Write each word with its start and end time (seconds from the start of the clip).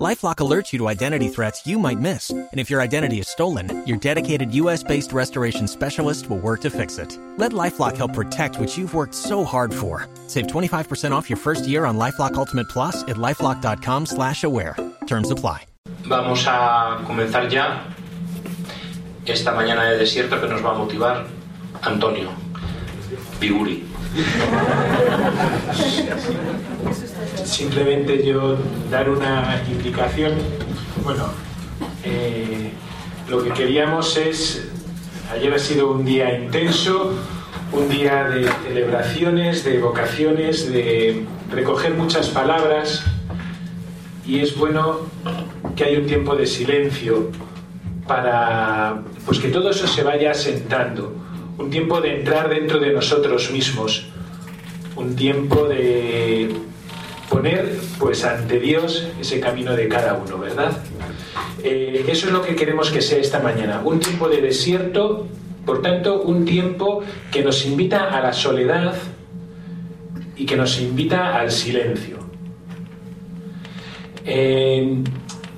LifeLock 0.00 0.36
alerts 0.36 0.72
you 0.72 0.78
to 0.78 0.88
identity 0.88 1.28
threats 1.28 1.66
you 1.66 1.78
might 1.78 2.00
miss, 2.00 2.30
and 2.30 2.58
if 2.58 2.70
your 2.70 2.80
identity 2.80 3.18
is 3.20 3.28
stolen, 3.28 3.86
your 3.86 3.98
dedicated 3.98 4.54
U.S.-based 4.54 5.12
restoration 5.12 5.68
specialist 5.68 6.30
will 6.30 6.38
work 6.38 6.62
to 6.62 6.70
fix 6.70 6.96
it. 6.96 7.18
Let 7.36 7.52
LifeLock 7.52 7.98
help 7.98 8.14
protect 8.14 8.58
what 8.58 8.78
you've 8.78 8.94
worked 8.94 9.14
so 9.14 9.44
hard 9.44 9.74
for. 9.74 10.08
Save 10.26 10.46
25% 10.46 11.12
off 11.12 11.28
your 11.28 11.36
first 11.36 11.68
year 11.68 11.84
on 11.84 11.98
LifeLock 11.98 12.32
Ultimate 12.34 12.66
Plus 12.70 13.02
at 13.02 13.16
lifeLock.com/slash-aware. 13.16 14.74
Terms 15.06 15.30
apply. 15.30 15.66
Vamos 16.08 16.46
a 16.46 17.04
comenzar 17.06 17.50
ya 17.50 17.84
esta 19.26 19.52
mañana 19.52 19.84
de 19.90 19.98
desierto 19.98 20.40
que 20.40 20.48
nos 20.48 20.64
va 20.64 20.70
a 20.70 20.78
motivar 20.78 21.26
Antonio 21.82 22.30
Biguri. 23.38 23.89
Simplemente 27.44 28.24
yo 28.24 28.56
dar 28.90 29.08
una 29.08 29.62
indicación. 29.70 30.32
Bueno, 31.04 31.26
eh, 32.02 32.72
lo 33.28 33.42
que 33.42 33.50
queríamos 33.50 34.16
es, 34.16 34.68
ayer 35.32 35.52
ha 35.54 35.58
sido 35.58 35.92
un 35.92 36.04
día 36.04 36.36
intenso, 36.36 37.12
un 37.72 37.88
día 37.88 38.24
de 38.24 38.50
celebraciones, 38.66 39.64
de 39.64 39.78
vocaciones, 39.78 40.70
de 40.72 41.24
recoger 41.50 41.94
muchas 41.94 42.28
palabras 42.28 43.04
y 44.26 44.40
es 44.40 44.56
bueno 44.56 45.00
que 45.76 45.84
haya 45.84 45.98
un 45.98 46.06
tiempo 46.06 46.34
de 46.34 46.46
silencio 46.46 47.30
para 48.06 49.02
pues 49.24 49.38
que 49.38 49.48
todo 49.48 49.70
eso 49.70 49.86
se 49.86 50.02
vaya 50.02 50.32
asentando 50.32 51.14
un 51.60 51.68
tiempo 51.68 52.00
de 52.00 52.20
entrar 52.20 52.48
dentro 52.48 52.80
de 52.80 52.90
nosotros 52.90 53.50
mismos, 53.50 54.06
un 54.96 55.14
tiempo 55.14 55.68
de 55.68 56.50
poner 57.28 57.76
pues 57.98 58.24
ante 58.24 58.58
Dios 58.58 59.06
ese 59.20 59.40
camino 59.40 59.76
de 59.76 59.86
cada 59.86 60.14
uno, 60.14 60.38
¿verdad? 60.38 60.72
Eh, 61.62 62.06
eso 62.08 62.26
es 62.26 62.32
lo 62.32 62.42
que 62.42 62.56
queremos 62.56 62.90
que 62.90 63.02
sea 63.02 63.18
esta 63.18 63.40
mañana, 63.40 63.82
un 63.84 64.00
tiempo 64.00 64.28
de 64.28 64.40
desierto, 64.40 65.26
por 65.66 65.82
tanto, 65.82 66.22
un 66.22 66.46
tiempo 66.46 67.02
que 67.30 67.42
nos 67.42 67.66
invita 67.66 68.08
a 68.08 68.22
la 68.22 68.32
soledad 68.32 68.94
y 70.36 70.46
que 70.46 70.56
nos 70.56 70.80
invita 70.80 71.38
al 71.38 71.50
silencio. 71.50 72.18
Eh, 74.24 75.02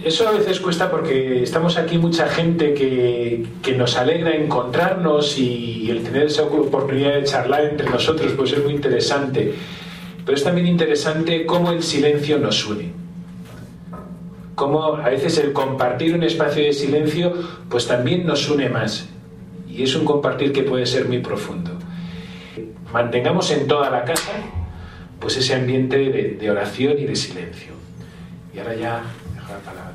eso 0.05 0.29
a 0.29 0.33
veces 0.33 0.61
cuesta 0.61 0.91
porque 0.91 1.43
estamos 1.43 1.77
aquí 1.77 1.99
mucha 1.99 2.27
gente 2.29 2.75
que, 2.75 3.47
nos 3.77 3.97
alegra 3.97 4.35
encontrarnos 4.35 5.39
y, 5.39 5.91
el 5.91 6.03
tener 6.03 6.25
esa 6.25 6.45
oportunidad 6.45 7.15
de 7.15 7.25
charlar 7.25 7.65
entre 7.65 7.89
nosotros 7.89 8.33
pues 8.37 8.53
es 8.53 8.63
muy 8.63 8.73
interesante. 8.73 9.55
Pero 10.25 10.37
es 10.37 10.45
también 10.45 10.67
interesante 10.67 11.47
cómo 11.47 11.73
el 11.73 11.83
silencio 11.83 12.39
nos 12.39 12.65
une. 12.67 12.93
Cómo 14.55 14.97
a 14.97 15.09
veces 15.09 15.39
el 15.39 15.53
compartir 15.53 16.15
un 16.15 16.23
espacio 16.23 16.63
de 16.63 16.73
silencio 16.73 17.33
pues 17.69 17.87
también 17.87 18.27
nos 18.27 18.49
une 18.49 18.69
más. 18.69 19.09
Y 19.69 19.83
es 19.83 19.95
un 19.95 20.05
compartir 20.05 20.53
que 20.53 20.63
puede 20.63 20.87
ser 20.87 21.07
muy 21.07 21.19
profundo. 21.19 21.71
Mantengamos 22.93 23.51
en 23.51 23.67
toda 23.67 23.91
la 23.91 24.05
casa 24.05 24.33
pues 25.19 25.37
ese 25.37 25.55
ambiente 25.55 25.97
de, 25.99 26.37
de 26.39 26.51
oración 26.51 26.99
y 26.99 27.05
de 27.05 27.17
silencio. 27.17 27.73
Y 28.55 28.59
ahora 28.59 28.75
ya 28.75 29.03
dejo 29.35 29.53
la 29.53 29.59
palabra. 29.61 29.92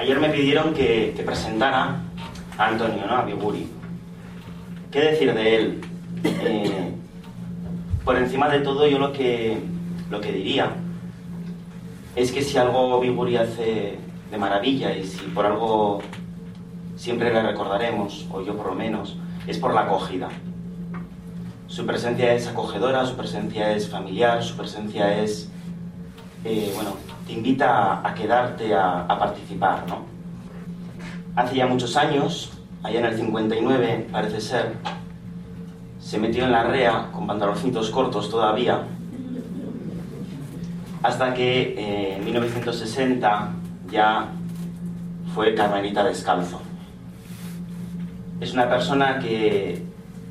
Ayer 0.00 0.18
me 0.18 0.30
pidieron 0.30 0.72
que, 0.72 1.12
presentara 1.26 2.00
a 2.56 2.66
Antonio, 2.68 3.04
¿no? 3.06 3.18
A 3.18 3.22
Biguri. 3.22 3.68
¿Qué 4.90 4.98
decir 4.98 5.34
de 5.34 5.56
él? 5.56 5.80
Eh, 6.24 6.94
por 8.02 8.16
encima 8.16 8.48
de 8.48 8.60
todo, 8.60 8.88
yo 8.88 8.98
lo 8.98 9.12
que, 9.12 9.58
lo 10.08 10.22
que 10.22 10.32
diría 10.32 10.70
es 12.16 12.32
que 12.32 12.40
si 12.40 12.56
algo 12.56 12.98
Biguri 12.98 13.36
hace 13.36 13.98
de 14.30 14.38
maravilla 14.38 14.96
y 14.96 15.04
si 15.04 15.18
por 15.26 15.44
algo 15.44 16.00
siempre 16.96 17.30
le 17.30 17.42
recordaremos, 17.42 18.26
o 18.32 18.40
yo 18.40 18.56
por 18.56 18.68
lo 18.68 18.74
menos, 18.74 19.18
es 19.46 19.58
por 19.58 19.74
la 19.74 19.82
acogida. 19.82 20.30
Su 21.66 21.84
presencia 21.84 22.32
es 22.32 22.48
acogedora, 22.48 23.04
su 23.04 23.16
presencia 23.16 23.72
es 23.72 23.86
familiar, 23.90 24.42
su 24.42 24.56
presencia 24.56 25.22
es, 25.22 25.50
eh, 26.46 26.72
bueno, 26.74 26.94
te 27.30 27.36
invita 27.36 28.00
a, 28.04 28.12
quedarte 28.12 28.74
a, 28.74 29.06
participar, 29.06 29.84
¿no? 29.86 30.02
Hace 31.36 31.54
ya 31.54 31.66
muchos 31.68 31.96
años, 31.96 32.50
allá 32.82 32.98
en 32.98 33.06
el 33.06 33.16
59, 33.16 34.08
parece 34.10 34.40
ser, 34.40 34.74
se 36.00 36.18
metió 36.18 36.44
en 36.44 36.50
la 36.50 36.64
rea 36.64 37.08
con 37.12 37.28
pantaloncitos 37.28 37.88
cortos 37.90 38.28
todavía, 38.30 38.82
hasta 41.04 41.32
que 41.32 41.74
eh, 41.78 42.16
en 42.16 42.24
1960 42.24 43.50
ya 43.92 44.26
fue 45.32 45.54
carmelita 45.54 46.02
descalzo. 46.02 46.60
Es 48.40 48.52
una 48.54 48.68
persona 48.68 49.20
que, 49.20 49.84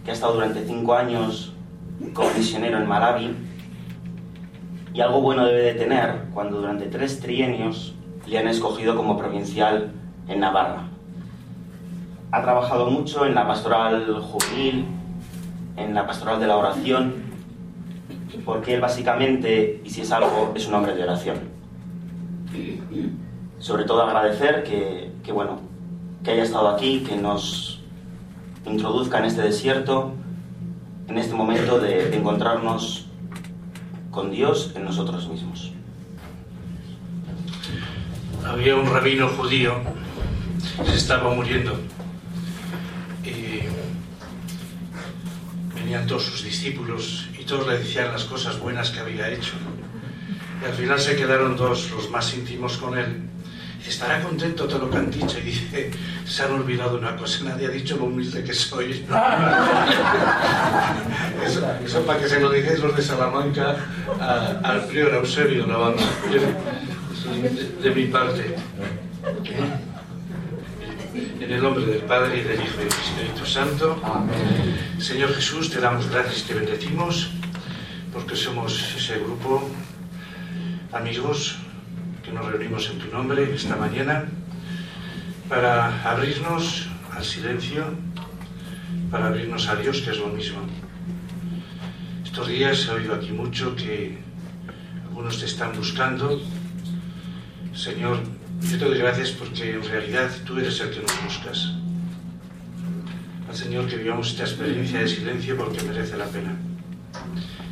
que 0.03 0.11
ha 0.11 0.13
estado 0.13 0.33
durante 0.33 0.65
cinco 0.65 0.95
años 0.95 1.53
como 2.13 2.29
misionero 2.31 2.77
en 2.77 2.87
Malawi 2.89 3.48
y 4.93 5.01
algo 5.01 5.21
bueno 5.21 5.45
debe 5.45 5.61
de 5.61 5.73
tener 5.73 6.25
cuando 6.33 6.57
durante 6.57 6.87
tres 6.87 7.19
trienios 7.19 7.93
le 8.25 8.37
han 8.37 8.47
escogido 8.47 8.95
como 8.95 9.17
provincial 9.17 9.91
en 10.27 10.39
Navarra. 10.39 10.83
Ha 12.31 12.41
trabajado 12.41 12.89
mucho 12.89 13.25
en 13.25 13.35
la 13.35 13.47
pastoral 13.47 14.21
juvenil, 14.21 14.85
en 15.77 15.93
la 15.93 16.05
pastoral 16.05 16.39
de 16.39 16.47
la 16.47 16.57
oración, 16.57 17.15
porque 18.45 18.75
él 18.75 18.81
básicamente, 18.81 19.81
y 19.83 19.89
si 19.89 20.01
es 20.01 20.11
algo, 20.11 20.53
es 20.55 20.67
un 20.67 20.75
hombre 20.75 20.93
de 20.95 21.03
oración. 21.03 21.37
Sobre 23.57 23.83
todo 23.83 24.03
agradecer 24.03 24.63
que, 24.63 25.31
bueno, 25.31 25.59
que 26.23 26.31
haya 26.31 26.43
estado 26.43 26.69
aquí, 26.69 27.01
que 27.01 27.15
nos 27.15 27.81
introduzca 28.65 29.19
en 29.19 29.25
este 29.25 29.41
desierto, 29.41 30.13
en 31.07 31.17
este 31.17 31.33
momento 31.33 31.79
de 31.79 32.15
encontrarnos 32.15 33.08
con 34.19 34.31
Dios 34.31 34.73
en 34.75 34.83
nosotros 34.83 35.29
mismos. 35.29 35.71
Había 38.45 38.75
un 38.75 38.85
rabino 38.91 39.29
judío, 39.29 39.75
se 40.85 40.95
estaba 40.95 41.33
muriendo, 41.33 41.79
y 43.23 43.61
venían 45.73 46.05
todos 46.05 46.23
sus 46.23 46.43
discípulos 46.43 47.29
y 47.39 47.45
todos 47.45 47.65
le 47.65 47.77
decían 47.77 48.11
las 48.11 48.25
cosas 48.25 48.59
buenas 48.59 48.89
que 48.89 48.99
había 48.99 49.29
hecho. 49.29 49.53
Y 50.61 50.65
al 50.65 50.73
final 50.73 50.99
se 50.99 51.15
quedaron 51.15 51.55
dos, 51.55 51.89
los 51.91 52.09
más 52.09 52.33
íntimos 52.33 52.75
con 52.75 52.97
él. 52.97 53.21
Estará 53.87 54.21
contento 54.21 54.67
todo 54.67 54.85
lo 54.85 54.89
que 54.89 54.97
han 54.97 55.11
dicho. 55.11 55.37
Y 55.39 55.43
dice, 55.43 55.91
se 56.25 56.43
han 56.43 56.53
olvidado 56.53 56.97
una 56.97 57.15
cosa, 57.15 57.43
nadie 57.43 57.67
ha 57.67 57.69
dicho 57.69 57.95
lo 57.97 58.05
humilde 58.05 58.43
que 58.43 58.53
soy. 58.53 58.91
eso, 61.45 62.01
para 62.05 62.19
que 62.19 62.27
se 62.29 62.39
lo 62.39 62.49
digáis 62.49 62.79
los 62.79 62.95
de 62.95 63.01
Salamanca 63.01 63.75
al 64.63 64.85
prior 64.85 65.13
Eusebio 65.15 65.65
Navarro, 65.67 65.97
de, 66.29 66.39
de 67.81 67.95
mi 67.95 68.05
parte. 68.05 68.55
En 71.39 71.51
el 71.51 71.61
nombre 71.61 71.85
del 71.85 72.01
Padre 72.01 72.37
y 72.39 72.43
del 72.43 72.61
Hijo 72.61 72.75
y 72.75 72.79
del 72.79 72.87
Espíritu 72.87 73.45
Santo. 73.45 74.01
Señor 74.99 75.33
Jesús, 75.33 75.69
te 75.69 75.79
damos 75.79 76.09
gracias 76.09 76.39
y 76.39 76.43
te 76.43 76.53
bendecimos 76.53 77.31
porque 78.13 78.35
somos 78.35 78.95
ese 78.95 79.19
grupo, 79.19 79.69
amigos, 80.91 81.57
que 82.29 82.35
nos 82.35 82.45
reunimos 82.45 82.87
en 82.91 82.99
tu 82.99 83.07
nombre 83.07 83.55
esta 83.55 83.75
mañana 83.75 84.25
para 85.47 86.03
abrirnos 86.03 86.87
al 87.11 87.25
silencio, 87.25 87.83
para 89.09 89.27
abrirnos 89.27 89.67
a 89.67 89.75
Dios, 89.75 90.01
que 90.01 90.11
es 90.11 90.19
lo 90.19 90.27
mismo. 90.27 90.59
Estos 92.23 92.47
días 92.47 92.85
he 92.85 92.91
oído 92.91 93.15
aquí 93.15 93.31
mucho 93.31 93.75
que 93.75 94.19
algunos 95.05 95.39
te 95.39 95.45
están 95.45 95.75
buscando. 95.75 96.39
Señor, 97.73 98.19
yo 98.61 98.77
te 98.77 98.85
doy 98.85 98.99
gracias 98.99 99.31
porque 99.31 99.71
en 99.71 99.83
realidad 99.83 100.29
tú 100.45 100.59
eres 100.59 100.79
el 100.81 100.91
que 100.91 101.01
nos 101.01 101.23
buscas. 101.23 101.73
Al 103.49 103.55
Señor 103.55 103.87
que 103.87 103.97
vivamos 103.97 104.29
esta 104.29 104.43
experiencia 104.43 104.99
de 104.99 105.07
silencio 105.07 105.57
porque 105.57 105.81
merece 105.81 106.15
la 106.15 106.25
pena. 106.25 106.55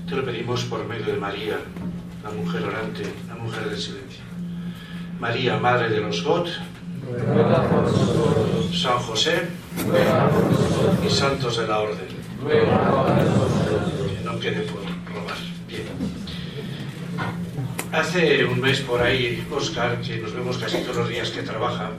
Te 0.09 0.15
lo 0.15 0.25
pedimos 0.25 0.63
por 0.63 0.83
medio 0.87 1.05
de 1.05 1.19
María, 1.19 1.59
la 2.23 2.31
mujer 2.31 2.63
orante, 2.63 3.03
la 3.27 3.35
mujer 3.35 3.69
del 3.69 3.77
silencio. 3.77 4.26
María, 5.19 5.57
Madre 5.57 5.89
de 5.89 5.99
los 5.99 6.23
God, 6.23 6.47
San 8.73 8.99
José 8.99 9.47
y 11.05 11.09
santos 11.09 11.57
de 11.57 11.67
la 11.67 11.79
orden. 11.79 12.07
Que 12.47 14.23
no 14.23 14.39
quede 14.39 14.61
por 14.61 14.81
robar. 14.81 15.37
Bien. 15.67 15.83
Hace 17.91 18.45
un 18.45 18.59
mes 18.61 18.79
por 18.81 19.01
ahí, 19.01 19.45
Oscar, 19.51 19.99
que 20.01 20.17
nos 20.17 20.33
vemos 20.33 20.57
casi 20.57 20.77
todos 20.79 20.97
los 20.97 21.09
días 21.09 21.31
que 21.31 21.41
trabaja, 21.41 21.91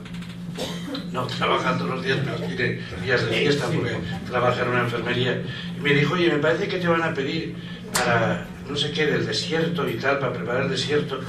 no 1.12 1.26
trabaja 1.26 1.76
todos 1.76 1.90
los 1.90 2.04
días, 2.04 2.18
pero 2.24 2.36
tiene 2.36 2.80
días 3.02 3.24
de 3.24 3.32
fiesta 3.32 3.66
porque 3.66 3.96
trabaja 4.28 4.62
en 4.62 4.68
una 4.68 4.80
enfermería, 4.80 5.42
y 5.76 5.80
me 5.80 5.94
dijo, 5.94 6.14
oye, 6.14 6.30
me 6.30 6.38
parece 6.38 6.68
que 6.68 6.78
te 6.78 6.86
van 6.86 7.02
a 7.02 7.14
pedir 7.14 7.56
para 7.92 8.46
no 8.68 8.76
sé 8.76 8.92
qué 8.92 9.06
del 9.06 9.26
desierto 9.26 9.88
y 9.88 9.94
tal, 9.94 10.18
para 10.18 10.32
preparar 10.34 10.64
el 10.64 10.70
desierto. 10.70 11.20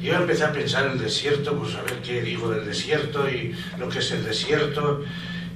Yo 0.00 0.14
empecé 0.14 0.44
a 0.44 0.52
pensar 0.52 0.86
en 0.86 0.92
el 0.92 0.98
desierto, 0.98 1.56
pues 1.58 1.74
a 1.74 1.82
ver 1.82 2.00
qué 2.02 2.22
digo 2.22 2.50
del 2.50 2.64
desierto 2.64 3.28
y 3.28 3.54
lo 3.78 3.88
que 3.88 3.98
es 3.98 4.10
el 4.12 4.24
desierto. 4.24 5.04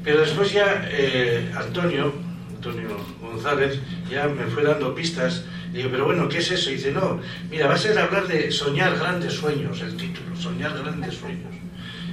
Pero 0.02 0.20
después 0.20 0.52
ya 0.52 0.86
eh, 0.90 1.50
Antonio, 1.56 2.12
Antonio 2.54 2.88
González, 3.22 3.78
ya 4.10 4.28
me 4.28 4.44
fue 4.44 4.62
dando 4.62 4.94
pistas. 4.94 5.44
Y 5.72 5.78
digo, 5.78 5.88
pero 5.90 6.04
bueno, 6.04 6.28
¿qué 6.28 6.38
es 6.38 6.50
eso? 6.50 6.70
Y 6.70 6.74
dice, 6.74 6.92
no, 6.92 7.20
mira, 7.50 7.68
va 7.68 7.74
a 7.74 7.78
ser 7.78 7.98
hablar 7.98 8.28
de 8.28 8.52
soñar 8.52 8.98
grandes 8.98 9.32
sueños, 9.32 9.80
el 9.80 9.96
título, 9.96 10.36
soñar 10.36 10.76
grandes 10.76 11.14
sueños. 11.14 11.54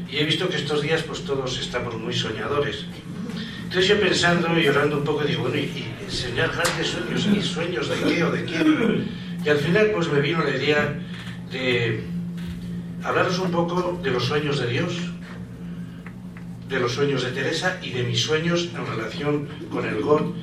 Y 0.10 0.18
he 0.18 0.24
visto 0.24 0.48
que 0.48 0.56
estos 0.56 0.82
días 0.82 1.04
pues 1.04 1.26
todos 1.26 1.60
estamos 1.60 1.98
muy 1.98 2.14
soñadores. 2.14 2.86
Entonces 3.64 3.90
yo 3.90 4.00
pensando 4.00 4.58
y 4.58 4.68
orando 4.68 4.98
un 4.98 5.04
poco, 5.04 5.26
digo, 5.26 5.44
bueno, 5.44 5.58
y, 5.58 5.62
y 6.08 6.10
soñar 6.10 6.50
grandes 6.54 6.88
sueños, 6.88 7.28
¿y 7.28 7.42
sueños 7.42 7.90
de 7.90 7.96
qué 7.96 8.24
o 8.24 8.32
de 8.32 8.46
quién? 8.46 9.10
Y 9.44 9.50
al 9.50 9.58
final 9.58 9.92
pues 9.94 10.08
me 10.10 10.22
vino 10.22 10.44
la 10.44 10.56
idea 10.56 11.00
de 11.52 12.11
hablaros 13.04 13.40
un 13.40 13.52
poco 13.52 14.00
de 14.02 14.12
los 14.12 14.26
sueños 14.26 14.60
de 14.60 14.68
Dios, 14.68 14.94
de 16.68 16.80
los 16.80 16.94
sueños 16.94 17.24
de 17.24 17.32
Teresa 17.32 17.80
y 17.82 17.92
de 17.92 18.04
mis 18.04 18.22
sueños 18.22 18.70
en 18.76 18.86
relación 18.86 19.48
con 19.70 19.86
el 19.86 20.02
God, 20.02 20.34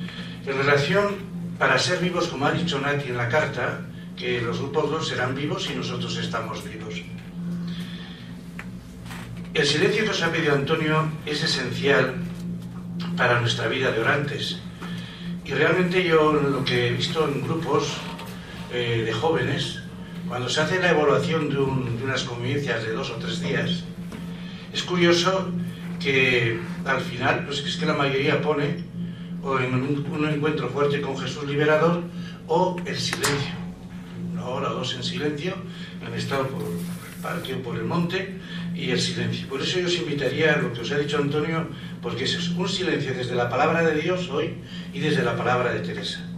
en 0.45 0.57
relación 0.57 1.15
para 1.57 1.77
ser 1.79 1.99
vivos, 1.99 2.27
como 2.27 2.45
ha 2.45 2.51
dicho 2.51 2.79
Nati 2.79 3.09
en 3.09 3.17
la 3.17 3.29
carta, 3.29 3.81
que 4.15 4.41
los 4.41 4.59
grupos 4.59 4.89
God 4.89 5.01
serán 5.01 5.35
vivos 5.35 5.69
y 5.71 5.75
nosotros 5.75 6.15
estamos 6.17 6.63
vivos. 6.63 7.01
El 9.53 9.65
silencio 9.65 10.03
que 10.03 10.11
os 10.11 10.21
ha 10.21 10.31
pedido 10.31 10.53
Antonio 10.53 11.11
es 11.25 11.43
esencial 11.43 12.15
para 13.17 13.39
nuestra 13.41 13.67
vida 13.67 13.91
de 13.91 13.99
orantes. 13.99 14.59
Y 15.43 15.51
realmente 15.51 16.03
yo 16.03 16.31
lo 16.31 16.63
que 16.63 16.87
he 16.87 16.91
visto 16.91 17.27
en 17.27 17.41
grupos 17.41 17.97
eh, 18.71 19.03
de 19.05 19.11
jóvenes, 19.11 19.81
cuando 20.29 20.47
se 20.47 20.61
hace 20.61 20.79
la 20.79 20.91
evaluación 20.91 21.49
de, 21.49 21.57
un, 21.57 21.97
de, 21.97 22.03
unas 22.03 22.23
convivencias 22.23 22.83
de 22.85 22.93
dos 22.93 23.09
o 23.09 23.15
tres 23.15 23.41
días, 23.41 23.83
es 24.71 24.83
curioso 24.83 25.49
que 25.99 26.59
al 26.85 27.01
final, 27.01 27.45
pues 27.45 27.65
es 27.65 27.75
que 27.75 27.87
la 27.87 27.95
mayoría 27.95 28.39
pone 28.39 28.85
o 29.41 29.57
en 29.59 29.73
un, 29.73 30.05
un 30.11 30.29
encuentro 30.29 30.69
fuerte 30.69 31.01
con 31.01 31.17
Jesús 31.17 31.45
liberador 31.45 32.03
o 32.47 32.75
el 32.85 32.97
silencio. 32.97 33.55
Una 34.33 34.45
hora 34.45 34.71
o 34.71 34.75
dos 34.75 34.93
en 34.93 35.03
silencio, 35.03 35.55
han 36.05 36.13
estado 36.13 36.47
por 36.47 36.61
el 36.61 37.21
parque 37.23 37.55
o 37.55 37.63
por 37.63 37.75
el 37.75 37.85
monte 37.85 38.39
y 38.75 38.91
el 38.91 39.01
silencio. 39.01 39.47
Por 39.49 39.61
eso 39.61 39.79
yo 39.79 39.87
os 39.87 39.95
invitaría 39.95 40.53
a 40.53 40.57
lo 40.57 40.71
que 40.71 40.81
os 40.81 40.91
ha 40.91 40.99
dicho 40.99 41.17
Antonio, 41.17 41.67
porque 42.03 42.25
es 42.25 42.49
un 42.49 42.69
silencio 42.69 43.15
desde 43.15 43.33
la 43.33 43.49
palabra 43.49 43.81
de 43.81 43.99
Dios 43.99 44.29
hoy 44.29 44.53
y 44.93 44.99
desde 44.99 45.23
la 45.23 45.35
palabra 45.35 45.73
de 45.73 45.79
Teresa 45.79 46.28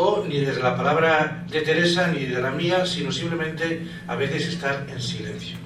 o 0.00 0.24
ni 0.28 0.38
desde 0.38 0.62
la 0.62 0.76
palabra 0.76 1.44
de 1.50 1.60
Teresa 1.62 2.06
ni 2.06 2.24
de 2.24 2.40
la 2.40 2.52
mía, 2.52 2.86
sino 2.86 3.10
simplemente 3.10 3.82
a 4.06 4.14
veces 4.14 4.46
estar 4.46 4.86
en 4.88 5.02
silencio. 5.02 5.56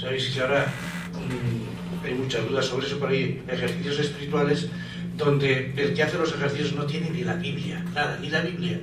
Sabéis 0.00 0.28
que 0.28 0.40
ahora 0.40 0.72
mmm, 1.12 2.04
hay 2.06 2.14
muchas 2.14 2.48
dudas 2.48 2.66
sobre 2.66 2.86
eso, 2.86 2.98
pero 3.00 3.10
hay 3.10 3.42
ejercicios 3.48 3.98
espirituales 3.98 4.68
donde 5.16 5.72
el 5.76 5.92
que 5.92 6.02
hace 6.04 6.16
los 6.16 6.32
ejercicios 6.32 6.72
no 6.74 6.86
tiene 6.86 7.10
ni 7.10 7.24
la 7.24 7.34
Biblia, 7.34 7.84
nada, 7.92 8.16
ni 8.20 8.30
la 8.30 8.42
Biblia. 8.42 8.78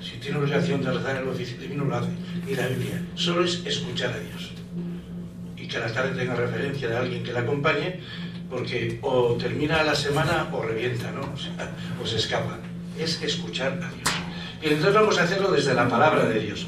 Si 0.00 0.18
tiene 0.18 0.38
obligación 0.38 0.82
de 0.82 0.90
rezar 0.90 1.22
el 1.22 1.28
oficio 1.28 1.56
divino, 1.58 1.84
lo 1.84 1.98
hace, 1.98 2.10
ni 2.44 2.56
la 2.56 2.66
Biblia. 2.66 3.00
Solo 3.14 3.44
es 3.44 3.64
escuchar 3.64 4.10
a 4.10 4.18
Dios. 4.18 4.50
Y 5.56 5.68
que 5.68 5.76
a 5.76 5.86
la 5.86 5.92
tarde 5.92 6.18
tenga 6.18 6.34
referencia 6.34 6.88
de 6.88 6.96
alguien 6.96 7.22
que 7.22 7.32
la 7.32 7.40
acompañe, 7.40 8.00
porque 8.50 8.98
o 9.02 9.36
termina 9.36 9.84
la 9.84 9.94
semana 9.94 10.48
o 10.50 10.62
revienta, 10.64 11.12
¿no? 11.12 11.20
O, 11.20 12.02
o 12.02 12.06
se 12.08 12.16
escapa. 12.16 12.58
Es 12.98 13.22
escuchar 13.22 13.74
a 13.74 13.88
Dios. 13.88 14.21
Y 14.62 14.68
entonces 14.68 14.94
vamos 14.94 15.18
a 15.18 15.24
hacerlo 15.24 15.50
desde 15.50 15.74
la 15.74 15.88
palabra 15.88 16.24
de 16.24 16.38
Dios. 16.38 16.66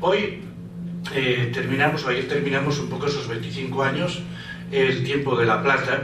Hoy 0.00 0.42
eh, 1.14 1.50
terminamos, 1.52 2.04
o 2.04 2.10
ayer 2.10 2.28
terminamos 2.28 2.78
un 2.78 2.90
poco 2.90 3.06
esos 3.06 3.26
25 3.26 3.82
años, 3.82 4.20
el 4.70 5.02
tiempo 5.02 5.34
de 5.36 5.46
la 5.46 5.62
plata. 5.62 6.02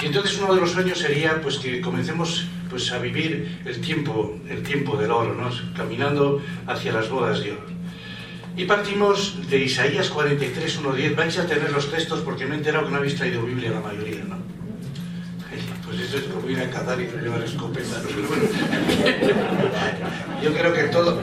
Y 0.00 0.06
entonces 0.06 0.38
uno 0.40 0.54
de 0.54 0.60
los 0.60 0.70
sueños 0.70 0.98
sería 0.98 1.40
pues 1.42 1.58
que 1.58 1.80
comencemos 1.80 2.46
pues 2.70 2.92
a 2.92 2.98
vivir 2.98 3.58
el 3.64 3.80
tiempo, 3.80 4.38
el 4.48 4.62
tiempo 4.62 4.96
del 4.96 5.10
oro, 5.10 5.34
¿no? 5.34 5.50
caminando 5.76 6.40
hacia 6.68 6.92
las 6.92 7.10
bodas 7.10 7.42
de 7.42 7.52
oro. 7.52 7.66
Y 8.56 8.64
partimos 8.64 9.50
de 9.50 9.58
Isaías 9.64 10.08
43, 10.08 10.82
1.10. 10.82 11.16
Vais 11.16 11.38
a 11.38 11.46
tener 11.46 11.72
los 11.72 11.90
textos 11.90 12.20
porque 12.20 12.46
me 12.46 12.54
he 12.54 12.58
enterado 12.58 12.86
que 12.86 12.92
no 12.92 12.98
habéis 12.98 13.16
traído 13.16 13.42
Biblia 13.42 13.72
la 13.72 13.80
mayoría, 13.80 14.22
¿no? 14.24 14.59
Pues 15.84 16.00
eso 16.00 16.18
es 16.18 16.24
como 16.24 16.48
ir 16.48 16.60
a 16.60 16.70
cazar 16.70 17.00
y 17.00 17.06
no 17.06 17.20
llevar 17.20 17.42
escopeta. 17.42 18.00
¿no? 18.02 18.08
Yo 20.42 20.52
creo 20.52 20.72
que 20.72 20.82
todo, 20.84 21.20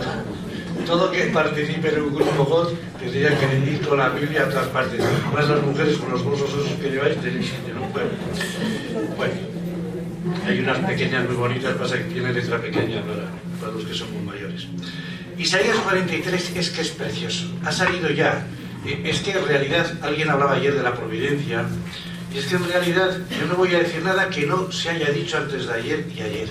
todo 0.85 1.12
que 1.12 1.24
participe 1.27 1.89
en 1.89 2.01
un 2.01 2.15
grupo 2.15 2.44
God 2.44 2.74
tendría 3.00 3.38
que 3.38 3.45
ir 3.71 3.81
con 3.88 3.97
la 3.97 4.09
Biblia 4.09 4.44
a 4.44 4.50
todas 4.50 4.68
partes. 4.68 5.01
Más 5.33 5.47
las 5.47 5.63
mujeres 5.63 5.97
con 5.97 6.12
los 6.12 6.24
bolsos 6.24 6.50
esos 6.50 6.71
que 6.79 6.89
lleváis 6.89 7.15
tenéis 7.21 7.45
sitio, 7.45 7.75
¿no? 7.75 7.88
Bueno, 7.88 8.09
bueno, 9.15 9.33
hay 10.45 10.59
unas 10.59 10.80
pequeñas 10.80 11.25
muy 11.25 11.35
bonitas, 11.35 11.75
pasa 11.75 11.97
que 11.97 12.03
tienen 12.06 12.33
letra 12.33 12.59
pequeña 12.62 13.01
para, 13.01 13.30
para 13.62 13.71
los 13.71 13.85
que 13.85 13.94
son 13.94 14.12
muy 14.13 14.23
mayores. 14.23 14.68
Isaías 15.38 15.77
43 15.77 16.51
es 16.56 16.69
que 16.71 16.81
es 16.81 16.89
precioso. 16.89 17.45
Ha 17.63 17.71
salido 17.71 18.09
ya. 18.09 18.45
Es 19.03 19.21
que 19.21 19.31
en 19.31 19.45
realidad, 19.45 19.85
alguien 20.01 20.30
hablaba 20.30 20.53
ayer 20.53 20.73
de 20.73 20.83
la 20.83 20.94
providencia, 20.94 21.65
y 22.33 22.38
es 22.38 22.45
que 22.45 22.56
en 22.56 22.65
realidad 22.65 23.18
yo 23.39 23.45
no 23.47 23.56
voy 23.56 23.74
a 23.75 23.79
decir 23.79 24.03
nada 24.03 24.29
que 24.29 24.45
no 24.45 24.71
se 24.71 24.89
haya 24.89 25.09
dicho 25.12 25.38
antes 25.38 25.68
de 25.68 25.74
ayer 25.74 26.06
y 26.15 26.21
ayer. 26.21 26.50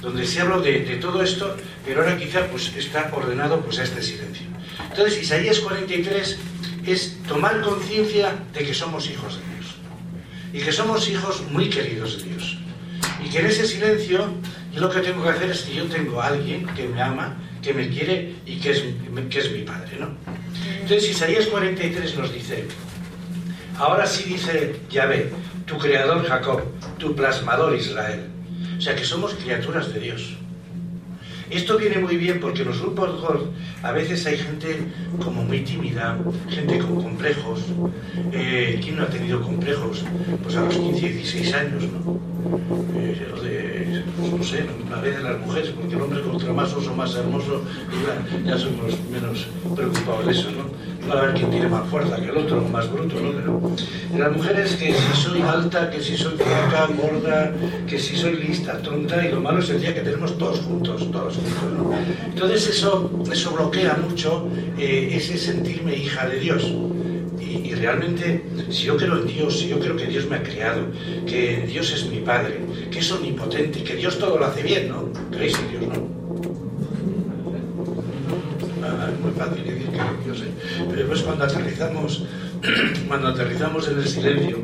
Donde 0.00 0.26
se 0.26 0.40
habló 0.40 0.60
de, 0.60 0.80
de, 0.80 0.96
todo 0.96 1.22
esto, 1.22 1.56
pero 1.84 2.02
ahora 2.02 2.16
quizá 2.16 2.46
pues 2.48 2.72
está 2.76 3.10
ordenado 3.12 3.60
pues 3.60 3.78
a 3.78 3.84
este 3.84 4.02
silencio. 4.02 4.46
Entonces 4.90 5.22
Isaías 5.22 5.58
43 5.60 6.38
es 6.86 7.16
tomar 7.26 7.60
conciencia 7.62 8.34
de 8.52 8.64
que 8.64 8.74
somos 8.74 9.08
hijos 9.08 9.38
de 9.38 9.54
Dios. 9.54 9.74
Y 10.52 10.60
que 10.60 10.72
somos 10.72 11.08
hijos 11.08 11.42
muy 11.50 11.68
queridos 11.68 12.18
de 12.18 12.30
Dios. 12.30 12.58
Y 13.24 13.28
que 13.30 13.40
en 13.40 13.46
ese 13.46 13.66
silencio 13.66 14.32
yo 14.72 14.80
lo 14.80 14.90
que 14.90 15.00
tengo 15.00 15.22
que 15.22 15.30
hacer 15.30 15.50
es 15.50 15.62
que 15.62 15.74
yo 15.74 15.86
tengo 15.86 16.20
a 16.20 16.26
alguien 16.26 16.66
que 16.74 16.86
me 16.86 17.00
ama, 17.00 17.36
que 17.62 17.72
me 17.72 17.88
quiere 17.88 18.34
y 18.44 18.58
que 18.58 18.72
es, 18.72 18.84
que 19.30 19.38
es 19.38 19.50
mi 19.50 19.62
padre, 19.62 19.96
¿no? 19.98 20.10
Entonces 20.82 21.10
Isaías 21.10 21.46
43 21.46 22.16
nos 22.16 22.32
dice, 22.32 22.66
Ahora 23.78 24.06
sí 24.06 24.24
dice 24.24 24.80
Yahvé, 24.90 25.30
tu 25.66 25.76
creador 25.76 26.24
Jacob, 26.24 26.62
tu 26.98 27.14
plasmador 27.14 27.74
Israel. 27.76 28.26
O 28.78 28.80
sea 28.80 28.96
que 28.96 29.04
somos 29.04 29.34
criaturas 29.34 29.92
de 29.92 30.00
Dios. 30.00 30.36
Esto 31.50 31.76
viene 31.76 31.98
muy 31.98 32.16
bien 32.16 32.40
porque 32.40 32.62
en 32.62 32.68
los 32.68 32.80
grupos 32.80 33.20
God 33.20 33.50
a 33.82 33.92
veces 33.92 34.26
hay 34.26 34.38
gente 34.38 34.78
como 35.22 35.44
muy 35.44 35.60
tímida, 35.60 36.18
gente 36.48 36.78
con 36.78 37.02
complejos. 37.02 37.60
Eh, 38.32 38.80
¿Quién 38.82 38.96
no 38.96 39.02
ha 39.02 39.08
tenido 39.08 39.42
complejos? 39.42 40.04
Pues 40.42 40.56
a 40.56 40.62
los 40.62 40.74
15, 40.74 41.08
16 41.08 41.54
años, 41.54 41.84
¿no? 41.84 42.18
Eh, 42.96 43.26
pues 44.18 44.32
no 44.32 44.42
sé, 44.42 44.66
a 44.94 45.00
veces 45.00 45.22
las 45.22 45.38
mujeres, 45.40 45.70
porque 45.70 45.94
el 45.94 46.00
hombre 46.00 46.22
contra 46.22 46.52
más 46.52 46.72
oso, 46.72 46.94
más 46.94 47.14
hermoso, 47.14 47.62
ya, 48.44 48.58
somos 48.58 48.94
menos 49.10 49.46
preocupados 49.74 50.26
de 50.26 50.32
eso, 50.32 50.50
¿no? 50.52 51.06
Para 51.06 51.22
ver 51.22 51.34
quién 51.34 51.50
tiene 51.50 51.68
más 51.68 51.86
fuerza 51.88 52.16
que 52.16 52.30
el 52.30 52.36
otro, 52.36 52.62
más 52.72 52.90
bruto, 52.90 53.14
¿no? 53.20 53.32
Pero 53.32 53.60
las 54.18 54.36
mujeres 54.36 54.76
que 54.76 54.94
si 54.94 55.20
soy 55.20 55.42
alta, 55.42 55.90
que 55.90 56.00
si 56.00 56.16
soy 56.16 56.36
flaca, 56.36 56.88
gorda, 56.96 57.52
que 57.86 57.98
si 57.98 58.16
soy 58.16 58.36
lista, 58.36 58.78
tonta, 58.78 59.24
y 59.24 59.30
lo 59.30 59.40
malo 59.40 59.60
es 59.60 59.70
el 59.70 59.80
día 59.80 59.94
que 59.94 60.00
tenemos 60.00 60.36
todos 60.38 60.60
juntos, 60.60 61.10
todos 61.12 61.36
juntos, 61.36 61.72
¿no? 61.76 61.94
Entonces 62.26 62.68
eso, 62.68 63.10
eso 63.30 63.50
bloquea 63.52 63.98
mucho 64.08 64.48
eh, 64.78 65.10
ese 65.12 65.36
sentirme 65.36 65.94
hija 65.94 66.26
de 66.26 66.40
Dios. 66.40 66.72
Y, 67.38 67.74
realmente, 67.74 68.44
si 68.70 68.84
yo 68.84 68.96
creo 68.96 69.18
en 69.18 69.26
Dios, 69.26 69.58
si 69.60 69.68
yo 69.68 69.78
creo 69.78 69.96
que 69.96 70.06
Dios 70.06 70.26
me 70.26 70.36
ha 70.36 70.42
creado, 70.42 70.86
que 71.26 71.64
Dios 71.66 71.92
es 71.92 72.06
mi 72.06 72.20
Padre, 72.20 72.60
que 72.90 72.98
es 72.98 73.12
omnipotente 73.12 73.82
que 73.84 73.94
Dios 73.94 74.18
todo 74.18 74.38
lo 74.38 74.46
hace 74.46 74.62
bien, 74.62 74.88
¿no? 74.88 75.10
¿Creéis 75.30 75.58
en 75.58 75.70
Dios, 75.70 75.82
no? 75.86 76.16
Es 79.12 79.20
muy 79.20 79.32
fácil 79.32 79.64
decir 79.64 79.86
que 79.88 80.24
Dios 80.24 80.40
es. 80.40 80.48
Pero 80.78 80.96
después 80.96 81.22
cuando 81.22 81.44
aterrizamos, 81.44 82.24
cuando 83.08 83.28
aterrizamos 83.28 83.88
en 83.88 83.98
el 83.98 84.06
silencio, 84.06 84.58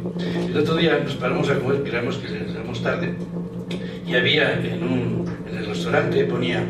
el 0.49 0.57
otro 0.57 0.77
día 0.77 0.99
nos 0.99 1.15
paramos 1.15 1.49
a 1.51 1.59
comer, 1.59 1.81
miramos 1.81 2.17
que 2.17 2.29
llegamos 2.29 2.83
tarde, 2.83 3.15
y 4.07 4.15
había 4.15 4.53
en, 4.55 4.83
un, 4.83 5.25
en 5.49 5.57
el 5.59 5.67
restaurante, 5.67 6.25
ponía, 6.25 6.65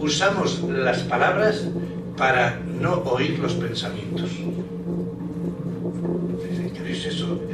usamos 0.00 0.62
las 0.62 0.98
palabras 1.00 1.68
para 2.16 2.60
no 2.80 3.02
oír 3.04 3.38
los 3.38 3.54
pensamientos. 3.54 4.30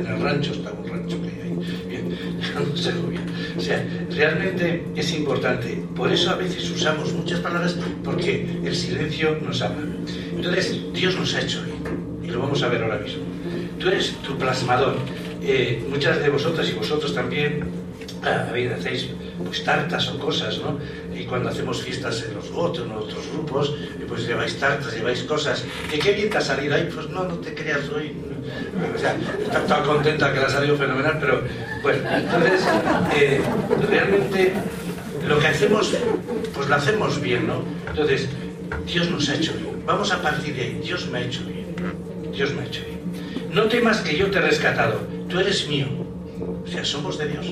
En 0.04 0.12
el 0.12 0.20
rancho 0.20 0.52
está 0.52 0.70
un 0.72 0.86
rancho 0.86 1.20
que 1.22 1.28
hay 1.28 1.40
ahí. 1.40 1.58
Bien, 1.88 2.18
no 2.70 2.76
se 2.76 2.92
bien. 2.92 3.24
O 3.56 3.60
sea, 3.60 3.86
realmente 4.10 4.84
es 4.94 5.12
importante. 5.14 5.82
Por 5.96 6.12
eso 6.12 6.30
a 6.30 6.34
veces 6.34 6.70
usamos 6.70 7.12
muchas 7.12 7.40
palabras 7.40 7.76
porque 8.02 8.46
el 8.64 8.74
silencio 8.74 9.38
nos 9.40 9.62
habla. 9.62 9.86
Entonces, 10.36 10.80
Dios 10.92 11.16
nos 11.18 11.34
ha 11.34 11.40
hecho 11.40 11.62
bien. 11.62 11.78
Y 12.22 12.26
lo 12.26 12.40
vamos 12.40 12.62
a 12.62 12.68
ver 12.68 12.82
ahora 12.82 12.98
mismo. 12.98 13.22
Tú 13.78 13.88
eres 13.88 14.14
tu 14.16 14.36
plasmador. 14.36 14.96
Eh, 15.42 15.82
muchas 15.88 16.20
de 16.20 16.28
vosotras 16.28 16.68
y 16.68 16.72
vosotros 16.72 17.14
también 17.14 17.64
ah, 18.22 18.46
hacéis 18.78 19.08
pues 19.42 19.64
tartas 19.64 20.08
o 20.08 20.18
cosas, 20.18 20.58
¿no? 20.58 20.78
Y 21.14 21.24
cuando 21.24 21.48
hacemos 21.48 21.82
fiestas 21.82 22.24
en 22.28 22.34
los 22.34 22.50
GOT 22.50 22.78
o 22.78 22.84
en 22.84 22.92
otros 22.92 23.26
grupos, 23.32 23.74
pues 24.08 24.26
lleváis 24.26 24.58
tartas, 24.58 24.94
lleváis 24.94 25.22
cosas. 25.22 25.64
¿Y 25.92 25.98
qué 25.98 26.12
bien 26.12 26.30
te 26.30 26.38
ha 26.38 26.40
salido 26.40 26.74
ahí? 26.74 26.88
Pues 26.92 27.08
no, 27.08 27.24
no 27.24 27.34
te 27.36 27.54
creas 27.54 27.88
hoy. 27.88 28.12
O 28.94 28.98
sea, 28.98 29.16
está 29.62 29.82
contenta 29.82 30.32
que 30.32 30.40
le 30.40 30.46
ha 30.46 30.50
salido 30.50 30.76
fenomenal, 30.76 31.18
pero 31.20 31.42
bueno, 31.82 32.08
entonces, 32.10 32.60
eh, 33.16 33.40
realmente 33.88 34.52
lo 35.26 35.38
que 35.38 35.46
hacemos, 35.46 35.94
pues 36.54 36.68
lo 36.68 36.74
hacemos 36.74 37.20
bien, 37.20 37.46
¿no? 37.46 37.62
Entonces, 37.88 38.28
Dios 38.86 39.10
nos 39.10 39.28
ha 39.28 39.34
hecho 39.34 39.52
bien. 39.54 39.82
Vamos 39.86 40.10
a 40.12 40.20
partir 40.20 40.54
de 40.54 40.62
ahí. 40.62 40.80
Dios 40.82 41.06
me 41.08 41.18
ha 41.18 41.22
hecho 41.22 41.42
bien. 41.44 41.74
Dios 42.32 42.52
me 42.54 42.62
ha 42.62 42.66
hecho 42.66 42.82
bien. 42.86 43.00
No 43.52 43.64
temas 43.64 44.00
que 44.00 44.16
yo 44.16 44.30
te 44.30 44.38
he 44.38 44.42
rescatado. 44.42 45.00
Tú 45.28 45.38
eres 45.38 45.68
mío. 45.68 45.86
O 46.64 46.66
sea, 46.66 46.84
somos 46.84 47.18
de 47.18 47.28
Dios. 47.28 47.46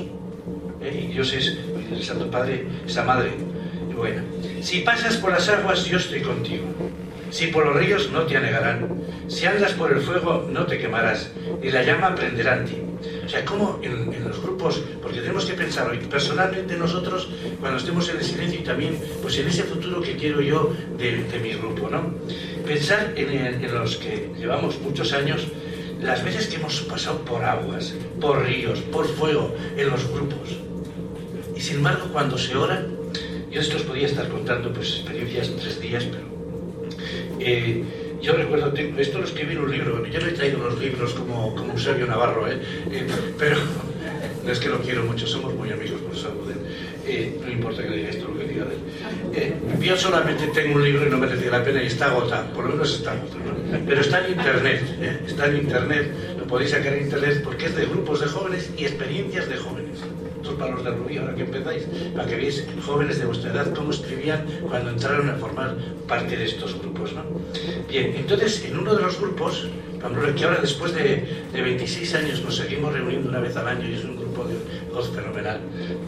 ¿Eh? 0.80 1.06
Y 1.08 1.12
Dios 1.12 1.32
es 1.32 1.56
el 1.92 2.02
Santo 2.02 2.30
Padre, 2.30 2.66
esa 2.86 3.04
madre. 3.04 3.32
Bueno, 3.96 4.22
si 4.62 4.80
pasas 4.80 5.16
por 5.16 5.32
las 5.32 5.48
aguas, 5.48 5.84
yo 5.84 5.98
estoy 5.98 6.22
contigo. 6.22 6.64
Si 7.30 7.46
por 7.46 7.64
los 7.66 7.76
ríos 7.76 8.10
no 8.10 8.22
te 8.22 8.36
anegarán, 8.36 8.88
si 9.26 9.46
andas 9.46 9.72
por 9.72 9.92
el 9.92 10.00
fuego 10.00 10.46
no 10.50 10.66
te 10.66 10.78
quemarás, 10.78 11.30
y 11.62 11.70
la 11.70 11.82
llama 11.82 12.14
prenderá 12.14 12.58
en 12.58 12.64
ti. 12.66 12.76
O 13.24 13.28
sea, 13.28 13.44
como 13.44 13.80
en, 13.82 14.22
los 14.22 14.40
grupos, 14.42 14.82
porque 15.00 15.20
tenemos 15.20 15.46
que 15.46 15.54
pensar 15.54 15.88
hoy, 15.88 15.98
personalmente 15.98 16.76
nosotros, 16.76 17.30
cuando 17.58 17.78
estemos 17.78 18.08
en 18.10 18.18
el 18.18 18.24
silencio 18.24 18.60
y 18.60 18.64
también, 18.64 18.98
pues 19.22 19.38
en 19.38 19.48
ese 19.48 19.62
futuro 19.62 20.02
que 20.02 20.16
quiero 20.16 20.40
yo 20.40 20.72
de, 20.98 21.24
mi 21.42 21.54
grupo, 21.54 21.88
¿no? 21.88 22.14
Pensar 22.66 23.12
en, 23.16 23.30
en 23.30 23.74
los 23.74 23.96
que 23.96 24.30
llevamos 24.38 24.78
muchos 24.80 25.12
años, 25.12 25.46
las 26.02 26.22
veces 26.22 26.48
que 26.48 26.56
hemos 26.56 26.80
pasado 26.82 27.18
por 27.20 27.44
aguas, 27.44 27.94
por 28.20 28.44
ríos, 28.44 28.80
por 28.80 29.06
fuego, 29.06 29.54
en 29.76 29.88
los 29.88 30.06
grupos. 30.10 30.58
Y 31.56 31.60
sin 31.60 31.76
embargo, 31.76 32.08
cuando 32.12 32.36
se 32.36 32.56
ora, 32.56 32.84
yo 33.52 33.60
esto 33.60 33.76
os 33.76 33.82
podía 33.82 34.06
estar 34.06 34.28
contando 34.28 34.72
pues 34.72 34.96
experiencias 34.96 35.48
en 35.48 35.56
tres 35.56 35.80
días, 35.80 36.04
pero 36.04 36.24
eh, 37.38 37.84
yo 38.22 38.32
recuerdo, 38.32 38.72
esto 38.96 39.18
lo 39.18 39.24
escribí 39.24 39.52
en 39.52 39.58
un 39.58 39.70
libro, 39.70 40.06
yo 40.06 40.20
no 40.20 40.26
he 40.26 40.32
traído 40.32 40.58
los 40.58 40.78
libros 40.80 41.12
como, 41.12 41.54
como 41.54 41.72
Eusebio 41.72 42.06
Navarro, 42.06 42.48
¿eh? 42.48 42.58
eh 42.90 43.06
pero 43.38 43.56
no 44.44 44.50
es 44.50 44.58
que 44.58 44.68
lo 44.68 44.80
quiero 44.80 45.04
mucho, 45.04 45.26
somos 45.26 45.54
muy 45.54 45.70
amigos 45.70 46.00
por 46.00 46.16
salud. 46.16 46.50
Eh, 47.04 47.36
no 47.44 47.50
importa 47.50 47.82
que 47.82 47.90
diga 47.90 48.10
esto 48.10 48.28
lo 48.28 48.38
que 48.38 48.46
diga 48.46 48.64
de 48.64 48.74
él. 49.44 49.54
yo 49.80 49.96
solamente 49.96 50.46
tengo 50.54 50.76
un 50.76 50.84
libro 50.84 51.04
y 51.04 51.10
no 51.10 51.18
merecía 51.18 51.50
la 51.50 51.64
pena 51.64 51.82
y 51.82 51.88
está 51.88 52.06
agotado, 52.06 52.52
por 52.54 52.64
lo 52.64 52.70
menos 52.70 52.94
está 52.94 53.12
agotado. 53.12 53.40
Pero 53.86 54.00
está 54.00 54.24
en 54.24 54.32
internet, 54.32 54.82
está 55.26 55.46
en 55.46 55.56
internet, 55.56 56.12
lo 56.38 56.46
podéis 56.46 56.70
sacar 56.70 56.94
en 56.94 57.02
internet 57.02 57.42
porque 57.44 57.66
es 57.66 57.74
de 57.74 57.86
grupos 57.86 58.20
de 58.20 58.26
jóvenes 58.28 58.70
y 58.78 58.84
experiencias 58.84 59.48
de 59.48 59.56
jóvenes 59.56 59.98
para 60.58 60.72
los 60.72 60.84
de 60.84 60.90
Rubí, 60.90 61.18
ahora 61.18 61.34
que 61.34 61.42
empezáis, 61.42 61.84
para 62.14 62.28
que 62.28 62.36
veáis 62.36 62.66
jóvenes 62.84 63.18
de 63.18 63.26
vuestra 63.26 63.52
edad 63.52 63.72
cómo 63.74 63.90
escribían 63.90 64.46
cuando 64.68 64.90
entraron 64.90 65.28
a 65.30 65.34
formar 65.34 65.76
parte 66.06 66.36
de 66.36 66.44
estos 66.44 66.78
grupos. 66.78 67.12
¿no? 67.12 67.22
Bien, 67.88 68.14
entonces 68.16 68.64
en 68.64 68.78
uno 68.78 68.94
de 68.94 69.02
los 69.02 69.20
grupos, 69.20 69.66
que 70.36 70.44
ahora 70.44 70.60
después 70.60 70.92
de, 70.94 71.24
26 71.52 72.14
años 72.14 72.42
nos 72.42 72.56
seguimos 72.56 72.92
reuniendo 72.92 73.28
una 73.28 73.38
vez 73.38 73.56
al 73.56 73.68
año 73.68 73.88
y 73.88 73.94
es 73.94 74.04
un 74.04 74.16
grupo 74.16 74.44
de 74.44 74.56
voz 74.92 75.08
fenomenal, 75.10 75.60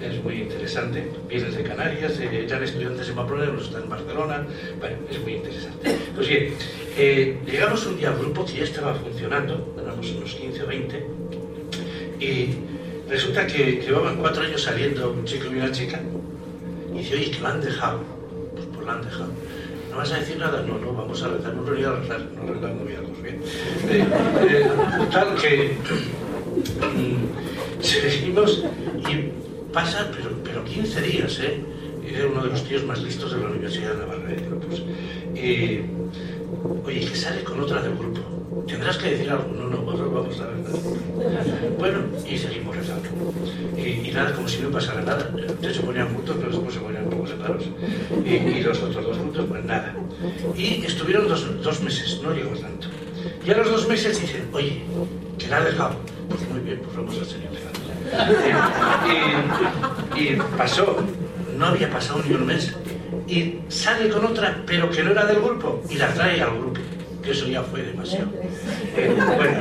es 0.03 0.23
muy 0.23 0.35
interesante, 0.43 1.11
vienen 1.29 1.55
de 1.55 1.63
Canarias, 1.63 2.19
eh, 2.19 2.45
eran 2.47 2.63
estudiantes 2.65 3.09
en 3.09 3.15
Pamplona, 3.15 3.51
unos 3.51 3.67
están 3.67 3.85
en 3.85 3.91
Barcelona, 3.91 4.47
bueno, 4.81 4.97
es 5.09 5.21
muy 5.21 5.35
interesante. 5.35 5.97
Pues 6.15 6.29
bien, 6.29 6.55
eh, 6.99 7.39
llegamos 7.47 7.87
un 7.87 7.97
día 7.97 8.09
al 8.09 8.19
grupo 8.19 8.45
que 8.45 8.55
ya 8.55 8.65
estaba 8.65 8.95
funcionando, 8.95 9.75
éramos 9.81 10.11
unos 10.11 10.35
15 10.35 10.63
o 10.63 10.67
20, 10.67 11.07
y 12.21 12.74
Resulta 13.15 13.47
que 13.47 13.81
llevaban 13.81 14.17
cuatro 14.17 14.43
años 14.43 14.61
saliendo 14.61 15.13
un 15.13 15.25
chico 15.25 15.45
y 15.47 15.55
una 15.55 15.71
chica. 15.71 16.01
Y 16.93 16.99
dice, 16.99 17.15
oye, 17.15 17.31
que 17.31 17.39
lo 17.39 17.47
han 17.47 17.61
dejado. 17.61 18.01
Pues, 18.53 18.67
pues 18.75 18.85
lo 18.85 18.91
han 18.91 19.03
dejado. 19.03 19.29
¿No 19.93 19.99
vas 19.99 20.11
a 20.11 20.19
decir 20.19 20.37
nada? 20.37 20.63
No, 20.63 20.79
no, 20.81 20.93
vamos 20.93 21.23
a 21.23 21.29
rezar. 21.29 21.55
No 21.55 21.63
voy 21.63 21.85
a 21.85 21.93
rezar. 21.93 22.21
No 22.35 22.53
rezamos 22.53 22.83
bien. 23.23 23.41
Eh, 23.89 24.05
eh, 24.51 24.71
tal 25.13 25.37
que 25.37 25.77
mm, 26.81 27.85
seguimos 27.85 28.65
y 29.09 29.73
pasa, 29.73 30.11
pero, 30.11 30.31
pero 30.43 30.65
15 30.65 31.01
días, 31.03 31.39
¿eh? 31.39 31.61
Era 32.05 32.27
uno 32.27 32.43
de 32.43 32.51
los 32.51 32.65
tíos 32.65 32.83
más 32.83 33.01
listos 33.01 33.33
de 33.33 33.39
la 33.39 33.47
Universidad 33.47 33.93
de 33.93 33.99
Navarra. 33.99 34.33
¿eh? 34.33 34.49
Pues, 34.67 34.83
oye, 36.85 37.01
que 37.09 37.15
sale 37.15 37.45
con 37.45 37.61
otra 37.61 37.81
del 37.81 37.95
grupo. 37.95 38.34
Tendrás 38.67 38.97
que 38.99 39.11
decir 39.11 39.31
algo. 39.31 39.45
No, 39.55 39.69
no, 39.69 39.83
vamos 39.85 40.41
a 40.41 40.47
ver. 40.47 40.57
Bueno, 41.79 41.99
y 42.29 42.39
seguimos 42.39 42.77
rezando. 42.77 43.09
Y, 43.77 44.11
nada, 44.11 44.33
como 44.33 44.49
si 44.49 44.63
no 44.63 44.71
pasara 44.71 45.03
nada. 45.03 45.31
De 45.61 45.75
se 45.75 45.81
ponían 45.81 46.15
juntos, 46.15 46.37
pero 46.39 46.51
después 46.51 46.75
se 46.75 46.81
ponían 46.81 47.05
un 47.05 47.11
poco 47.11 47.27
separados. 47.27 47.65
Y, 48.25 48.61
los 48.61 48.83
otros 48.83 49.05
dos 49.05 49.19
juntos, 49.19 49.45
pues 49.49 49.65
nada. 49.65 49.95
Y 50.57 50.85
estuvieron 50.85 51.29
dos, 51.29 51.63
dos 51.63 51.81
meses, 51.83 52.21
no 52.23 52.33
llegó 52.33 52.57
tanto. 52.57 52.89
Y 53.45 53.51
a 53.51 53.57
los 53.57 53.71
dos 53.71 53.89
meses 53.89 54.21
dicen, 54.21 54.49
oye, 54.53 54.83
que 55.39 55.49
la 55.49 55.59
ha 55.59 55.65
dejado. 55.65 55.97
Pues 56.29 56.49
muy 56.49 56.61
bien, 56.61 56.81
pues 56.83 56.97
vamos 56.97 57.19
a 57.21 57.25
seguir 57.25 57.51
dejando. 57.51 57.81
Y 60.17 60.37
pasó, 60.57 60.97
no 61.59 61.67
había 61.67 61.91
pasado 61.91 62.23
ni 62.27 62.35
un 62.35 62.47
mes. 62.47 62.75
Y 63.29 63.59
sale 63.69 64.09
con 64.09 64.25
otra, 64.25 64.63
pero 64.67 64.91
que 64.91 65.03
no 65.03 65.11
era 65.13 65.25
del 65.27 65.41
grupo, 65.41 65.83
y 65.89 65.97
la 65.97 66.13
trae 66.13 66.41
al 66.41 66.59
grupo 66.59 66.81
que 67.25 67.31
eso 67.31 67.47
ya 67.49 67.63
fue 67.63 67.83
demasiado. 67.83 68.31
Eh, 68.97 69.15
bueno, 69.37 69.57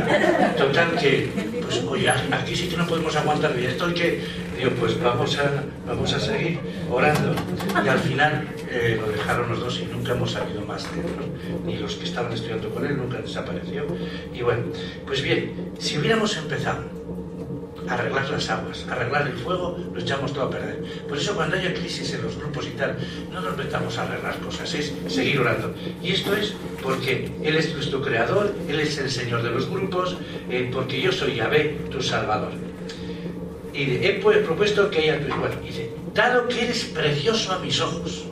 total 0.58 0.96
que, 1.00 1.30
pues 1.62 1.84
oye, 1.84 2.10
aquí 2.10 2.56
sí 2.56 2.68
que 2.68 2.78
no 2.78 2.86
podemos 2.86 3.16
aguantar 3.16 3.56
bien 3.56 3.72
esto 3.72 3.90
y 3.90 3.94
que, 3.94 4.22
digo, 4.58 4.72
pues 4.80 5.02
vamos 5.02 5.38
a, 5.40 5.64
vamos 5.88 6.14
a 6.14 6.20
seguir 6.20 6.60
orando. 6.92 7.34
Y 7.84 7.88
al 7.88 8.00
final 8.00 8.48
eh, 8.70 9.00
lo 9.00 9.12
dejaron 9.12 9.50
los 9.50 9.60
dos 9.60 9.80
y 9.80 9.86
nunca 9.86 10.12
hemos 10.12 10.32
sabido 10.32 10.62
más 10.62 10.84
de 10.94 11.02
él, 11.02 11.08
Ni 11.66 11.78
los 11.78 11.96
que 11.96 12.06
estaban 12.06 12.34
estudiando 12.34 12.70
con 12.70 12.86
él 12.86 12.98
nunca 12.98 13.18
desapareció. 13.18 13.86
Y 14.34 14.42
bueno, 14.42 14.64
pues 15.06 15.22
bien, 15.22 15.72
si 15.80 15.98
hubiéramos 15.98 16.36
empezado 16.38 17.03
arreglar 17.88 18.30
las 18.30 18.50
aguas, 18.50 18.86
arreglar 18.90 19.28
el 19.28 19.34
fuego, 19.34 19.78
lo 19.94 20.00
echamos 20.00 20.34
todo 20.34 20.46
a 20.46 20.50
perder. 20.50 20.84
Por 21.08 21.18
eso 21.18 21.36
cuando 21.36 21.56
haya 21.56 21.74
crisis 21.74 22.14
en 22.14 22.24
los 22.24 22.38
grupos 22.38 22.68
y 22.68 22.72
tal, 22.72 22.98
no 23.32 23.42
nos 23.42 23.58
metamos 23.58 23.98
a 23.98 24.04
arreglar 24.04 24.40
cosas, 24.40 24.74
es 24.74 24.94
seguir 25.08 25.40
orando. 25.40 25.74
Y 26.02 26.12
esto 26.12 26.36
es 26.36 26.54
porque 26.82 27.32
Él 27.44 27.56
es 27.56 27.74
nuestro 27.74 28.02
creador, 28.02 28.54
Él 28.68 28.80
es 28.80 28.98
el 28.98 29.10
Señor 29.10 29.44
de 29.44 29.52
los 29.52 29.70
grupos, 29.70 30.18
eh, 30.50 30.70
porque 30.72 31.02
yo 31.02 31.12
soy 31.12 31.36
Yahvé, 31.36 31.78
tu 31.90 32.02
Salvador. 32.02 32.52
Y 33.74 34.06
he 34.06 34.22
propuesto 34.46 34.90
que 34.90 35.00
haya... 35.00 35.20
Bueno, 35.40 35.56
dice, 35.64 35.92
dado 36.14 36.48
que 36.48 36.64
eres 36.64 36.86
precioso 36.86 37.54
a 37.54 37.60
mis 37.60 37.82
ojos, 37.82 38.26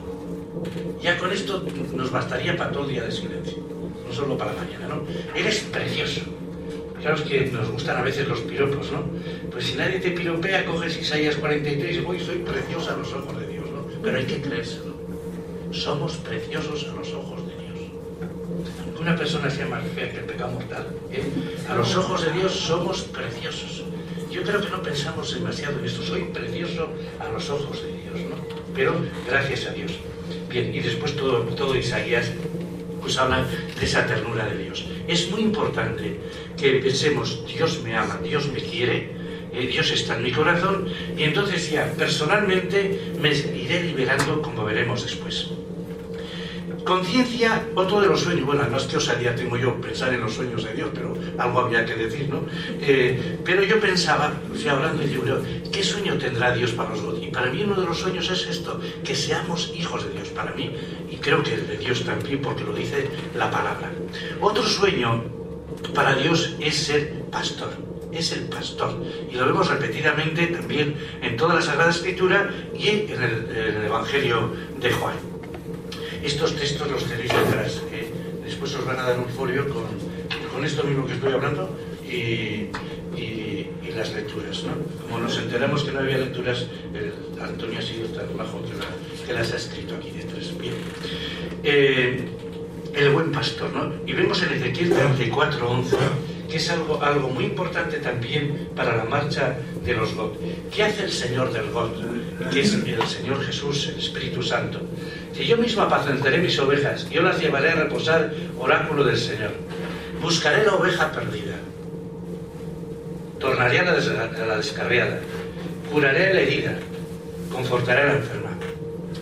ya 1.00 1.18
con 1.18 1.32
esto 1.32 1.64
nos 1.94 2.12
bastaría 2.12 2.56
para 2.56 2.70
todo 2.70 2.86
día 2.86 3.02
de 3.02 3.10
silencio, 3.10 3.58
no 4.06 4.14
solo 4.14 4.38
para 4.38 4.52
mañana, 4.52 4.86
¿no? 4.86 5.02
Eres 5.34 5.60
precioso. 5.60 6.20
Claro, 7.02 7.24
que 7.24 7.50
nos 7.50 7.68
gustan 7.68 7.96
a 7.96 8.02
veces 8.02 8.28
los 8.28 8.40
piropos, 8.42 8.92
¿no? 8.92 9.02
Pues 9.50 9.66
si 9.66 9.74
nadie 9.74 9.98
te 9.98 10.12
piropea, 10.12 10.64
coges 10.64 10.96
Isaías 10.96 11.34
43 11.34 11.96
y 11.96 12.00
voy, 12.00 12.20
soy 12.20 12.36
preciosa 12.36 12.94
a 12.94 12.96
los 12.98 13.12
ojos 13.12 13.40
de 13.40 13.48
Dios, 13.48 13.68
¿no? 13.72 13.84
Pero 14.00 14.18
hay 14.18 14.24
que 14.24 14.40
creérselo. 14.40 14.94
Somos 15.72 16.14
preciosos 16.18 16.86
a 16.88 16.94
los 16.94 17.12
ojos 17.12 17.44
de 17.44 17.54
Dios. 17.54 17.78
Una 19.00 19.16
persona 19.16 19.50
sea 19.50 19.66
más 19.66 19.82
fea 19.96 20.12
que 20.12 20.18
el 20.18 20.24
pecado 20.26 20.52
mortal. 20.52 20.86
¿eh? 21.10 21.24
A 21.68 21.74
los 21.74 21.96
ojos 21.96 22.24
de 22.24 22.32
Dios 22.34 22.52
somos 22.52 23.02
preciosos. 23.02 23.82
Yo 24.30 24.44
creo 24.44 24.60
que 24.60 24.70
no 24.70 24.80
pensamos 24.80 25.34
demasiado 25.34 25.80
en 25.80 25.86
esto. 25.86 26.02
Soy 26.04 26.22
precioso 26.26 26.88
a 27.18 27.28
los 27.32 27.50
ojos 27.50 27.82
de 27.82 27.88
Dios, 27.94 28.30
¿no? 28.30 28.36
Pero 28.76 28.94
gracias 29.28 29.66
a 29.66 29.72
Dios. 29.72 29.98
Bien, 30.48 30.72
y 30.72 30.78
después 30.78 31.16
todo, 31.16 31.40
todo 31.56 31.74
Isaías 31.74 32.30
pues 33.02 33.18
habla 33.18 33.44
de 33.44 33.84
esa 33.84 34.06
ternura 34.06 34.46
de 34.46 34.62
Dios. 34.62 34.86
Es 35.08 35.28
muy 35.30 35.40
importante 35.40 36.20
que 36.56 36.72
pensemos, 36.74 37.44
Dios 37.46 37.80
me 37.82 37.96
ama, 37.96 38.18
Dios 38.22 38.48
me 38.48 38.60
quiere, 38.60 39.10
eh, 39.52 39.66
Dios 39.66 39.90
está 39.90 40.16
en 40.16 40.22
mi 40.22 40.32
corazón, 40.32 40.88
y 41.16 41.24
entonces 41.24 41.70
ya 41.70 41.92
personalmente 41.96 43.12
me 43.20 43.30
iré 43.30 43.82
liberando 43.84 44.40
como 44.40 44.64
veremos 44.64 45.02
después. 45.02 45.50
Conciencia, 46.84 47.68
otro 47.76 48.00
de 48.00 48.08
los 48.08 48.20
sueños, 48.20 48.44
bueno, 48.44 48.66
no 48.68 48.76
es 48.76 48.84
que 48.84 48.96
osadía 48.96 49.36
tengo 49.36 49.56
yo 49.56 49.80
pensar 49.80 50.12
en 50.12 50.20
los 50.20 50.34
sueños 50.34 50.64
de 50.64 50.74
Dios, 50.74 50.90
pero 50.92 51.16
algo 51.38 51.60
había 51.60 51.84
que 51.84 51.94
decir, 51.94 52.28
¿no? 52.28 52.44
Pero 53.44 53.62
yo 53.62 53.78
pensaba, 53.78 54.32
fui 54.52 54.68
hablando 54.68 55.00
y 55.04 55.06
digo, 55.06 55.22
¿qué 55.70 55.84
sueño 55.84 56.18
tendrá 56.18 56.52
Dios 56.52 56.72
para 56.72 56.90
nosotros? 56.90 57.20
Y 57.22 57.28
para 57.28 57.52
mí 57.52 57.62
uno 57.62 57.80
de 57.80 57.86
los 57.86 57.98
sueños 57.98 58.28
es 58.30 58.48
esto, 58.48 58.80
que 59.04 59.14
seamos 59.14 59.72
hijos 59.76 60.04
de 60.04 60.10
Dios, 60.10 60.30
para 60.30 60.52
mí, 60.54 60.72
y 61.08 61.16
creo 61.18 61.42
que 61.44 61.56
de 61.56 61.76
Dios 61.76 62.04
también, 62.04 62.42
porque 62.42 62.64
lo 62.64 62.72
dice 62.72 63.08
la 63.36 63.48
palabra. 63.48 63.92
Otro 64.40 64.64
sueño 64.64 65.41
para 65.94 66.14
Dios 66.14 66.54
es 66.60 66.74
ser 66.74 67.12
pastor, 67.30 67.70
es 68.12 68.32
el 68.32 68.44
pastor. 68.44 69.02
Y 69.30 69.34
lo 69.34 69.46
vemos 69.46 69.68
repetidamente 69.68 70.46
también 70.48 70.94
en 71.20 71.36
toda 71.36 71.54
la 71.54 71.62
Sagrada 71.62 71.90
Escritura 71.90 72.50
y 72.76 72.88
en 72.88 73.22
el, 73.22 73.84
Evangelio 73.86 74.52
de 74.80 74.90
Juan. 74.92 75.16
Estos 76.22 76.54
textos 76.56 76.90
los 76.90 77.04
tenéis 77.04 77.32
detrás. 77.32 77.82
¿eh? 77.92 78.10
Después 78.44 78.74
os 78.74 78.86
van 78.86 78.98
a 78.98 79.02
dar 79.02 79.18
un 79.18 79.28
folio 79.28 79.68
con, 79.68 79.84
con 80.52 80.64
esto 80.64 80.84
mismo 80.84 81.06
que 81.06 81.14
estoy 81.14 81.32
hablando 81.32 81.76
y, 82.06 82.70
las 83.94 84.14
lecturas. 84.14 84.64
¿no? 84.64 84.72
Como 85.02 85.18
nos 85.18 85.36
enteramos 85.36 85.84
que 85.84 85.92
no 85.92 85.98
había 85.98 86.16
lecturas, 86.16 86.66
Antonio 87.42 87.78
ha 87.78 87.82
sido 87.82 88.08
tan 88.08 88.34
bajo 88.38 88.62
que, 89.26 89.32
las 89.34 89.52
ha 89.52 89.56
escrito 89.56 89.96
aquí 89.96 90.10
detrás. 90.12 90.56
Bien. 90.58 90.74
Eh, 91.62 92.26
el 92.94 93.10
buen 93.10 93.32
pastor, 93.32 93.72
¿no? 93.72 93.92
Y 94.06 94.12
vemos 94.12 94.42
en 94.42 94.52
Ezequiel 94.52 94.90
34, 94.90 95.70
11, 95.70 95.96
que 96.50 96.56
es 96.56 96.70
algo, 96.70 97.02
algo 97.02 97.28
muy 97.28 97.44
importante 97.44 97.98
también 97.98 98.68
para 98.76 98.96
la 98.96 99.04
marcha 99.04 99.56
de 99.84 99.94
los 99.94 100.14
God. 100.14 100.32
¿Qué 100.74 100.84
hace 100.84 101.04
el 101.04 101.10
Señor 101.10 101.52
del 101.52 101.70
God? 101.70 101.90
Que 102.50 102.60
es 102.60 102.74
el 102.74 103.06
Señor 103.06 103.42
Jesús, 103.44 103.88
el 103.88 103.98
Espíritu 103.98 104.42
Santo. 104.42 104.80
Que 105.34 105.46
yo 105.46 105.56
mismo 105.56 105.82
apacentaré 105.82 106.38
mis 106.38 106.58
ovejas, 106.58 107.08
yo 107.08 107.22
las 107.22 107.40
llevaré 107.40 107.70
a 107.70 107.76
reposar, 107.76 108.32
oráculo 108.58 109.04
del 109.04 109.16
Señor. 109.16 109.52
Buscaré 110.20 110.64
la 110.64 110.74
oveja 110.74 111.10
perdida. 111.10 111.56
Tornaré 113.38 113.80
a 113.80 113.84
la, 113.84 113.92
a 113.92 114.46
la 114.46 114.56
descarriada. 114.58 115.18
Curaré 115.90 116.34
la 116.34 116.40
herida. 116.40 116.78
Confortaré 117.50 118.02
a 118.02 118.06
la 118.06 118.12
enferma. 118.14 118.50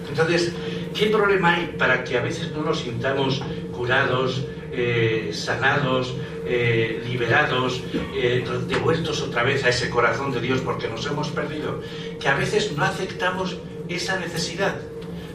Entonces, 0.08 0.52
¿Qué 0.94 1.06
problema 1.06 1.54
hay 1.54 1.74
para 1.78 2.02
que 2.04 2.18
a 2.18 2.20
veces 2.20 2.52
no 2.52 2.62
nos 2.62 2.80
sintamos 2.80 3.42
curados, 3.80 4.44
eh, 4.72 5.30
sanados, 5.32 6.14
eh, 6.44 7.02
liberados, 7.08 7.82
eh, 8.14 8.44
devueltos 8.68 9.22
otra 9.22 9.42
vez 9.42 9.64
a 9.64 9.70
ese 9.70 9.88
corazón 9.88 10.32
de 10.32 10.40
Dios 10.42 10.60
porque 10.60 10.86
nos 10.86 11.06
hemos 11.06 11.28
perdido? 11.28 11.80
Que 12.20 12.28
a 12.28 12.34
veces 12.34 12.76
no 12.76 12.84
aceptamos 12.84 13.56
esa 13.88 14.18
necesidad. 14.18 14.74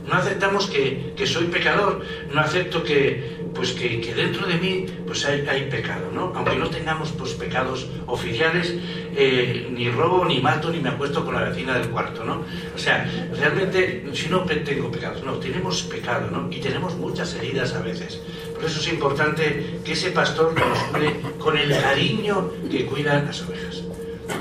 No 0.07 0.13
aceptamos 0.13 0.67
que, 0.67 1.25
soy 1.25 1.45
pecador, 1.47 2.05
no 2.31 2.39
acepto 2.39 2.83
que, 2.83 3.34
pues 3.55 3.71
que, 3.71 4.13
dentro 4.13 4.45
de 4.45 4.55
mí 4.55 4.85
pues 5.07 5.25
hay, 5.25 5.69
pecado, 5.69 6.11
¿no? 6.13 6.33
Aunque 6.35 6.55
no 6.57 6.69
tengamos 6.69 7.11
pues, 7.11 7.33
pecados 7.33 7.87
oficiales, 8.05 8.75
eh, 9.15 9.67
ni 9.71 9.89
robo, 9.89 10.25
ni 10.25 10.41
mato, 10.41 10.69
ni 10.69 10.79
me 10.79 10.89
acuesto 10.89 11.23
con 11.23 11.35
la 11.35 11.49
vecina 11.49 11.77
del 11.77 11.89
cuarto, 11.89 12.25
¿no? 12.25 12.43
O 12.75 12.77
sea, 12.77 13.09
realmente, 13.33 14.05
si 14.13 14.27
no 14.27 14.41
tengo 14.41 14.91
pecados, 14.91 15.23
no, 15.23 15.33
tenemos 15.35 15.83
pecado, 15.83 16.29
¿no? 16.29 16.51
Y 16.51 16.59
tenemos 16.59 16.95
muchas 16.95 17.33
heridas 17.35 17.73
a 17.73 17.81
veces. 17.81 18.21
Por 18.53 18.65
eso 18.65 18.79
es 18.79 18.87
importante 18.89 19.79
que 19.83 19.93
ese 19.93 20.11
pastor 20.11 20.53
nos 20.53 20.79
cuide 20.85 21.21
con 21.39 21.57
el 21.57 21.69
cariño 21.69 22.51
que 22.69 22.85
cuidan 22.85 23.25
las 23.25 23.41
ovejas. 23.41 23.83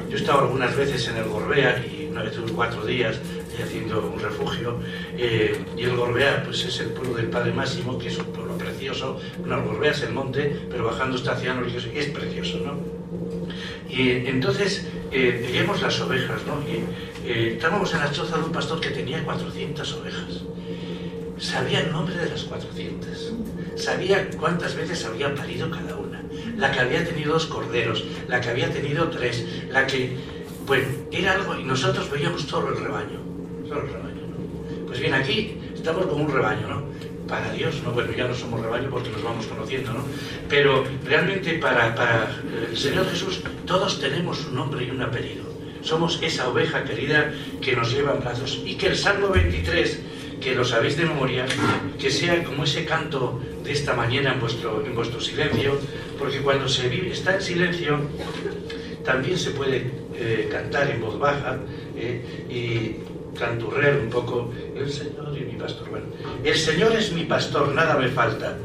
Yo 0.08 0.16
he 0.16 0.20
estado 0.20 0.40
algunas 0.40 0.76
veces 0.76 1.08
en 1.08 1.18
el 1.18 1.24
Gorbea 1.24 1.84
y 1.86 2.08
una 2.10 2.22
vez 2.22 2.36
unos 2.38 2.52
cuatro 2.52 2.84
días 2.84 3.18
haciendo 3.62 4.10
un 4.14 4.20
refugio. 4.20 4.78
Eh, 5.16 5.64
y 5.76 5.84
el 5.84 5.96
Gorbea 5.96 6.42
pues 6.44 6.64
es 6.64 6.80
el 6.80 6.88
pueblo 6.88 7.14
del 7.14 7.26
Padre 7.26 7.52
Máximo, 7.52 7.98
que 7.98 8.08
es 8.08 8.18
un 8.18 8.26
pueblo 8.26 8.56
precioso. 8.56 9.20
Bueno, 9.38 9.58
el 9.58 9.64
Gorbea 9.64 9.92
es 9.92 10.02
el 10.02 10.12
monte, 10.12 10.66
pero 10.70 10.84
bajando 10.84 11.16
está 11.16 11.32
hacia 11.32 11.54
y 11.54 11.98
es 11.98 12.06
precioso, 12.06 12.58
¿no? 12.58 13.04
Y 13.88 14.10
entonces 14.26 14.86
eh, 15.12 15.46
veíamos 15.46 15.80
las 15.82 16.00
ovejas, 16.00 16.40
¿no? 16.46 16.60
Y, 16.68 16.84
eh, 17.28 17.54
estábamos 17.54 17.92
en 17.94 18.00
la 18.00 18.10
choza 18.10 18.36
de 18.38 18.44
un 18.44 18.52
pastor 18.52 18.80
que 18.80 18.90
tenía 18.90 19.22
400 19.24 19.92
ovejas. 19.94 20.42
Sabía 21.38 21.80
el 21.80 21.92
nombre 21.92 22.16
de 22.16 22.28
las 22.28 22.44
400. 22.44 23.34
Sabía 23.76 24.28
cuántas 24.38 24.74
veces 24.74 25.04
había 25.04 25.34
parido 25.34 25.70
cada 25.70 25.96
una. 25.96 26.22
La 26.56 26.70
que 26.70 26.80
había 26.80 27.04
tenido 27.04 27.32
dos 27.34 27.46
corderos, 27.46 28.04
la 28.28 28.40
que 28.40 28.50
había 28.50 28.70
tenido 28.72 29.08
tres, 29.08 29.44
la 29.70 29.86
que... 29.86 30.16
Bueno, 30.66 30.86
era 31.10 31.32
algo... 31.32 31.58
Y 31.58 31.64
nosotros 31.64 32.10
veíamos 32.10 32.46
todo 32.46 32.68
el 32.68 32.76
rebaño 32.76 33.33
rebaño, 33.70 34.22
Pues 34.86 35.00
bien, 35.00 35.14
aquí 35.14 35.58
estamos 35.74 36.06
como 36.06 36.24
un 36.24 36.32
rebaño, 36.32 36.68
¿no? 36.68 36.84
Para 37.28 37.52
Dios, 37.52 37.80
¿no? 37.82 37.92
Bueno, 37.92 38.12
ya 38.12 38.28
no 38.28 38.34
somos 38.34 38.60
rebaño 38.60 38.90
porque 38.90 39.10
nos 39.10 39.22
vamos 39.22 39.46
conociendo, 39.46 39.92
¿no? 39.92 40.04
Pero 40.48 40.84
realmente 41.04 41.54
para, 41.54 41.94
para 41.94 42.30
el 42.70 42.76
Señor 42.76 43.08
Jesús 43.08 43.42
todos 43.66 44.00
tenemos 44.00 44.44
un 44.46 44.56
nombre 44.56 44.84
y 44.84 44.90
un 44.90 45.02
apellido. 45.02 45.44
Somos 45.82 46.18
esa 46.22 46.48
oveja 46.48 46.84
querida 46.84 47.32
que 47.60 47.76
nos 47.76 47.92
lleva 47.92 48.14
en 48.14 48.20
brazos. 48.20 48.62
Y 48.64 48.74
que 48.76 48.86
el 48.88 48.96
Salmo 48.96 49.28
23, 49.28 50.00
que 50.40 50.54
lo 50.54 50.64
sabéis 50.64 50.96
de 50.96 51.04
memoria, 51.04 51.44
que 51.98 52.10
sea 52.10 52.42
como 52.42 52.64
ese 52.64 52.84
canto 52.84 53.40
de 53.62 53.72
esta 53.72 53.94
mañana 53.94 54.32
en 54.32 54.40
vuestro, 54.40 54.84
en 54.84 54.94
vuestro 54.94 55.20
silencio, 55.20 55.78
porque 56.18 56.40
cuando 56.40 56.68
se 56.68 56.88
vive, 56.88 57.12
está 57.12 57.34
en 57.34 57.42
silencio, 57.42 57.98
también 59.04 59.38
se 59.38 59.50
puede 59.50 59.90
eh, 60.14 60.48
cantar 60.50 60.90
en 60.90 61.00
voz 61.00 61.18
baja 61.18 61.58
eh, 61.96 62.46
y 62.48 63.13
canturrear 63.38 63.98
un 63.98 64.10
poco, 64.10 64.52
el 64.74 64.90
Señor 64.90 65.36
y 65.36 65.44
mi 65.44 65.58
pastor. 65.58 65.88
Bueno, 65.90 66.06
el 66.42 66.56
Señor 66.56 66.94
es 66.96 67.12
mi 67.12 67.24
pastor, 67.24 67.68
nada 67.74 67.96
me 67.96 68.08
falta. 68.08 68.56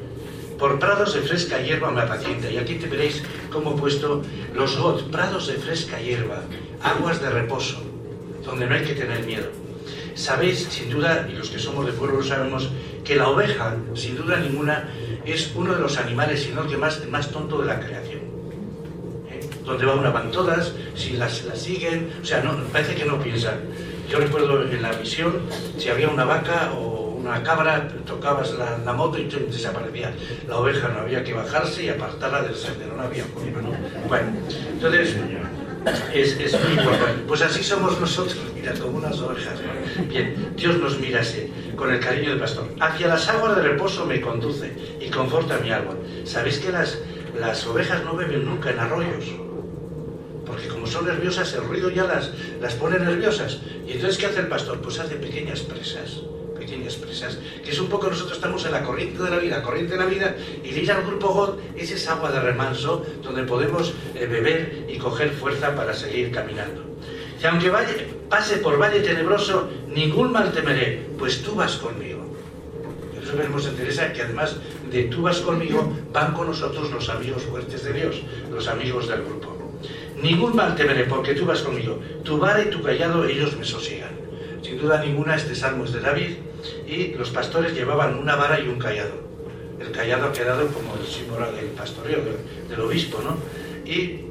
Por 0.57 0.77
prados 0.77 1.13
de 1.13 1.21
fresca 1.21 1.61
hierba 1.61 1.91
me 1.91 2.01
apacienta. 2.01 2.51
Y 2.51 2.57
aquí 2.57 2.75
te 2.75 2.87
veréis 2.87 3.23
cómo 3.49 3.75
he 3.75 3.79
puesto 3.79 4.21
los 4.53 4.77
GOT, 4.77 5.09
prados 5.09 5.47
de 5.47 5.53
fresca 5.53 5.99
hierba, 6.01 6.41
aguas 6.81 7.21
de 7.21 7.29
reposo, 7.29 7.81
donde 8.43 8.67
no 8.67 8.75
hay 8.75 8.83
que 8.83 8.93
tener 8.93 9.25
miedo. 9.25 9.47
Sabéis, 10.15 10.67
sin 10.69 10.89
duda, 10.89 11.27
y 11.31 11.35
los 11.35 11.49
que 11.49 11.59
somos 11.59 11.85
de 11.85 11.93
pueblo 11.93 12.17
lo 12.17 12.23
sabemos, 12.23 12.69
que 13.05 13.15
la 13.15 13.29
oveja, 13.29 13.77
sin 13.93 14.17
duda 14.17 14.37
ninguna, 14.37 14.89
es 15.25 15.51
uno 15.55 15.73
de 15.73 15.79
los 15.79 15.97
animales, 15.97 16.43
si 16.43 16.51
no 16.51 16.63
el 16.63 16.67
que 16.67 16.75
más, 16.75 17.07
más 17.07 17.31
tonto 17.31 17.59
de 17.59 17.67
la 17.67 17.79
creación. 17.79 18.19
¿Eh? 19.29 19.39
Donde 19.63 19.85
va 19.85 19.95
una 19.95 20.09
van 20.09 20.29
todas, 20.29 20.73
si 20.93 21.13
las, 21.13 21.45
las 21.45 21.61
siguen, 21.61 22.11
o 22.21 22.25
sea, 22.25 22.43
no, 22.43 22.53
parece 22.65 22.95
que 22.95 23.05
no 23.05 23.17
piensan. 23.21 23.61
Yo 24.09 24.17
recuerdo 24.17 24.63
en 24.63 24.81
la 24.81 24.91
visión, 24.93 25.39
si 25.77 25.87
había 25.89 26.09
una 26.09 26.25
vaca 26.25 26.71
o 26.75 27.15
una 27.19 27.43
cabra, 27.43 27.87
tocabas 28.07 28.55
la, 28.57 28.91
moto 28.93 29.19
y 29.19 29.25
desaparecía. 29.25 30.11
La 30.47 30.57
oveja 30.57 30.87
no 30.87 31.01
había 31.01 31.23
que 31.23 31.33
bajarse 31.33 31.83
y 31.85 31.89
apartarla 31.89 32.41
del 32.41 32.55
sendero, 32.55 32.95
no 32.95 33.03
había 33.03 33.23
problema. 33.25 33.59
Bueno, 34.07 34.31
entonces 34.71 35.15
es, 36.11 36.59
muy 36.59 36.71
importante. 36.71 37.23
Pues 37.27 37.43
así 37.43 37.63
somos 37.63 37.99
nosotros, 37.99 38.39
mirad, 38.55 38.77
como 38.79 38.97
unas 38.97 39.19
ovejas. 39.19 39.59
Bien, 40.07 40.53
Dios 40.55 40.77
nos 40.77 40.99
mira 40.99 41.21
así, 41.21 41.53
con 41.75 41.93
el 41.93 41.99
cariño 41.99 42.31
del 42.31 42.39
pastor. 42.39 42.67
Hacia 42.79 43.07
las 43.09 43.29
aguas 43.29 43.57
de 43.57 43.61
reposo 43.61 44.07
me 44.07 44.19
conduce 44.21 44.73
y 44.99 45.09
conforta 45.11 45.59
mi 45.59 45.69
agua. 45.69 45.95
¿Sabéis 46.23 46.57
que 46.57 46.71
las, 46.71 46.97
las 47.39 47.65
ovejas 47.67 48.03
no 48.03 48.15
beben 48.15 48.43
nunca 48.43 48.71
en 48.71 48.79
arroyos? 48.79 49.48
Porque 50.49 50.67
como 50.67 50.87
son 50.87 51.05
nerviosas, 51.05 51.53
el 51.53 51.63
ruido 51.63 51.91
ya 51.91 52.05
las, 52.05 52.31
las 52.59 52.73
pone 52.73 52.97
nerviosas. 52.97 53.59
Y 53.87 53.93
entonces, 53.93 54.17
¿qué 54.17 54.25
hace 54.25 54.39
el 54.39 54.47
pastor? 54.47 54.81
Pues 54.81 54.99
hace 54.99 55.15
pequeñas 55.15 55.59
presas, 55.59 56.21
pequeñas 56.57 56.95
presas, 56.95 57.37
que 57.63 57.69
es 57.69 57.79
un 57.79 57.87
poco 57.87 58.09
nosotros 58.09 58.37
estamos 58.37 58.65
en 58.65 58.71
la 58.71 58.83
corriente 58.83 59.21
de 59.21 59.29
la 59.29 59.37
vida, 59.37 59.61
corriente 59.61 59.93
de 59.93 59.99
la 59.99 60.07
vida, 60.07 60.35
y 60.63 60.69
ir 60.69 60.91
al 60.91 61.05
grupo 61.05 61.27
God 61.29 61.59
es 61.77 61.91
esa 61.91 62.13
agua 62.13 62.31
de 62.31 62.39
remanso 62.39 63.05
donde 63.21 63.43
podemos 63.43 63.93
eh, 64.15 64.25
beber 64.25 64.87
y 64.89 64.97
coger 64.97 65.29
fuerza 65.29 65.75
para 65.75 65.93
seguir 65.93 66.31
caminando. 66.31 66.83
Y 67.41 67.45
aunque 67.45 67.71
pase 68.27 68.57
por 68.57 68.81
valle 68.81 69.01
tenebroso, 69.01 69.69
ningún 69.87 70.31
mal 70.31 70.51
temeré, 70.51 71.09
pues 71.17 71.43
tú 71.43 71.53
vas 71.53 71.75
conmigo. 71.75 72.19
Por 73.13 73.37
vemos 73.37 73.67
en 73.67 73.75
Teresa 73.75 74.11
que 74.11 74.23
además 74.23 74.55
de 74.91 75.03
tú 75.03 75.21
vas 75.21 75.37
conmigo, 75.37 75.93
van 76.11 76.33
con 76.33 76.47
nosotros 76.47 76.91
los 76.91 77.07
amigos 77.09 77.43
fuertes 77.43 77.83
de 77.83 77.93
Dios, 77.93 78.23
los 78.51 78.67
amigos 78.67 79.07
del 79.07 79.23
grupo. 79.23 79.48
Ningún 80.21 80.55
mal 80.55 80.75
temeré, 80.75 81.05
porque 81.05 81.33
tú 81.33 81.45
vas 81.45 81.61
conmigo. 81.61 81.99
Tu 82.23 82.37
vara 82.37 82.61
y 82.61 82.69
tu 82.69 82.81
callado, 82.81 83.25
ellos 83.25 83.55
me 83.57 83.63
sosigan. 83.63 84.11
Sin 84.61 84.77
duda 84.77 85.03
ninguna, 85.03 85.35
este 85.35 85.55
salmo 85.55 85.85
es 85.85 85.93
de 85.93 86.01
David, 86.01 86.35
y 86.87 87.13
los 87.13 87.29
pastores 87.29 87.73
llevaban 87.73 88.17
una 88.17 88.35
vara 88.35 88.59
y 88.59 88.67
un 88.67 88.77
callado. 88.77 89.29
El 89.79 89.91
callado 89.91 90.27
ha 90.27 90.33
quedado 90.33 90.67
como 90.67 90.95
el 90.95 91.07
símbolo 91.07 91.51
del 91.53 91.67
pastoreo, 91.67 92.19
del, 92.67 92.81
obispo, 92.81 93.19
¿no? 93.23 93.37
Y 93.89 94.25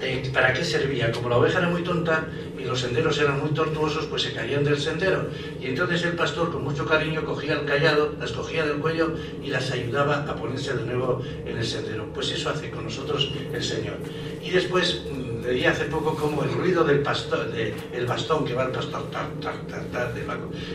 eh, 0.00 0.30
¿para 0.32 0.52
qué 0.52 0.64
servía? 0.64 1.10
Como 1.12 1.28
la 1.28 1.38
oveja 1.38 1.58
era 1.58 1.68
muy 1.68 1.82
tonta 1.82 2.26
y 2.58 2.64
los 2.64 2.80
senderos 2.80 3.18
eran 3.18 3.40
muy 3.40 3.50
tortuosos, 3.50 4.06
pues 4.06 4.22
se 4.22 4.32
caían 4.32 4.64
del 4.64 4.78
sendero. 4.78 5.28
Y 5.60 5.66
entonces 5.66 6.04
el 6.04 6.12
pastor, 6.12 6.52
con 6.52 6.64
mucho 6.64 6.86
cariño, 6.86 7.24
cogía 7.24 7.54
el 7.54 7.64
callado, 7.64 8.14
las 8.18 8.32
cogía 8.32 8.64
del 8.64 8.78
cuello 8.78 9.12
y 9.42 9.48
las 9.48 9.70
ayudaba 9.70 10.24
a 10.28 10.34
ponerse 10.36 10.74
de 10.74 10.84
nuevo 10.84 11.22
en 11.46 11.56
el 11.56 11.64
sendero. 11.64 12.06
Pues 12.12 12.30
eso 12.30 12.50
hace 12.50 12.70
con 12.70 12.84
nosotros 12.84 13.32
el 13.52 13.62
Señor. 13.62 13.96
Y 14.42 14.50
después 14.50 15.02
leía 15.42 15.70
hace 15.70 15.84
poco 15.84 16.14
como 16.14 16.42
el 16.42 16.52
ruido 16.52 16.84
del 16.84 17.00
pastor, 17.00 17.52
el 17.54 18.06
bastón 18.06 18.44
que 18.44 18.54
va 18.54 18.64
el 18.64 18.70
pastor, 18.70 19.10
tar, 19.10 19.28
tar, 19.40 19.84
tar, 19.92 20.12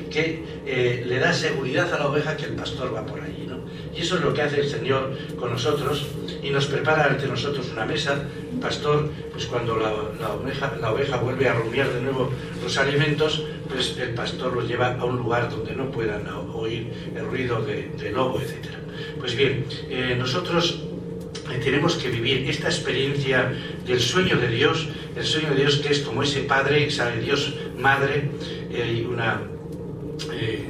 que 0.09 0.43
eh, 0.65 1.03
le 1.05 1.19
da 1.19 1.33
seguridad 1.33 1.93
a 1.93 1.99
la 1.99 2.07
oveja 2.07 2.35
que 2.37 2.45
el 2.45 2.53
pastor 2.53 2.95
va 2.95 3.05
por 3.05 3.21
allí. 3.21 3.45
¿no? 3.47 3.57
Y 3.95 4.01
eso 4.01 4.15
es 4.15 4.21
lo 4.21 4.33
que 4.33 4.41
hace 4.41 4.61
el 4.61 4.69
Señor 4.69 5.11
con 5.37 5.51
nosotros 5.51 6.05
y 6.41 6.49
nos 6.49 6.65
prepara 6.65 7.05
ante 7.05 7.27
nosotros 7.27 7.69
una 7.71 7.85
mesa. 7.85 8.23
El 8.51 8.59
pastor, 8.59 9.09
pues 9.31 9.45
cuando 9.45 9.77
la, 9.77 10.89
oveja, 10.89 11.17
vuelve 11.17 11.47
a 11.47 11.53
rumiar 11.53 11.89
de 11.91 12.01
nuevo 12.01 12.31
los 12.61 12.77
alimentos, 12.77 13.45
pues 13.69 13.97
el 13.97 14.13
pastor 14.13 14.55
los 14.55 14.67
lleva 14.67 14.95
a 14.95 15.05
un 15.05 15.17
lugar 15.17 15.49
donde 15.49 15.75
no 15.75 15.89
puedan 15.91 16.27
oír 16.53 16.91
el 17.15 17.25
ruido 17.25 17.61
de, 17.61 18.11
lobo, 18.11 18.39
etc. 18.39 18.67
Pues 19.19 19.35
bien, 19.35 19.65
eh, 19.89 20.15
nosotros 20.17 20.83
tenemos 21.63 21.95
que 21.95 22.09
vivir 22.09 22.49
esta 22.49 22.67
experiencia 22.67 23.51
del 23.85 23.99
sueño 23.99 24.37
de 24.37 24.47
Dios, 24.47 24.87
el 25.15 25.25
sueño 25.25 25.49
de 25.49 25.55
Dios 25.55 25.77
que 25.77 25.89
es 25.89 25.99
como 25.99 26.23
ese 26.23 26.41
padre, 26.41 26.89
sabe 26.89 27.21
Dios 27.21 27.53
madre, 27.77 28.29
hay 28.73 29.05
una 29.09 29.41
eh, 30.31 30.65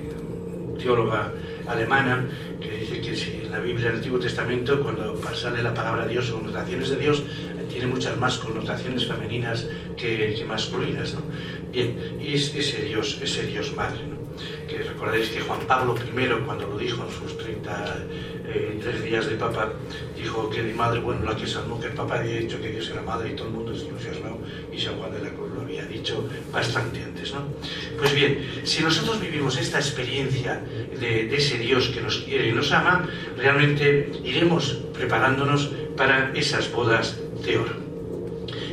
teóloga 0.79 1.31
alemana 1.67 2.25
que 2.59 2.71
dice 2.71 3.01
que 3.01 3.43
en 3.45 3.51
la 3.51 3.59
Biblia 3.59 3.87
del 3.87 3.97
Antiguo 3.97 4.19
Testamento, 4.19 4.81
cuando 4.81 5.19
sale 5.33 5.61
la 5.61 5.73
palabra 5.73 6.07
Dios 6.07 6.29
o 6.31 6.35
connotaciones 6.35 6.89
de 6.89 6.97
Dios, 6.97 7.23
tiene 7.69 7.87
muchas 7.87 8.17
más 8.17 8.37
connotaciones 8.37 9.05
femeninas 9.05 9.67
que, 9.97 10.45
masculinas. 10.47 11.15
Bien, 11.71 11.97
y 12.21 12.35
es 12.35 12.53
ese 12.55 12.83
Dios, 12.83 13.19
ese 13.21 13.45
Dios 13.47 13.75
madre. 13.75 14.01
Que 14.67 14.79
recordáis 14.79 15.29
que 15.29 15.41
Juan 15.41 15.59
Pablo 15.67 15.95
I, 15.95 16.45
cuando 16.45 16.67
lo 16.67 16.77
dijo 16.77 17.05
en 17.05 17.11
sus 17.11 17.37
30 17.37 17.97
eh, 18.45 18.79
tres 18.81 19.03
días 19.03 19.27
de 19.27 19.35
papa, 19.35 19.71
dijo 20.17 20.49
que 20.49 20.61
mi 20.61 20.73
madre, 20.73 20.99
bueno, 20.99 21.23
la 21.23 21.35
que 21.35 21.47
salvó, 21.47 21.79
que 21.79 21.87
el 21.87 21.93
papa 21.93 22.19
había 22.19 22.39
dicho 22.39 22.59
que 22.61 22.69
Dios 22.69 22.89
era 22.89 23.01
madre 23.01 23.29
y 23.31 23.35
todo 23.35 23.47
el 23.47 23.53
mundo 23.53 23.75
se 23.75 23.85
entusiasmó 23.85 24.39
y 24.71 24.79
San 24.79 24.97
Juan 24.97 25.13
de 25.13 25.19
la 25.19 25.29
Cruz 25.29 25.49
lo 25.55 25.61
había 25.61 25.85
dicho 25.85 26.27
bastante 26.51 27.01
antes, 27.03 27.33
¿no? 27.33 27.45
Pues 27.97 28.13
bien, 28.13 28.45
si 28.63 28.83
nosotros 28.83 29.21
vivimos 29.21 29.57
esta 29.57 29.79
experiencia 29.79 30.61
de, 30.99 31.33
ese 31.33 31.57
Dios 31.57 31.87
que 31.89 32.01
nos 32.01 32.17
quiere 32.19 32.49
y 32.49 32.51
nos 32.51 32.71
ama, 32.71 33.07
realmente 33.37 34.11
iremos 34.23 34.79
preparándonos 34.93 35.71
para 35.95 36.31
esas 36.33 36.71
bodas 36.71 37.17
de 37.45 37.57
oro. 37.57 37.75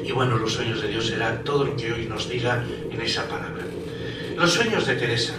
Y 0.04 0.12
bueno, 0.12 0.37
los 0.37 0.54
sueños 0.54 0.83
de 0.83 0.88
Dios 0.88 1.06
será 1.06 1.42
todo 1.44 1.64
lo 1.64 1.76
que 1.76 1.92
hoy 1.92 2.06
nos 2.06 2.28
diga 2.28 2.64
en 2.90 3.00
esa 3.00 3.28
palabra. 3.28 3.64
Los 4.37 4.52
sueños 4.52 4.87
de 4.87 4.96
Teresa. 4.96 5.35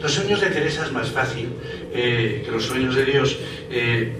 Los 0.00 0.12
sueños 0.12 0.40
de 0.40 0.50
Teresa 0.50 0.84
es 0.84 0.92
más 0.92 1.10
fácil 1.10 1.48
eh, 1.92 2.42
que 2.44 2.50
los 2.50 2.64
sueños 2.64 2.94
de 2.94 3.04
Dios, 3.04 3.38
eh, 3.70 4.12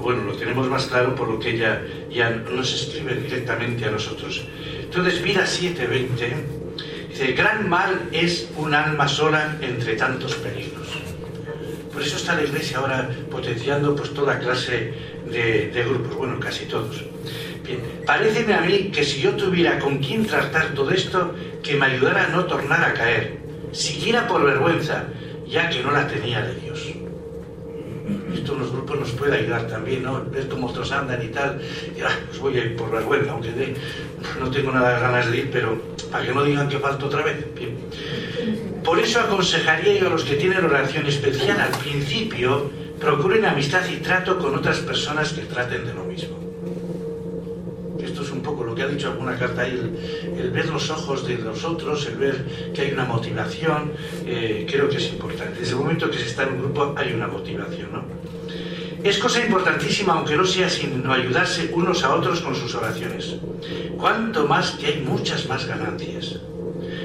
bueno, 0.00 0.22
lo 0.24 0.32
tenemos 0.34 0.68
más 0.68 0.86
claro 0.86 1.14
por 1.14 1.28
lo 1.28 1.38
que 1.38 1.50
ella 1.50 1.82
ya 2.10 2.30
nos 2.30 2.72
escribe 2.72 3.14
directamente 3.14 3.84
a 3.84 3.90
nosotros. 3.90 4.46
Entonces, 4.80 5.22
Vida 5.22 5.44
7:20 5.44 6.34
dice: 7.08 7.32
Gran 7.32 7.68
mal 7.68 8.08
es 8.12 8.48
un 8.56 8.74
alma 8.74 9.08
sola 9.08 9.56
entre 9.60 9.96
tantos 9.96 10.34
peligros. 10.36 10.86
Por 11.92 12.02
eso 12.02 12.16
está 12.18 12.34
la 12.34 12.42
Iglesia 12.42 12.76
ahora 12.76 13.08
potenciando 13.30 13.96
pues 13.96 14.12
toda 14.12 14.38
clase 14.38 14.92
de, 15.30 15.84
grupos, 15.88 16.14
bueno, 16.14 16.38
casi 16.38 16.66
todos. 16.66 17.02
Bien, 17.64 17.80
pareceme 18.04 18.52
a 18.52 18.60
mí 18.60 18.90
que 18.92 19.02
si 19.02 19.22
yo 19.22 19.34
tuviera 19.34 19.78
con 19.78 19.98
quién 19.98 20.26
tratar 20.26 20.74
todo 20.74 20.90
esto, 20.90 21.34
que 21.62 21.74
me 21.74 21.86
ayudara 21.86 22.24
a 22.24 22.28
no 22.28 22.44
tornar 22.44 22.84
a 22.84 22.92
caer, 22.92 23.38
siquiera 23.72 24.28
por 24.28 24.44
vergüenza, 24.44 25.04
ya 25.48 25.70
que 25.70 25.82
no 25.82 25.90
la 25.90 26.06
tenía 26.06 26.42
de 26.42 26.54
Dios. 26.56 26.95
Esto 28.32 28.54
los 28.54 28.72
grupos 28.72 28.98
nos 28.98 29.10
puede 29.12 29.36
ayudar 29.36 29.66
también, 29.66 30.02
¿no? 30.02 30.24
Ver 30.24 30.48
cómo 30.48 30.68
otros 30.68 30.90
andan 30.92 31.22
y 31.22 31.28
tal. 31.28 31.60
Y, 31.96 32.00
ah, 32.00 32.10
pues 32.26 32.38
voy 32.38 32.58
a 32.58 32.64
ir 32.64 32.76
por 32.76 32.90
vergüenza, 32.90 33.32
aunque 33.32 33.74
no 34.40 34.50
tengo 34.50 34.72
nada 34.72 34.94
de 34.94 35.00
ganas 35.00 35.30
de 35.30 35.38
ir, 35.38 35.50
pero 35.52 35.80
para 36.10 36.26
que 36.26 36.32
no 36.32 36.44
digan 36.44 36.68
que 36.68 36.78
falta 36.78 37.06
otra 37.06 37.22
vez. 37.22 37.46
Bien. 37.54 37.76
Por 38.84 38.98
eso 38.98 39.20
aconsejaría 39.20 39.98
yo 39.98 40.08
a 40.08 40.10
los 40.10 40.24
que 40.24 40.36
tienen 40.36 40.64
oración 40.64 41.06
especial 41.06 41.60
al 41.60 41.72
principio, 41.78 42.70
procuren 43.00 43.44
amistad 43.44 43.82
y 43.88 43.96
trato 43.96 44.38
con 44.38 44.54
otras 44.54 44.78
personas 44.78 45.32
que 45.32 45.42
traten 45.42 45.86
de 45.86 45.94
lo 45.94 46.04
mismo 46.04 46.45
poco 48.46 48.64
lo 48.64 48.74
que 48.74 48.82
ha 48.82 48.86
dicho 48.86 49.08
alguna 49.08 49.36
carta 49.36 49.62
ahí, 49.62 49.76
el, 50.38 50.50
ver 50.50 50.66
los 50.66 50.88
ojos 50.88 51.26
de 51.26 51.36
los 51.38 51.64
otros, 51.64 52.06
el 52.06 52.16
ver 52.16 52.72
que 52.72 52.82
hay 52.82 52.92
una 52.92 53.04
motivación, 53.04 53.92
eh, 54.24 54.64
creo 54.70 54.88
que 54.88 54.98
es 54.98 55.08
importante. 55.12 55.58
Desde 55.58 55.72
el 55.72 55.80
momento 55.80 56.08
que 56.08 56.18
se 56.18 56.26
está 56.26 56.44
en 56.44 56.54
un 56.54 56.58
grupo 56.60 56.94
hay 56.96 57.12
una 57.12 57.26
motivación, 57.26 57.92
¿no? 57.92 58.04
Es 59.02 59.18
cosa 59.18 59.44
importantísima, 59.44 60.14
aunque 60.14 60.36
no 60.36 60.44
sea 60.44 60.68
sino 60.68 61.12
ayudarse 61.12 61.70
unos 61.72 62.02
a 62.02 62.14
otros 62.14 62.40
con 62.40 62.54
sus 62.54 62.74
oraciones. 62.74 63.36
Cuanto 63.98 64.46
más 64.46 64.72
que 64.72 64.86
hay 64.86 65.00
muchas 65.00 65.46
más 65.48 65.66
ganancias. 65.66 66.40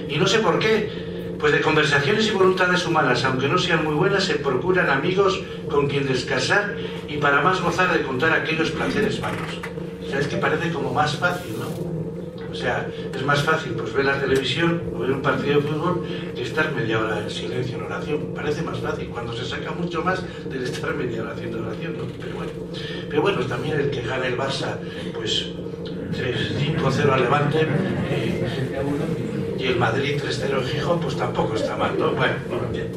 Y 0.10 0.18
no 0.18 0.26
sé 0.26 0.40
por 0.40 0.58
qué, 0.58 1.36
pues 1.40 1.52
de 1.52 1.62
conversaciones 1.62 2.28
y 2.28 2.32
voluntades 2.32 2.86
humanas, 2.88 3.24
aunque 3.24 3.48
no 3.48 3.58
sean 3.58 3.84
muy 3.84 3.94
buenas, 3.94 4.24
se 4.24 4.36
procuran 4.36 4.90
amigos 4.90 5.42
con 5.70 5.88
quien 5.88 6.08
descansar 6.08 6.76
y 7.08 7.18
para 7.18 7.42
más 7.42 7.62
gozar 7.62 7.92
de 7.94 8.04
contar 8.04 8.32
aquellos 8.32 8.72
placeres 8.72 9.20
vanos 9.20 9.60
es 10.20 10.28
que 10.28 10.38
parece 10.38 10.72
como 10.72 10.94
más 10.94 11.16
fácil, 11.16 11.54
¿no? 11.60 11.92
O 12.52 12.56
sea, 12.56 12.86
es 13.16 13.24
más 13.24 13.44
fácil 13.44 13.72
pues 13.74 13.94
ver 13.94 14.06
la 14.06 14.20
televisión 14.20 14.82
o 14.94 15.00
ver 15.00 15.12
un 15.12 15.22
partido 15.22 15.62
de 15.62 15.68
fútbol 15.68 16.06
que 16.36 16.42
estar 16.42 16.74
media 16.74 17.00
hora 17.00 17.20
en 17.20 17.30
silencio 17.30 17.78
en 17.78 17.84
oración. 17.84 18.34
Parece 18.36 18.62
más 18.62 18.78
fácil, 18.80 19.08
cuando 19.08 19.34
se 19.34 19.46
saca 19.46 19.72
mucho 19.72 20.04
más 20.04 20.22
de 20.50 20.64
estar 20.64 20.94
media 20.94 21.22
hora 21.22 21.32
haciendo 21.32 21.62
oración, 21.62 21.98
¿no? 21.98 22.04
Pero 22.20 22.36
bueno, 22.36 22.52
pero 23.10 23.22
bueno, 23.22 23.40
también 23.46 23.80
el 23.80 23.90
que 23.90 24.02
gane 24.02 24.28
el 24.28 24.38
Barça, 24.38 24.76
pues 25.14 25.48
3-5-0 26.12 27.10
al 27.10 27.22
Levante 27.22 27.60
eh, 28.10 29.56
y 29.58 29.66
el 29.66 29.78
Madrid 29.78 30.22
3-0 30.22 30.62
en 30.62 30.68
Gijón, 30.68 31.00
pues 31.00 31.16
tampoco 31.16 31.56
está 31.56 31.78
mal, 31.78 31.98
¿no? 31.98 32.12
Bueno, 32.12 32.36
bien. 32.74 32.90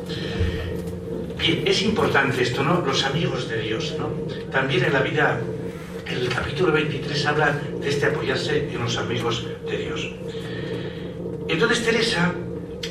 Bien, 1.39 1.63
es 1.67 1.83
importante 1.83 2.43
esto, 2.43 2.65
¿no? 2.65 2.81
Los 2.85 3.05
amigos 3.05 3.49
de 3.49 3.61
Dios, 3.61 3.95
¿no? 3.99 4.09
También 4.51 4.83
en 4.85 4.93
la 4.93 5.03
vida 5.03 5.41
el 6.07 6.29
capítulo 6.29 6.73
23 6.73 7.27
habla 7.27 7.61
de 7.81 7.89
este 7.89 8.07
apoyarse 8.07 8.69
en 8.71 8.81
los 8.81 8.97
amigos 8.97 9.47
de 9.67 9.79
Dios. 9.79 10.11
Entonces 11.49 11.85
Teresa, 11.85 12.35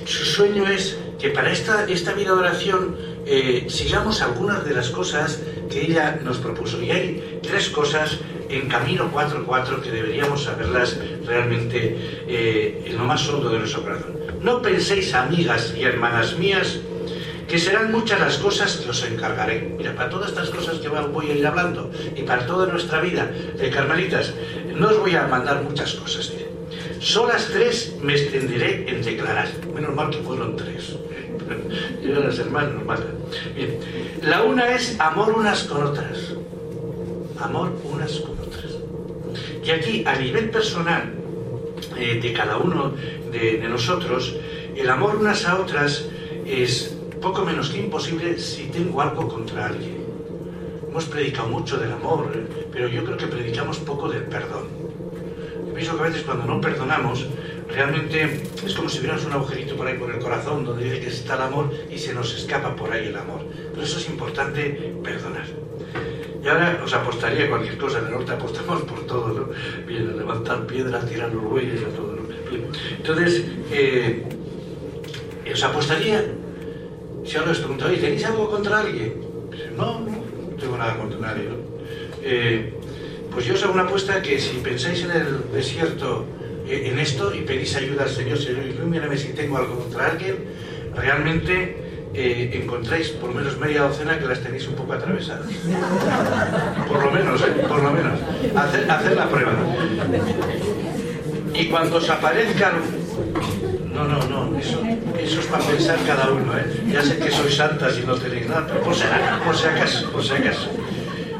su 0.05 0.25
sueño 0.25 0.67
es 0.67 0.97
que 1.19 1.29
para 1.29 1.51
esta, 1.51 1.85
esta 1.85 2.13
vida 2.13 2.33
de 2.33 2.39
oración 2.39 2.95
eh, 3.25 3.65
sigamos 3.69 4.21
algunas 4.21 4.65
de 4.65 4.73
las 4.73 4.89
cosas 4.89 5.41
que 5.69 5.85
ella 5.85 6.19
nos 6.23 6.37
propuso. 6.37 6.81
Y 6.81 6.91
hay 6.91 7.39
tres 7.41 7.69
cosas 7.69 8.17
en 8.49 8.67
Camino 8.67 9.09
4.4 9.11 9.81
que 9.81 9.91
deberíamos 9.91 10.43
saberlas 10.43 10.97
realmente 11.25 11.97
eh, 12.27 12.83
en 12.85 12.97
lo 12.97 13.05
más 13.05 13.27
hondo 13.29 13.49
de 13.49 13.59
nuestro 13.59 13.83
corazón. 13.83 14.17
No 14.41 14.61
penséis, 14.61 15.13
amigas 15.13 15.73
y 15.77 15.83
hermanas 15.83 16.37
mías, 16.37 16.79
que 17.53 17.59
serán 17.59 17.91
muchas 17.91 18.19
las 18.19 18.37
cosas 18.39 18.77
que 18.77 18.89
os 18.89 19.03
encargaré. 19.05 19.75
Mira, 19.77 19.93
para 19.93 20.09
todas 20.09 20.29
estas 20.29 20.49
cosas 20.49 20.79
que 20.79 20.89
voy 20.89 21.29
a 21.29 21.35
ir 21.35 21.45
hablando 21.45 21.91
y 22.15 22.23
para 22.23 22.47
toda 22.47 22.65
nuestra 22.65 22.99
vida 22.99 23.27
de 23.27 23.69
carmelitas, 23.69 24.33
no 24.73 24.89
os 24.89 24.97
voy 24.97 25.13
a 25.15 25.27
mandar 25.27 25.61
muchas 25.61 25.93
cosas. 25.93 26.33
Solas 26.99 27.49
tres 27.53 27.93
me 28.01 28.13
extenderé 28.13 28.89
en 28.89 29.03
declarar. 29.03 29.49
Menos 29.71 29.93
mal 29.93 30.09
que 30.09 30.17
fueron 30.23 30.55
tres. 30.55 30.95
Yo 32.03 32.21
las 32.21 32.39
hermanas 32.39 32.73
nos. 32.73 32.99
Bien. 33.53 33.77
La 34.23 34.41
una 34.41 34.73
es 34.73 34.99
amor 34.99 35.33
unas 35.37 35.63
con 35.65 35.83
otras. 35.83 36.33
Amor 37.39 37.71
unas 37.83 38.13
con 38.13 38.31
otras. 38.31 38.71
Y 39.63 39.69
aquí, 39.69 40.03
a 40.07 40.15
nivel 40.15 40.49
personal 40.49 41.13
eh, 41.99 42.19
de 42.19 42.33
cada 42.33 42.57
uno 42.57 42.93
de 43.31 43.59
nosotros, 43.69 44.35
el 44.75 44.89
amor 44.89 45.17
unas 45.17 45.45
a 45.45 45.59
otras 45.59 46.07
es 46.47 46.97
poco 47.23 47.45
menos 47.45 47.69
que 47.69 47.79
imposible 47.79 48.37
si 48.37 48.63
tengo 48.63 49.01
algo 49.01 49.29
contra 49.29 49.67
alguien. 49.67 50.03
Hemos 50.89 51.05
predicado 51.05 51.47
mucho 51.47 51.77
del 51.77 51.93
amor, 51.93 52.29
¿eh? 52.35 52.67
pero 52.69 52.89
yo 52.89 53.05
creo 53.05 53.15
que 53.15 53.27
predicamos 53.27 53.77
poco 53.77 54.09
del 54.09 54.23
perdón. 54.23 54.67
Yo 55.65 55.73
pienso 55.73 55.95
que 55.95 56.03
a 56.03 56.07
veces 56.07 56.23
cuando 56.23 56.45
no 56.45 56.59
perdonamos, 56.59 57.25
realmente 57.69 58.43
es 58.65 58.73
como 58.73 58.89
si 58.89 58.99
hubiéramos 58.99 59.25
un 59.25 59.31
agujerito 59.31 59.77
por 59.77 59.87
ahí 59.87 59.97
por 59.97 60.13
el 60.13 60.19
corazón 60.19 60.65
donde 60.65 60.83
dice 60.83 60.99
que 60.99 61.07
está 61.07 61.35
el 61.35 61.43
amor 61.43 61.71
y 61.89 61.97
se 61.97 62.13
nos 62.13 62.35
escapa 62.35 62.75
por 62.75 62.91
ahí 62.91 63.07
el 63.07 63.15
amor. 63.15 63.45
Por 63.73 63.81
eso 63.81 63.99
es 63.99 64.09
importante 64.09 64.93
perdonar. 65.01 65.45
Y 66.43 66.47
ahora 66.49 66.81
os 66.83 66.93
apostaría 66.93 67.47
cualquier 67.47 67.77
cosa, 67.77 67.99
en 67.99 68.07
el 68.07 68.11
norte 68.11 68.33
apostamos 68.33 68.81
por 68.81 69.07
todo, 69.07 69.29
¿no? 69.29 69.47
Bien, 69.87 70.09
a 70.09 70.17
levantar 70.17 70.67
piedras, 70.67 71.07
tirar 71.07 71.33
los 71.33 71.45
bueyes, 71.45 71.83
a 71.83 71.95
todo, 71.95 72.17
¿no? 72.17 72.23
Entonces, 72.97 73.45
eh, 73.71 74.23
os 75.51 75.63
apostaría 75.63 76.42
si 77.25 77.37
ahora 77.37 77.49
les 77.51 77.59
pregunto, 77.59 77.85
¿tenéis 77.85 78.25
algo 78.25 78.49
contra 78.49 78.79
alguien? 78.79 79.13
no, 79.77 79.99
no, 79.99 80.23
tengo 80.59 80.77
nada 80.77 80.97
contra 80.97 81.19
nadie. 81.19 81.49
Eh, 82.21 82.73
pues 83.31 83.45
yo 83.45 83.53
os 83.55 83.63
hago 83.63 83.73
una 83.73 83.83
apuesta 83.83 84.21
que 84.21 84.39
si 84.39 84.57
pensáis 84.57 85.03
en 85.03 85.11
el 85.11 85.51
desierto, 85.51 86.25
eh, 86.67 86.89
en 86.91 86.99
esto, 86.99 87.33
y 87.33 87.41
pedís 87.41 87.75
ayuda 87.75 88.03
al 88.03 88.09
Señor, 88.09 88.37
Señor, 88.37 88.65
ilumíname 88.65 89.17
si 89.17 89.33
tengo 89.33 89.57
algo 89.57 89.79
contra 89.79 90.07
alguien, 90.07 90.35
realmente 90.95 92.09
eh, 92.13 92.61
encontráis 92.61 93.09
por 93.09 93.29
lo 93.29 93.35
menos 93.35 93.57
media 93.57 93.83
docena 93.83 94.19
que 94.19 94.25
las 94.25 94.39
tenéis 94.39 94.67
un 94.67 94.75
poco 94.75 94.93
atravesadas. 94.93 95.47
Por 96.87 97.03
lo 97.03 97.11
menos, 97.11 97.41
por 97.41 97.81
lo 97.81 97.91
menos. 97.91 98.19
Hacer, 98.55 98.91
hacer 98.91 99.15
la 99.15 99.27
prueba. 99.29 99.53
Y 101.53 101.65
cuando 101.67 101.97
os 101.97 102.09
aparezcan 102.09 102.73
no, 103.93 104.07
no, 104.07 104.17
no, 104.27 104.57
eso, 104.57 104.81
es 105.17 105.45
para 105.45 105.63
pensar 105.63 105.97
cada 106.05 106.31
uno, 106.31 106.57
¿eh? 106.57 106.65
Ya 106.91 107.01
sé 107.03 107.17
que 107.17 107.29
sois 107.29 107.55
santas 107.55 107.97
y 107.99 108.05
no 108.05 108.15
tenéis 108.15 108.47
nada, 108.47 108.65
pero 108.67 108.81
por 108.81 108.95
si, 108.95 109.03
por 109.45 109.55
si 109.55 109.67
acaso, 109.67 110.11
por 110.11 110.23
si 110.23 110.33
acaso. 110.33 110.69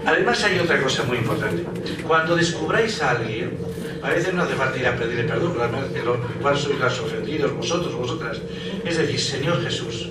Además 0.06 0.44
hay 0.44 0.60
otra 0.60 0.82
cosa 0.82 1.04
muy 1.04 1.18
importante. 1.18 1.66
Cuando 2.06 2.36
descubráis 2.36 3.02
a 3.02 3.12
alguien, 3.12 3.58
a 4.02 4.10
veces 4.10 4.34
no 4.34 4.44
hace 4.44 4.54
falta 4.56 4.78
ir 4.78 4.88
a 4.88 4.96
pedirle 4.96 5.24
perdón, 5.24 6.20
igual 6.40 6.58
sois 6.58 6.80
las 6.80 7.00
ofendidos, 7.00 7.56
vosotros, 7.56 7.96
vosotras. 7.96 8.38
Es 8.86 8.98
decir, 8.98 9.20
Señor 9.20 9.64
Jesús, 9.64 10.10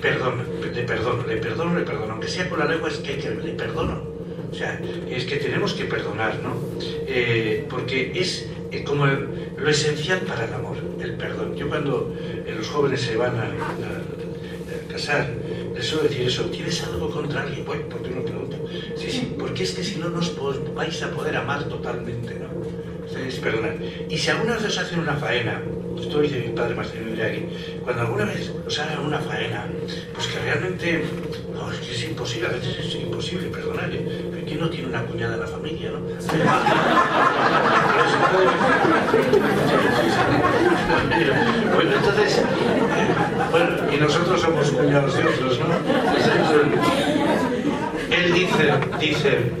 perdona, 0.00 0.44
le 0.74 0.82
perdono, 0.82 1.26
le 1.26 1.36
perdono, 1.36 1.78
le 1.78 1.84
perdono. 1.84 2.12
Aunque 2.12 2.28
sea 2.28 2.48
con 2.48 2.58
la 2.58 2.66
lengua, 2.66 2.88
es 2.88 2.98
que, 2.98 3.16
que 3.16 3.30
le 3.30 3.52
perdono. 3.52 4.02
O 4.50 4.54
sea, 4.54 4.80
es 5.08 5.24
que 5.24 5.36
tenemos 5.36 5.74
que 5.74 5.84
perdonar, 5.84 6.40
¿no? 6.42 6.56
Eh, 7.06 7.66
porque 7.68 8.12
es 8.14 8.48
eh, 8.70 8.82
como 8.82 9.06
lo 9.58 9.70
esencial 9.70 10.20
para 10.20 10.44
el 10.44 10.54
amor, 10.54 10.76
el 11.00 11.14
perdón. 11.14 11.56
Yo 11.56 11.68
cuando 11.68 12.14
eh, 12.20 12.54
los 12.56 12.68
jóvenes 12.68 13.00
se 13.00 13.16
van 13.16 13.36
a, 13.36 13.50
casar, 14.90 15.28
les 15.74 15.86
suelo 15.86 16.08
decir 16.08 16.26
eso, 16.26 16.44
¿tienes 16.46 16.82
algo 16.82 17.10
contra 17.10 17.42
alguien? 17.42 17.64
Bueno, 17.64 17.86
¿por 17.88 18.02
qué 18.02 18.10
no? 18.10 18.22
Sí, 18.96 19.10
sí, 19.10 19.36
porque 19.38 19.64
es 19.64 19.72
que 19.72 19.84
si 19.84 19.96
no 19.96 20.08
nos 20.08 20.34
vais 20.74 21.02
a 21.02 21.10
poder 21.10 21.36
amar 21.36 21.64
totalmente, 21.64 22.34
¿no? 22.34 22.48
Ustedes 23.06 23.36
perdonar. 23.36 23.76
Y 24.08 24.16
si 24.18 24.30
alguna 24.30 24.54
vez 24.54 24.64
os 24.64 24.78
hacen 24.78 25.00
una 25.00 25.14
faena, 25.16 25.62
esto 26.00 26.20
dice 26.20 26.40
mi 26.40 26.54
padre 26.54 26.74
Marcelino 26.74 27.22
aquí, 27.22 27.46
cuando 27.82 28.02
alguna 28.02 28.24
vez 28.24 28.52
os 28.66 28.78
hagan 28.78 29.00
una 29.00 29.18
faena, 29.18 29.66
pues 30.14 30.26
que 30.26 30.38
realmente, 30.38 31.04
no, 31.52 31.72
es 31.72 31.78
que 31.80 31.92
es 31.92 32.04
imposible, 32.04 32.48
a 32.48 32.52
veces 32.52 32.78
es 32.78 32.94
imposible 32.94 33.48
perdonar, 33.48 33.90
¿eh? 33.92 34.44
¿quién 34.46 34.60
no 34.60 34.70
tiene 34.70 34.88
una 34.88 35.04
cuñada 35.04 35.34
en 35.34 35.40
la 35.40 35.46
familia, 35.46 35.90
no? 35.90 35.98
bueno, 41.74 41.90
entonces, 41.94 42.42
bueno, 43.50 43.70
y 43.92 43.96
nosotros 43.96 44.40
somos 44.40 44.70
cuñados 44.70 45.16
de 45.16 45.24
otros, 45.24 45.58
¿no? 45.60 45.66
Él 48.14 48.32
dice, 48.32 48.72
dice, 49.00 49.52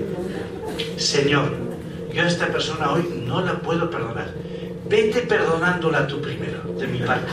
Señor, 0.96 1.56
yo 2.12 2.22
a 2.22 2.26
esta 2.26 2.46
persona 2.46 2.92
hoy 2.92 3.24
no 3.26 3.42
la 3.42 3.54
puedo 3.54 3.90
perdonar 3.90 4.28
vete 4.88 5.20
perdonándola 5.20 6.06
tú 6.06 6.20
primero, 6.20 6.62
de 6.78 6.86
mi 6.86 6.98
parte. 7.00 7.32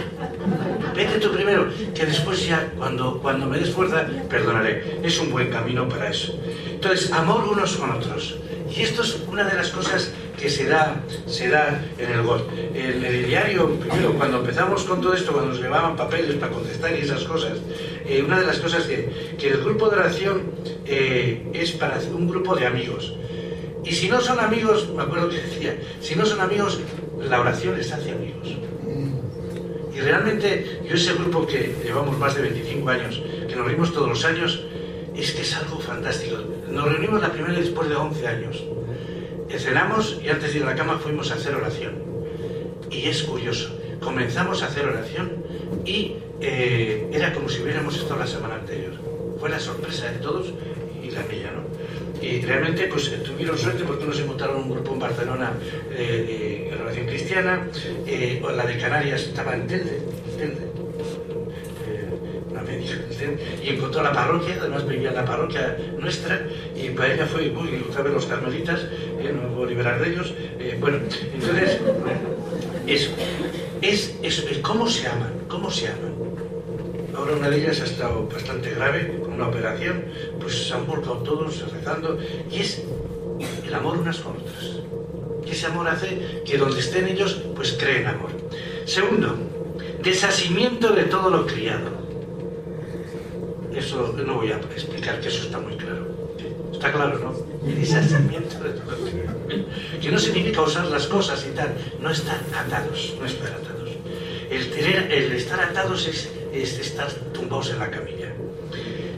Vete 0.96 1.20
tú 1.20 1.32
primero, 1.32 1.70
que 1.94 2.06
después 2.06 2.46
ya, 2.46 2.72
cuando, 2.78 3.20
cuando 3.20 3.46
me 3.46 3.58
des 3.58 3.72
fuerza, 3.72 4.06
perdonaré. 4.30 5.00
Es 5.04 5.20
un 5.20 5.32
buen 5.32 5.50
camino 5.50 5.88
para 5.88 6.10
eso. 6.10 6.38
Entonces, 6.70 7.12
amor 7.12 7.48
unos 7.52 7.76
con 7.78 7.92
otros. 7.92 8.36
Y 8.76 8.82
esto 8.82 9.04
es 9.04 9.18
una 9.28 9.46
de 9.46 9.56
las 9.56 9.70
cosas 9.70 10.12
que 10.38 10.50
se 10.50 10.66
da, 10.66 11.02
se 11.28 11.50
da 11.50 11.82
en 11.98 12.12
el 12.12 12.22
GOT. 12.24 12.50
En 12.74 13.04
el 13.04 13.26
diario, 13.26 13.70
primero, 13.80 14.14
cuando 14.14 14.38
empezamos 14.40 14.84
con 14.84 15.02
todo 15.02 15.14
esto, 15.14 15.32
cuando 15.32 15.52
nos 15.52 15.62
llevaban 15.62 15.96
papeles 15.96 16.36
para 16.36 16.52
contestar 16.52 16.96
y 16.96 17.02
esas 17.02 17.24
cosas, 17.24 17.58
eh, 18.06 18.24
una 18.26 18.40
de 18.40 18.46
las 18.46 18.60
cosas 18.60 18.84
que, 18.84 19.36
que 19.38 19.50
el 19.50 19.64
grupo 19.64 19.90
de 19.90 19.98
oración 19.98 20.44
eh, 20.86 21.48
es 21.54 21.72
para 21.72 22.00
un 22.14 22.28
grupo 22.28 22.56
de 22.56 22.66
amigos. 22.66 23.16
Y 23.84 23.92
si 23.92 24.10
no 24.10 24.20
son 24.20 24.40
amigos, 24.40 24.90
me 24.96 25.04
acuerdo 25.04 25.30
que 25.30 25.38
decía, 25.38 25.78
si 26.02 26.16
no 26.16 26.26
son 26.26 26.42
amigos, 26.42 26.80
la 27.30 27.40
oración 27.40 27.78
les 27.78 27.92
hace 27.92 28.12
amigos. 28.12 28.58
Y 29.96 30.00
realmente 30.02 30.82
yo 30.88 30.96
ese 30.96 31.14
grupo 31.14 31.46
que 31.48 31.74
llevamos 31.84 32.18
más 32.18 32.36
de 32.36 32.42
25 32.42 32.90
años, 32.90 33.22
que 33.48 33.56
nos 33.56 33.66
reunimos 33.66 33.94
todos 33.94 34.10
los 34.10 34.26
años, 34.26 34.66
es 35.16 35.32
que 35.32 35.42
es 35.44 35.56
algo 35.56 35.80
fantástico. 35.80 36.38
Nos 36.70 36.92
reunimos 36.92 37.22
la 37.22 37.32
primera 37.32 37.54
vez 37.54 37.66
después 37.66 37.88
de 37.88 37.96
11 37.96 38.28
años. 38.28 38.64
Cenamos 39.50 40.20
y 40.24 40.30
antes 40.30 40.54
de 40.54 40.60
ir 40.60 40.66
a 40.66 40.72
la 40.72 40.76
cama 40.76 41.00
fuimos 41.00 41.32
a 41.32 41.36
hacer 41.36 41.56
oración. 41.56 41.96
Y 42.92 43.08
es 43.08 43.24
curioso, 43.24 43.78
comenzamos 44.02 44.62
a 44.62 44.68
hacer 44.68 44.86
oración 44.86 45.44
y 45.86 46.16
eh, 46.42 47.10
era 47.12 47.34
como 47.34 47.50
si 47.50 47.62
hubiéramos 47.62 47.96
estado 47.98 48.20
la 48.20 48.28
semana 48.28 48.56
anterior. 48.56 48.94
Fue 49.40 49.50
la 49.50 49.60
sorpresa 49.60 50.12
de 50.12 50.20
todos 50.20 50.54
y 51.02 51.12
la 51.12 51.24
mía, 51.24 51.52
¿no? 51.54 51.66
Y 52.22 52.42
realmente 52.42 52.88
pues 52.88 53.12
tuvieron 53.24 53.58
suerte 53.58 53.84
porque 53.84 54.06
nos 54.06 54.20
encontraron 54.20 54.64
un 54.64 54.70
grupo 54.72 54.94
en 54.94 55.00
Barcelona 55.00 55.54
eh, 55.92 56.70
de 56.72 56.76
relación 56.76 57.08
cristiana, 57.08 57.68
eh, 58.08 58.42
la 58.56 58.66
de 58.66 58.78
Canarias 58.78 59.24
estaba 59.24 59.54
en 59.54 59.68
Telde, 59.68 60.02
Telde 60.38 60.76
eh, 63.22 63.60
y 63.64 63.70
encontró 63.70 64.02
la 64.02 64.12
parroquia, 64.12 64.56
además 64.60 64.88
vivía 64.88 65.10
en 65.10 65.16
la 65.16 65.26
parroquia 65.26 65.78
nuestra, 66.00 66.48
y 66.76 66.90
para 66.90 67.14
ella 67.14 67.26
fue, 67.26 67.50
uy, 67.50 67.84
otra 67.88 68.04
vez 68.04 68.14
los 68.14 68.26
carmelitas, 68.26 68.82
eh, 69.26 69.34
no 69.34 69.48
puedo 69.50 69.66
liberar 69.66 70.00
de 70.02 70.12
ellos. 70.12 70.34
bueno, 70.80 70.98
entonces, 71.34 71.80
eso, 72.88 73.12
es, 73.82 74.16
es, 74.22 74.58
cómo 74.62 74.88
se 74.88 75.08
aman, 75.08 75.34
cómo 75.48 75.70
se 75.72 75.88
aman. 75.88 76.14
Ahora 77.16 77.36
una 77.38 77.50
de 77.50 77.58
ellas 77.58 77.82
ha 77.82 77.86
estado 77.86 78.28
bastante 78.28 78.72
grave, 78.72 79.20
con 79.22 79.34
una 79.34 79.48
operación, 79.48 80.06
pues 80.40 80.68
se 80.68 80.74
han 80.74 80.86
volcado 80.86 81.18
todos 81.20 81.72
rezando, 81.72 82.20
y 82.52 82.60
es 82.60 82.84
el 83.66 83.74
amor 83.74 83.98
unas 83.98 84.20
con 84.20 84.34
otras. 84.38 84.82
Ese 85.50 85.68
amor 85.68 85.88
hace 85.88 86.42
que 86.46 86.58
donde 86.58 86.80
estén 86.80 87.08
ellos, 87.08 87.42
pues 87.56 87.74
creen 87.80 88.08
amor. 88.08 88.32
Segundo, 88.86 89.38
desasimiento 90.04 90.94
de 90.94 91.04
todo 91.04 91.30
lo 91.30 91.46
criado. 91.46 91.90
Eso 93.74 94.14
no 94.26 94.36
voy 94.36 94.52
a 94.52 94.58
explicar, 94.58 95.22
que 95.22 95.30
eso 95.30 95.46
está 95.46 95.60
muy 95.60 95.76
claro. 95.78 96.05
Está 96.76 96.92
claro, 96.92 97.20
¿no? 97.20 97.68
El 97.68 97.80
desasimiento 97.80 98.60
de 98.64 98.70
todo. 98.72 98.98
Que 100.02 100.12
no 100.12 100.20
significa 100.20 100.62
usar 100.62 100.86
las 100.86 101.08
cosas 101.08 101.46
y 101.50 101.56
tal, 101.56 101.74
no 102.00 102.12
estar 102.12 102.40
atados, 102.54 103.16
no 103.20 103.26
estar 103.26 103.48
atados. 103.48 103.90
El, 104.50 104.70
tener, 104.70 105.12
el 105.12 105.32
estar 105.34 105.60
atados 105.60 106.08
es 106.08 106.30
es 106.62 106.80
estar 106.80 107.12
tumbados 107.34 107.72
en 107.72 107.80
la 107.80 107.90
camilla. 107.90 108.32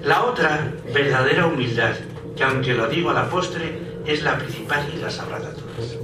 La 0.04 0.24
otra, 0.26 0.74
verdadera 0.94 1.48
humildad, 1.48 1.96
que 2.36 2.44
aunque 2.44 2.74
lo 2.74 2.88
digo 2.88 3.10
a 3.10 3.14
la 3.14 3.30
postre, 3.30 3.80
es 4.06 4.24
la 4.24 4.38
principal 4.38 4.86
y 4.96 5.02
la 5.02 5.10
sabrá 5.10 5.40
todas. 5.40 5.98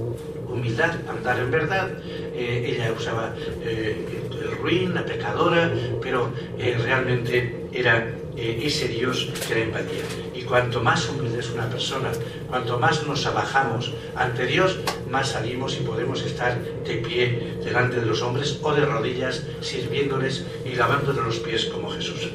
Humildad, 0.48 0.92
andar 1.08 1.38
en 1.40 1.50
verdad. 1.50 1.90
Eh, 2.04 2.74
ella 2.74 2.92
usaba 2.92 3.34
eh, 3.62 3.96
el 4.30 4.56
ruin, 4.58 4.94
la 4.94 5.04
pecadora, 5.04 5.72
pero 6.02 6.30
eh, 6.58 6.78
realmente 6.82 7.68
era 7.72 8.08
ese 8.36 8.88
Dios 8.88 9.30
que 9.48 9.54
la 9.54 9.60
invadía. 9.60 10.02
Cuanto 10.46 10.82
más 10.82 11.08
humilde 11.08 11.40
es 11.40 11.50
una 11.50 11.68
persona, 11.68 12.10
cuanto 12.48 12.78
más 12.78 13.06
nos 13.06 13.24
abajamos 13.26 13.92
ante 14.14 14.46
Dios, 14.46 14.78
más 15.10 15.30
salimos 15.30 15.76
y 15.76 15.84
podemos 15.84 16.22
estar 16.22 16.58
de 16.84 16.94
pie 16.96 17.56
delante 17.64 18.00
de 18.00 18.06
los 18.06 18.22
hombres 18.22 18.58
o 18.62 18.74
de 18.74 18.84
rodillas 18.84 19.44
sirviéndoles 19.60 20.44
y 20.64 20.74
lavándoles 20.74 21.24
los 21.24 21.36
pies 21.38 21.64
como 21.66 21.90
Jesús. 21.90 22.30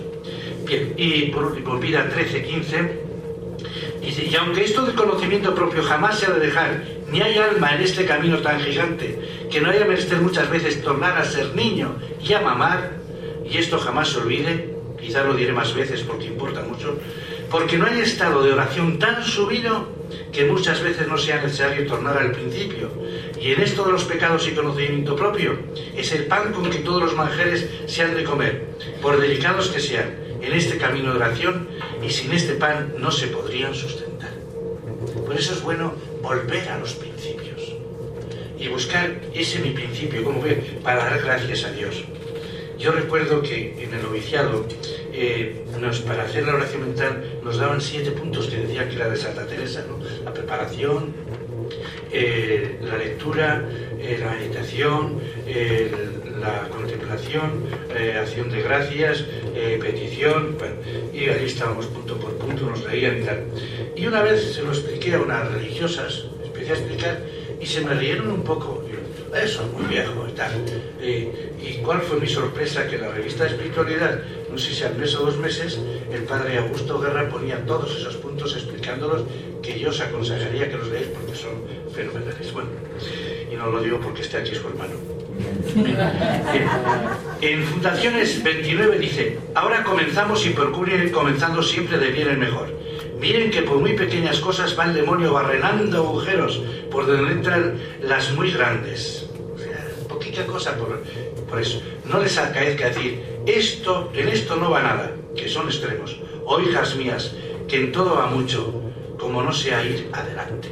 Bien, 0.65 0.93
y 0.97 1.27
por 1.27 1.45
último, 1.45 1.77
vida 1.77 2.09
13, 2.09 2.43
15. 2.43 3.09
Dice, 4.01 4.25
y 4.25 4.35
aunque 4.35 4.63
esto 4.63 4.83
del 4.85 4.95
conocimiento 4.95 5.53
propio 5.53 5.83
jamás 5.83 6.19
se 6.19 6.25
ha 6.25 6.31
de 6.31 6.39
dejar, 6.39 6.83
ni 7.11 7.21
hay 7.21 7.37
alma 7.37 7.75
en 7.75 7.81
este 7.81 8.05
camino 8.05 8.37
tan 8.39 8.59
gigante, 8.59 9.47
que 9.51 9.61
no 9.61 9.69
haya 9.69 9.85
menester 9.85 10.19
muchas 10.19 10.49
veces 10.49 10.81
tornar 10.81 11.17
a 11.17 11.25
ser 11.25 11.55
niño 11.55 11.95
y 12.21 12.33
a 12.33 12.41
mamar, 12.41 12.91
y 13.45 13.57
esto 13.57 13.77
jamás 13.77 14.09
se 14.09 14.19
olvide, 14.19 14.75
quizá 14.99 15.23
lo 15.23 15.33
diré 15.33 15.53
más 15.53 15.73
veces 15.73 16.01
porque 16.01 16.25
importa 16.25 16.61
mucho, 16.61 16.97
porque 17.49 17.77
no 17.77 17.85
hay 17.85 18.01
estado 18.01 18.43
de 18.43 18.53
oración 18.53 18.99
tan 18.99 19.23
subido 19.23 19.87
que 20.31 20.45
muchas 20.45 20.81
veces 20.81 21.07
no 21.07 21.17
sea 21.17 21.41
necesario 21.41 21.87
tornar 21.87 22.17
al 22.17 22.31
principio. 22.31 22.91
Y 23.39 23.51
en 23.51 23.61
esto 23.61 23.83
de 23.85 23.91
los 23.91 24.03
pecados 24.03 24.47
y 24.47 24.51
conocimiento 24.51 25.15
propio, 25.15 25.57
es 25.95 26.11
el 26.11 26.25
pan 26.25 26.53
con 26.53 26.69
que 26.69 26.79
todos 26.79 27.01
los 27.01 27.15
manjares 27.15 27.67
se 27.87 28.03
han 28.03 28.15
de 28.15 28.23
comer, 28.23 28.65
por 29.01 29.19
delicados 29.19 29.69
que 29.69 29.79
sean, 29.79 30.15
en 30.41 30.53
este 30.53 30.77
camino 30.77 31.11
de 31.11 31.17
oración, 31.17 31.67
y 32.05 32.09
sin 32.09 32.31
este 32.31 32.53
pan 32.53 32.93
no 32.97 33.11
se 33.11 33.27
podrían 33.27 33.73
sustentar. 33.73 34.31
Por 35.25 35.35
eso 35.35 35.53
es 35.53 35.61
bueno 35.61 35.93
volver 36.21 36.69
a 36.69 36.79
los 36.79 36.93
principios 36.93 37.49
y 38.57 38.67
buscar 38.67 39.21
ese 39.33 39.59
mi 39.59 39.71
principio, 39.71 40.23
como 40.23 40.41
ve, 40.41 40.79
para 40.83 41.05
dar 41.05 41.21
gracias 41.21 41.63
a 41.63 41.71
Dios. 41.71 42.03
Yo 42.77 42.91
recuerdo 42.91 43.41
que 43.41 43.83
en 43.83 43.93
el 43.93 44.01
noviciado, 44.01 44.65
eh, 45.13 45.65
para 46.05 46.23
hacer 46.23 46.45
la 46.45 46.55
oración 46.55 46.81
mental, 46.81 47.39
nos 47.43 47.57
daban 47.57 47.81
siete 47.81 48.11
puntos 48.11 48.47
que 48.47 48.57
decía 48.57 48.87
que 48.87 48.95
era 48.95 49.09
de 49.09 49.17
Santa 49.17 49.45
Teresa, 49.45 49.83
la 50.23 50.33
preparación, 50.33 51.13
eh, 52.11 52.79
la 52.81 52.97
lectura, 52.97 53.67
eh, 53.99 54.17
la 54.19 54.31
meditación, 54.31 55.19
la 56.39 56.69
contemplación, 56.69 57.65
acción 58.21 58.49
de 58.49 58.61
gracias, 58.61 59.25
petición, 59.81 60.57
y 61.13 61.25
ahí 61.25 61.45
estábamos 61.45 61.87
punto 61.87 62.17
por 62.17 62.33
punto, 62.37 62.69
nos 62.69 62.85
leían 62.85 63.21
y 63.21 63.25
tal. 63.25 63.43
Y 63.95 64.07
una 64.07 64.21
vez 64.21 64.53
se 64.53 64.61
lo 64.61 64.69
expliqué 64.69 65.15
a 65.15 65.19
unas 65.19 65.51
religiosas, 65.51 66.25
empecé 66.43 66.73
explicar, 66.73 67.19
y 67.59 67.65
se 67.65 67.81
me 67.81 67.93
rieron 67.93 68.31
un 68.31 68.43
poco 68.43 68.85
eso, 69.37 69.67
muy 69.67 69.85
viejo 69.85 70.27
y 70.27 70.31
tal. 70.33 70.51
¿Y 71.01 71.73
cuál 71.83 72.01
fue 72.01 72.19
mi 72.19 72.27
sorpresa? 72.27 72.87
Que 72.87 72.97
la 72.97 73.09
revista 73.09 73.43
de 73.43 73.51
espiritualidad, 73.51 74.21
no 74.51 74.57
sé 74.57 74.73
si 74.73 74.83
al 74.83 74.95
mes 74.95 75.15
o 75.15 75.25
dos 75.25 75.37
meses, 75.37 75.79
el 76.11 76.23
padre 76.23 76.57
Augusto 76.57 76.99
Guerra 76.99 77.29
ponía 77.29 77.63
todos 77.65 77.95
esos 77.95 78.15
puntos 78.17 78.55
explicándolos 78.55 79.23
que 79.61 79.79
yo 79.79 79.89
os 79.89 80.01
aconsejaría 80.01 80.69
que 80.69 80.77
los 80.77 80.89
leáis 80.89 81.07
porque 81.07 81.35
son 81.35 81.51
fenomenales. 81.93 82.51
Bueno, 82.53 82.69
y 83.51 83.55
no 83.55 83.67
lo 83.69 83.81
digo 83.81 83.99
porque 83.99 84.21
esté 84.21 84.37
aquí 84.37 84.55
su 84.55 84.67
hermano. 84.67 84.93
En 87.41 87.63
Fundaciones 87.63 88.43
29 88.43 88.99
dice, 88.99 89.39
ahora 89.55 89.83
comenzamos 89.83 90.45
y 90.45 90.49
procuren 90.49 91.03
ir 91.03 91.11
comenzando 91.11 91.63
siempre 91.63 91.97
de 91.97 92.11
bien 92.11 92.27
el 92.27 92.37
mejor. 92.37 92.78
Miren 93.19 93.51
que 93.51 93.63
por 93.63 93.79
muy 93.79 93.93
pequeñas 93.93 94.39
cosas 94.39 94.77
va 94.79 94.85
el 94.85 94.93
demonio 94.93 95.33
barrenando 95.33 95.97
agujeros 95.97 96.61
por 96.89 97.05
donde 97.05 97.33
entran 97.33 97.77
las 98.01 98.31
muy 98.31 98.51
grandes. 98.51 99.25
O 99.53 99.59
sea, 99.59 99.85
poquita 100.07 100.45
cosa 100.45 100.75
por, 100.77 101.03
por 101.49 101.59
eso. 101.59 101.81
No 102.05 102.19
les 102.19 102.37
acaezca 102.37 102.87
decir, 102.87 103.21
esto, 103.45 104.09
en 104.13 104.29
esto 104.29 104.55
no 104.55 104.71
va 104.71 104.81
nada, 104.81 105.15
que 105.35 105.49
son 105.49 105.67
extremos. 105.67 106.17
O 106.45 106.61
hijas 106.61 106.95
mías, 106.95 107.33
que 107.67 107.77
en 107.77 107.91
todo 107.91 108.15
va 108.15 108.27
mucho, 108.27 108.73
como 109.17 109.43
no 109.43 109.51
sea 109.51 109.83
ir 109.83 110.09
adelante. 110.13 110.69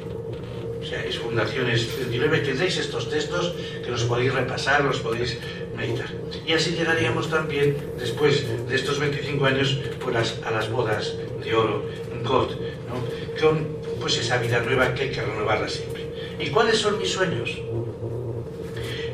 O 0.82 0.86
sea, 0.86 1.04
es 1.04 1.20
Fundaciones 1.20 1.90
39, 1.96 2.40
tendréis 2.40 2.78
estos 2.78 3.10
textos 3.10 3.54
que 3.84 3.92
los 3.92 4.04
podéis 4.04 4.34
repasar, 4.34 4.86
los 4.86 5.00
podéis 5.02 5.38
meditar. 5.78 6.08
Y 6.46 6.54
así 6.54 6.72
llegaríamos 6.72 7.30
también, 7.30 7.78
después 8.00 8.46
de 8.68 8.76
estos 8.76 9.00
25 9.00 9.46
años, 9.46 9.80
pues 10.04 10.36
a 10.44 10.52
las 10.52 10.70
bodas 10.70 11.14
de 11.44 11.56
oro, 11.56 11.86
God, 12.24 12.50
¿no? 12.90 13.40
con 13.42 13.78
pues 14.02 14.18
esa 14.18 14.38
vida 14.38 14.60
nueva 14.62 14.94
que 14.94 15.04
hay 15.04 15.12
que 15.12 15.22
renovarla 15.22 15.70
siempre. 15.70 16.08
¿Y 16.40 16.50
cuáles 16.50 16.78
son 16.78 17.00
mis 17.00 17.12
sueños? 17.12 17.58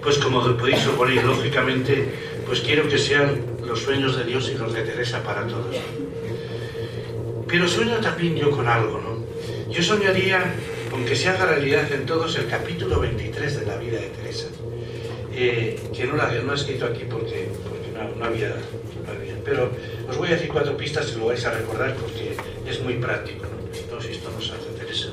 Pues 0.01 0.17
como 0.17 0.41
podéis 0.57 0.79
suponer, 0.79 1.23
lógicamente, 1.23 2.05
pues 2.45 2.61
quiero 2.61 2.87
que 2.87 2.97
sean 2.97 3.41
los 3.65 3.79
sueños 3.79 4.17
de 4.17 4.23
Dios 4.23 4.49
y 4.49 4.57
los 4.57 4.73
de 4.73 4.81
Teresa 4.81 5.21
para 5.23 5.45
todos. 5.45 5.75
Pero 7.47 7.67
sueño 7.67 7.97
también 7.97 8.35
yo 8.35 8.49
con 8.51 8.67
algo, 8.67 8.99
¿no? 8.99 9.71
Yo 9.71 9.83
soñaría 9.83 10.55
aunque 10.93 11.15
se 11.15 11.27
haga 11.27 11.47
realidad 11.47 11.91
en 11.91 12.05
todos 12.05 12.37
el 12.37 12.47
capítulo 12.47 12.99
23 12.99 13.59
de 13.59 13.65
la 13.65 13.77
vida 13.77 13.99
de 13.99 14.09
Teresa, 14.09 14.45
eh, 15.35 15.79
que 15.95 16.05
no, 16.05 16.15
la, 16.15 16.31
no 16.31 16.51
he 16.51 16.55
escrito 16.55 16.85
aquí 16.85 17.03
porque, 17.09 17.49
no, 17.93 18.25
había, 18.25 18.49
no, 18.49 19.11
había, 19.11 19.35
Pero 19.43 19.71
os 20.09 20.17
voy 20.17 20.29
a 20.29 20.31
decir 20.31 20.49
cuatro 20.51 20.75
pistas 20.77 21.11
y 21.13 21.19
lo 21.19 21.27
vais 21.27 21.43
a 21.45 21.51
recordar 21.51 21.95
porque 21.95 22.35
es 22.67 22.81
muy 22.81 22.95
práctico. 22.95 23.45
¿no? 23.45 24.01
si 24.01 24.11
esto 24.11 24.29
nos 24.31 24.51
hace 24.51 24.69
Teresa. 24.77 25.09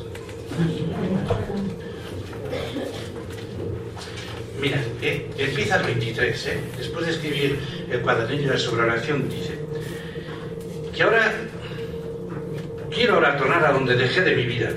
Mira, 4.61 4.83
eh, 5.00 5.30
empieza 5.38 5.76
el 5.76 5.85
23, 5.85 6.46
eh, 6.46 6.61
después 6.76 7.06
de 7.06 7.12
escribir 7.12 7.59
el 7.90 8.00
cuadernillo 8.00 8.52
de 8.52 8.59
sobre 8.59 8.83
oración, 8.83 9.28
dice 9.28 9.59
que 10.94 11.02
ahora 11.02 11.33
quiero 12.90 13.14
ahora 13.14 13.38
tornar 13.38 13.64
a 13.64 13.72
donde 13.72 13.96
dejé 13.96 14.20
de 14.20 14.37
mi 14.37 14.44
vida 14.44 14.70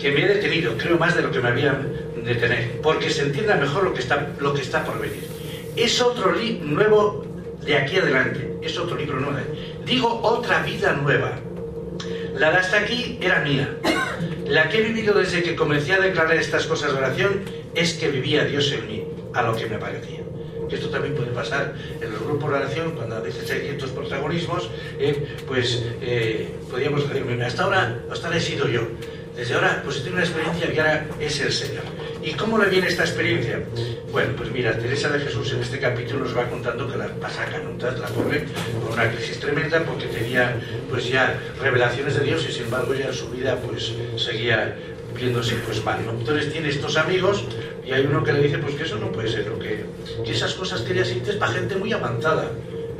que 0.00 0.10
me 0.10 0.24
he 0.24 0.28
detenido, 0.28 0.76
creo 0.76 0.98
más 0.98 1.14
de 1.14 1.22
lo 1.22 1.30
que 1.30 1.40
me 1.40 1.48
había 1.48 1.80
de 2.28 2.34
tener, 2.34 2.80
porque 2.82 3.08
se 3.08 3.22
entienda 3.22 3.56
mejor 3.56 3.84
lo 3.84 3.94
que 3.94 4.00
está, 4.00 4.28
lo 4.38 4.52
que 4.52 4.60
está 4.60 4.84
por 4.84 5.00
venir. 5.00 5.24
Es 5.76 6.00
otro 6.00 6.32
libro 6.32 6.66
nuevo 6.66 7.24
de 7.64 7.76
aquí 7.76 7.96
adelante, 7.96 8.58
es 8.60 8.78
otro 8.78 8.96
libro 8.96 9.18
nuevo. 9.18 9.38
Digo 9.86 10.20
otra 10.22 10.62
vida 10.62 10.92
nueva. 10.92 11.38
La 12.34 12.50
de 12.50 12.58
hasta 12.58 12.80
aquí 12.80 13.18
era 13.20 13.40
mía. 13.40 13.74
La 14.46 14.68
que 14.68 14.78
he 14.78 14.82
vivido 14.82 15.14
desde 15.14 15.42
que 15.42 15.56
comencé 15.56 15.94
a 15.94 16.00
declarar 16.00 16.36
estas 16.36 16.66
cosas 16.66 16.92
de 16.92 16.98
oración 16.98 17.40
es 17.74 17.94
que 17.94 18.08
vivía 18.08 18.44
Dios 18.44 18.70
en 18.72 18.86
mí, 18.86 19.04
a 19.32 19.42
lo 19.42 19.56
que 19.56 19.66
me 19.66 19.78
parecía. 19.78 20.20
Esto 20.70 20.90
también 20.90 21.14
puede 21.14 21.30
pasar 21.30 21.74
en 21.98 22.12
los 22.12 22.20
grupos 22.22 22.50
de 22.50 22.56
oración, 22.58 22.90
cuando 22.92 23.16
a 23.16 23.20
veces 23.20 23.50
hay 23.50 23.60
ciertos 23.60 23.90
protagonismos, 23.90 24.70
eh, 24.98 25.36
pues 25.46 25.82
eh, 26.02 26.48
podríamos 26.70 27.08
decir, 27.08 27.42
hasta 27.42 27.62
ahora, 27.64 28.00
hasta 28.10 28.26
ahora 28.26 28.38
he 28.38 28.42
sido 28.42 28.68
yo. 28.68 28.82
Desde 29.34 29.54
ahora, 29.54 29.80
pues 29.82 30.02
tiene 30.02 30.16
una 30.16 30.24
experiencia 30.24 30.70
que 30.70 30.80
ahora 30.80 31.06
es 31.20 31.40
el 31.40 31.52
Señor. 31.52 31.84
¿Y 32.22 32.32
cómo 32.32 32.58
le 32.58 32.68
viene 32.68 32.88
esta 32.88 33.04
experiencia? 33.04 33.62
Bueno, 34.10 34.34
pues 34.36 34.50
mira, 34.50 34.76
Teresa 34.76 35.08
de 35.08 35.20
Jesús 35.20 35.52
en 35.52 35.62
este 35.62 35.78
capítulo 35.78 36.24
nos 36.24 36.36
va 36.36 36.48
contando 36.48 36.90
que 36.90 36.96
la 36.96 37.06
pasa 37.08 37.44
canutas, 37.44 37.98
la 37.98 38.08
pobre, 38.08 38.44
con 38.82 38.92
una 38.92 39.10
crisis 39.10 39.38
tremenda 39.38 39.80
porque 39.84 40.06
tenía 40.06 40.56
pues 40.90 41.08
ya 41.08 41.38
revelaciones 41.60 42.16
de 42.16 42.24
Dios 42.24 42.44
y 42.48 42.52
sin 42.52 42.64
embargo 42.64 42.94
ya 42.94 43.06
en 43.06 43.14
su 43.14 43.28
vida 43.30 43.56
pues 43.56 43.92
seguía 44.16 44.76
viéndose 45.14 45.54
pues 45.66 45.84
mal. 45.84 46.00
Entonces 46.00 46.52
tiene 46.52 46.68
estos 46.68 46.96
amigos 46.96 47.44
y 47.86 47.92
hay 47.92 48.04
uno 48.04 48.24
que 48.24 48.32
le 48.32 48.42
dice 48.42 48.58
pues 48.58 48.74
que 48.74 48.82
eso 48.82 48.96
no 48.96 49.12
puede 49.12 49.28
ser, 49.28 49.46
lo 49.46 49.58
que, 49.58 49.84
que 50.24 50.32
esas 50.32 50.54
cosas 50.54 50.80
que 50.82 50.92
ella 50.92 51.04
siente 51.04 51.30
es 51.30 51.36
para 51.36 51.52
gente 51.52 51.76
muy 51.76 51.92
avanzada. 51.92 52.50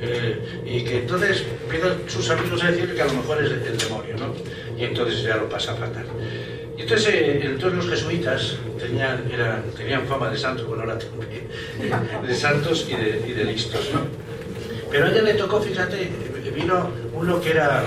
Eh, 0.00 0.62
y 0.64 0.84
que 0.84 0.98
entonces 0.98 1.44
empiezan 1.64 1.98
sus 2.06 2.30
amigos 2.30 2.62
a 2.62 2.70
decir 2.70 2.94
que 2.94 3.02
a 3.02 3.06
lo 3.06 3.14
mejor 3.14 3.42
es 3.42 3.50
el 3.50 3.76
demonio, 3.76 4.16
¿no? 4.16 4.32
Y 4.78 4.84
entonces 4.84 5.24
ya 5.24 5.36
lo 5.36 5.48
pasa 5.48 5.74
fatal. 5.74 6.06
Entonces, 6.78 7.08
eh, 7.08 7.40
entonces 7.42 7.76
los 7.76 7.90
jesuitas 7.90 8.56
tenían, 8.78 10.06
fama 10.06 10.30
de 10.30 10.38
santos, 10.38 10.66
bueno, 10.66 10.84
ahora 10.84 10.98
también, 10.98 11.48
de 12.26 12.34
santos 12.34 12.88
y 12.88 12.94
de, 13.34 13.44
listos, 13.44 13.90
¿no? 13.92 14.02
Pero 14.90 15.06
a 15.06 15.10
ella 15.10 15.22
le 15.22 15.34
tocó, 15.34 15.60
fíjate, 15.60 16.08
vino 16.54 16.90
uno 17.12 17.40
que 17.40 17.50
era 17.50 17.84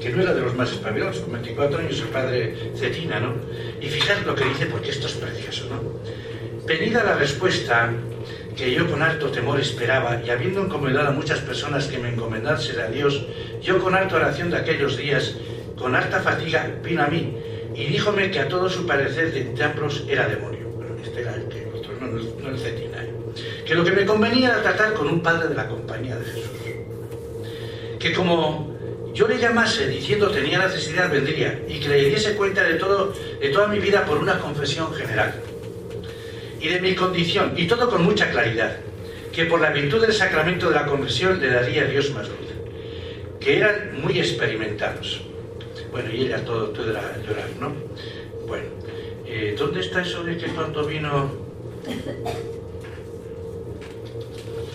que 0.00 0.10
no 0.10 0.20
era 0.20 0.34
de 0.34 0.40
los 0.40 0.56
más 0.56 0.72
espabilados, 0.72 1.18
con 1.18 1.32
24 1.32 1.78
años, 1.78 2.00
el 2.00 2.08
padre 2.08 2.72
Cetina, 2.76 3.20
¿no? 3.20 3.34
Y 3.80 3.86
fíjate 3.86 4.22
lo 4.22 4.34
que 4.34 4.44
dice, 4.44 4.66
porque 4.66 4.90
esto 4.90 5.06
es 5.06 5.12
precioso, 5.12 5.66
¿no? 5.66 6.66
Venida 6.66 7.04
la 7.04 7.14
respuesta 7.14 7.92
que 8.56 8.72
yo 8.72 8.90
con 8.90 9.02
alto 9.02 9.28
temor 9.30 9.60
esperaba, 9.60 10.20
y 10.24 10.30
habiendo 10.30 10.62
encomendado 10.62 11.08
a 11.08 11.12
muchas 11.12 11.38
personas 11.40 11.86
que 11.86 11.98
me 11.98 12.08
encomendasen 12.08 12.80
a 12.80 12.86
Dios, 12.88 13.26
yo 13.62 13.78
con 13.78 13.94
alta 13.94 14.16
oración 14.16 14.50
de 14.50 14.56
aquellos 14.56 14.96
días, 14.96 15.36
con 15.76 15.94
harta 15.94 16.20
fatiga, 16.20 16.68
vino 16.82 17.02
a 17.02 17.06
mí, 17.06 17.36
y 17.74 17.86
díjome 17.86 18.30
que 18.30 18.40
a 18.40 18.48
todo 18.48 18.68
su 18.68 18.86
parecer 18.86 19.32
de 19.32 19.42
templos 19.56 20.04
era 20.08 20.28
demonio. 20.28 20.68
Bueno, 20.70 20.96
este 21.02 21.20
era 21.20 21.34
el 21.34 21.48
que, 21.48 21.70
otro, 21.74 21.92
no, 22.00 22.06
no, 22.06 22.48
el 22.50 22.58
cetina, 22.58 23.02
¿eh? 23.02 23.12
Que 23.66 23.74
lo 23.74 23.84
que 23.84 23.92
me 23.92 24.04
convenía 24.04 24.48
era 24.50 24.62
tratar 24.62 24.94
con 24.94 25.08
un 25.08 25.22
padre 25.22 25.48
de 25.48 25.54
la 25.54 25.66
compañía 25.68 26.16
de 26.16 26.24
Jesús. 26.24 26.50
Que 27.98 28.12
como 28.12 28.76
yo 29.14 29.28
le 29.28 29.38
llamase 29.38 29.88
diciendo 29.88 30.30
tenía 30.30 30.58
necesidad, 30.58 31.10
vendría, 31.10 31.62
y 31.68 31.80
que 31.80 31.88
le 31.88 32.10
diese 32.10 32.34
cuenta 32.34 32.62
de, 32.62 32.74
todo, 32.74 33.12
de 33.40 33.48
toda 33.50 33.68
mi 33.68 33.78
vida 33.78 34.04
por 34.04 34.18
una 34.18 34.38
confesión 34.38 34.92
general 34.94 35.34
y 36.60 36.68
de 36.68 36.80
mi 36.80 36.94
condición, 36.94 37.54
y 37.56 37.66
todo 37.66 37.90
con 37.90 38.04
mucha 38.04 38.30
claridad, 38.30 38.76
que 39.32 39.46
por 39.46 39.60
la 39.60 39.70
virtud 39.70 40.00
del 40.00 40.12
sacramento 40.12 40.68
de 40.68 40.76
la 40.76 40.86
conversión 40.86 41.40
le 41.40 41.48
daría 41.48 41.82
a 41.82 41.86
Dios 41.86 42.10
más 42.12 42.28
luz, 42.28 42.38
que 43.40 43.58
eran 43.58 44.00
muy 44.00 44.18
experimentados. 44.18 45.22
Bueno, 45.92 46.10
y 46.10 46.22
ella 46.22 46.42
todo, 46.42 46.70
todo 46.70 46.90
era 46.90 47.16
llorar, 47.22 47.50
¿no? 47.60 47.70
Bueno, 48.46 48.64
eh, 49.26 49.54
¿dónde 49.58 49.80
está 49.80 50.00
eso 50.00 50.24
de 50.24 50.38
que 50.38 50.46
cuando 50.46 50.86
vino... 50.86 51.30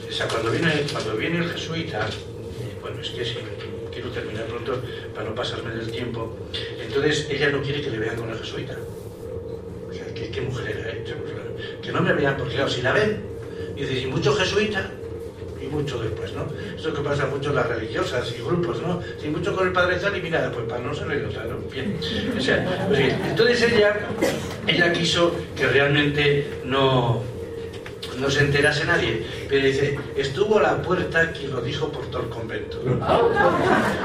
O 0.07 0.11
sea, 0.11 0.27
cuando 0.27 0.51
viene, 0.51 0.85
cuando 0.91 1.17
viene 1.17 1.39
el 1.39 1.49
jesuita, 1.49 2.07
eh, 2.07 2.77
bueno, 2.81 3.01
es 3.01 3.09
que 3.09 3.25
si 3.25 3.35
quiero 3.91 4.09
terminar 4.11 4.45
pronto 4.45 4.79
para 5.15 5.29
no 5.29 5.35
pasarme 5.35 5.75
del 5.75 5.91
tiempo, 5.91 6.37
entonces 6.79 7.27
ella 7.31 7.49
no 7.49 7.63
quiere 7.63 7.81
que 7.81 7.89
le 7.89 7.97
vean 7.97 8.15
con 8.15 8.29
el 8.29 8.37
jesuita. 8.37 8.77
O 9.89 9.93
sea, 9.93 10.13
¿qué, 10.13 10.41
mujer 10.41 10.77
era? 10.77 10.91
Eh? 10.91 11.03
que 11.81 11.91
no 11.91 12.01
me 12.01 12.13
vean, 12.13 12.37
porque 12.37 12.53
claro, 12.55 12.69
si 12.69 12.83
la 12.83 12.93
ven, 12.93 13.23
y 13.75 13.81
dices, 13.81 14.03
y 14.03 14.07
mucho 14.07 14.35
jesuita, 14.35 14.91
mucho 15.67 15.99
después, 15.99 16.33
¿no? 16.33 16.47
Eso 16.77 16.93
que 16.93 17.01
pasa 17.01 17.25
mucho 17.27 17.49
en 17.49 17.55
las 17.55 17.67
religiosas 17.67 18.33
y 18.37 18.41
grupos, 18.41 18.81
¿no? 18.81 19.01
Si 19.21 19.27
mucho 19.27 19.55
con 19.55 19.67
el 19.67 19.73
Padre 19.73 19.97
Tal 19.97 20.17
y 20.17 20.21
mira, 20.21 20.51
pues 20.51 20.65
para 20.67 20.81
no 20.81 20.93
ser 20.93 21.07
idiota, 21.07 21.43
¿no? 21.43 21.57
Bien. 21.71 21.99
O 22.37 22.41
sea, 22.41 22.85
pues. 22.87 23.13
Entonces 23.29 23.61
ella, 23.71 23.99
ella 24.65 24.91
quiso 24.93 25.35
que 25.55 25.67
realmente 25.67 26.47
no, 26.65 27.23
no 28.19 28.29
se 28.29 28.41
enterase 28.41 28.85
nadie, 28.85 29.23
pero 29.47 29.65
dice, 29.65 29.97
estuvo 30.15 30.57
a 30.59 30.61
la 30.61 30.81
puerta 30.81 31.31
quien 31.31 31.51
lo 31.51 31.61
dijo 31.61 31.89
por 31.91 32.05
todo 32.07 32.23
el 32.23 32.29
convento. 32.29 32.79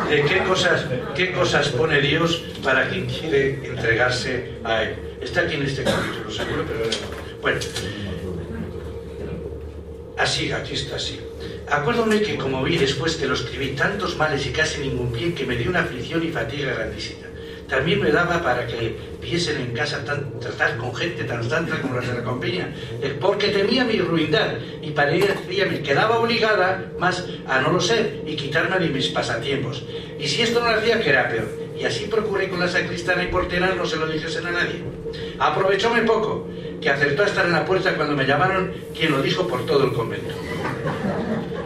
¿De 0.09 0.22
qué 0.25 0.42
cosas, 0.44 0.87
qué 1.14 1.33
cosas 1.33 1.68
pone 1.68 2.01
Dios 2.01 2.42
para 2.62 2.88
quien 2.88 3.07
quiere 3.07 3.66
entregarse 3.66 4.53
a 4.64 4.83
Él? 4.83 4.96
Está 5.20 5.42
aquí 5.42 5.55
en 5.55 5.62
este 5.62 5.85
capítulo, 5.85 6.31
seguro, 6.31 6.64
pero 6.66 6.90
bueno, 7.40 7.61
así, 10.18 10.53
aquí 10.53 10.75
está 10.75 10.96
así. 10.96 11.20
Acuérdome 11.70 12.20
que 12.20 12.37
como 12.37 12.62
vi 12.62 12.77
después 12.77 13.16
que 13.16 13.27
lo 13.27 13.35
escribí 13.35 13.68
tantos 13.68 14.16
males 14.16 14.46
y 14.46 14.51
casi 14.51 14.81
ningún 14.81 15.12
bien 15.12 15.35
que 15.35 15.46
me 15.46 15.57
dio 15.57 15.70
una 15.70 15.81
aflicción 15.81 16.22
y 16.22 16.29
fatiga 16.29 16.75
grandísima. 16.75 17.29
También 17.68 18.03
me 18.03 18.11
daba 18.11 18.42
para 18.42 18.66
que 18.66 18.98
viesen 19.20 19.59
en 19.59 19.72
casa 19.72 20.05
tratar 20.05 20.77
con 20.77 20.94
gente 20.94 21.25
tan 21.25 21.48
santa 21.48 21.81
como 21.81 21.94
las 21.94 22.07
de 22.07 22.14
la 22.14 22.22
compañía, 22.22 22.70
porque 23.18 23.48
temía 23.48 23.85
mi 23.85 23.98
ruindad 23.98 24.59
y 24.83 24.90
para 24.90 25.12
ella 25.12 25.35
me 25.70 25.81
quedaba 25.81 26.18
obligada 26.18 26.92
más 26.98 27.25
a 27.46 27.61
no 27.62 27.72
lo 27.72 27.81
ser 27.81 28.20
y 28.27 28.37
quitarme 28.37 28.79
de 28.79 28.90
mis 28.90 29.09
pasatiempos. 29.09 29.85
Y 30.18 30.29
si 30.29 30.42
esto 30.42 30.61
no 30.61 30.70
lo 30.70 30.79
hacía, 30.79 31.01
que 31.01 31.09
era 31.09 31.31
peor. 31.31 31.48
Y 31.79 31.85
así 31.85 32.05
procuré 32.05 32.51
con 32.51 32.61
la 32.61 32.68
sacristana 32.68 33.25
y 33.25 33.29
portera 33.29 33.75
no 33.75 33.87
se 33.87 33.96
lo 33.96 34.07
dijesen 34.07 34.46
a 34.48 34.51
nadie. 34.51 34.85
Aprovechóme 35.38 36.03
poco 36.03 36.48
que 36.81 36.90
acertó 36.90 37.22
a 37.22 37.27
estar 37.27 37.46
en 37.46 37.53
la 37.53 37.64
puerta 37.64 37.94
cuando 37.94 38.14
me 38.14 38.27
llamaron, 38.27 38.72
quien 38.94 39.12
lo 39.12 39.22
dijo 39.22 39.46
por 39.48 39.64
todo 39.64 39.85
el 39.85 39.94
convento. 39.94 40.35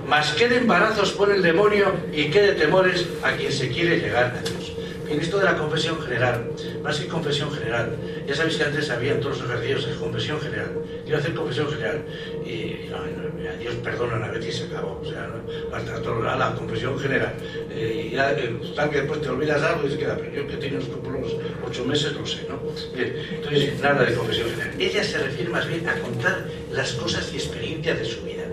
Mas 0.07 0.33
qué 0.35 0.49
de 0.49 0.59
embarazos 0.59 1.13
pone 1.13 1.35
el 1.35 1.43
demonio 1.43 1.93
y 2.13 2.31
qué 2.31 2.41
de 2.41 2.53
temores 2.53 3.07
a 3.23 3.33
quien 3.33 3.51
se 3.51 3.69
quiere 3.69 3.99
llegar 3.99 4.37
a 4.37 4.41
Dios. 4.41 4.73
En 5.09 5.21
esto 5.21 5.39
de 5.39 5.45
la 5.45 5.57
confesión 5.57 6.01
general, 6.01 6.51
más 6.83 6.99
que 6.99 7.07
confesión 7.07 7.51
general, 7.53 7.97
ya 8.27 8.35
sabéis 8.35 8.57
que 8.57 8.65
antes 8.65 8.91
había 8.91 9.19
todos 9.21 9.41
los 9.41 9.51
ejercicios 9.51 9.87
de 9.87 9.95
confesión 9.97 10.41
general. 10.41 10.71
Quiero 11.05 11.19
hacer 11.19 11.35
confesión 11.35 11.69
general 11.71 12.05
y, 12.45 12.91
a 12.93 13.57
Dios 13.59 13.75
perdonan 13.77 14.25
a 14.25 14.29
veces 14.29 14.55
y 14.55 14.59
se 14.59 14.65
acabó. 14.65 15.01
O 15.01 15.05
sea, 15.05 15.31
hasta 15.73 16.03
toda 16.03 16.37
la 16.37 16.55
confesión 16.55 16.99
general. 16.99 17.35
Eh, 17.71 18.09
y 18.11 18.15
ya, 18.15 18.33
eh, 18.33 18.61
tal 18.75 18.91
que 18.91 18.99
después 18.99 19.21
te 19.21 19.29
olvidas 19.29 19.63
algo 19.63 19.87
y 19.87 19.93
se 19.93 19.99
queda, 19.99 20.17
pero 20.17 20.33
yo 20.33 20.47
que 20.49 20.57
tenido 20.57 20.81
los 20.81 21.37
ocho 21.65 21.85
meses 21.85 22.13
lo 22.13 22.27
sé, 22.27 22.47
¿no? 22.49 22.61
Bien, 22.95 23.15
entonces 23.31 23.81
nada 23.81 24.05
de 24.05 24.15
confesión 24.15 24.51
general. 24.51 24.75
Ella 24.81 25.05
se 25.05 25.19
refiere 25.19 25.51
más 25.51 25.69
bien 25.69 25.89
a 25.89 25.95
contar 25.95 26.47
las 26.73 26.93
cosas 26.93 27.33
y 27.33 27.37
experiencias 27.37 27.99
de 27.99 28.05
su 28.05 28.23
vida. 28.23 28.45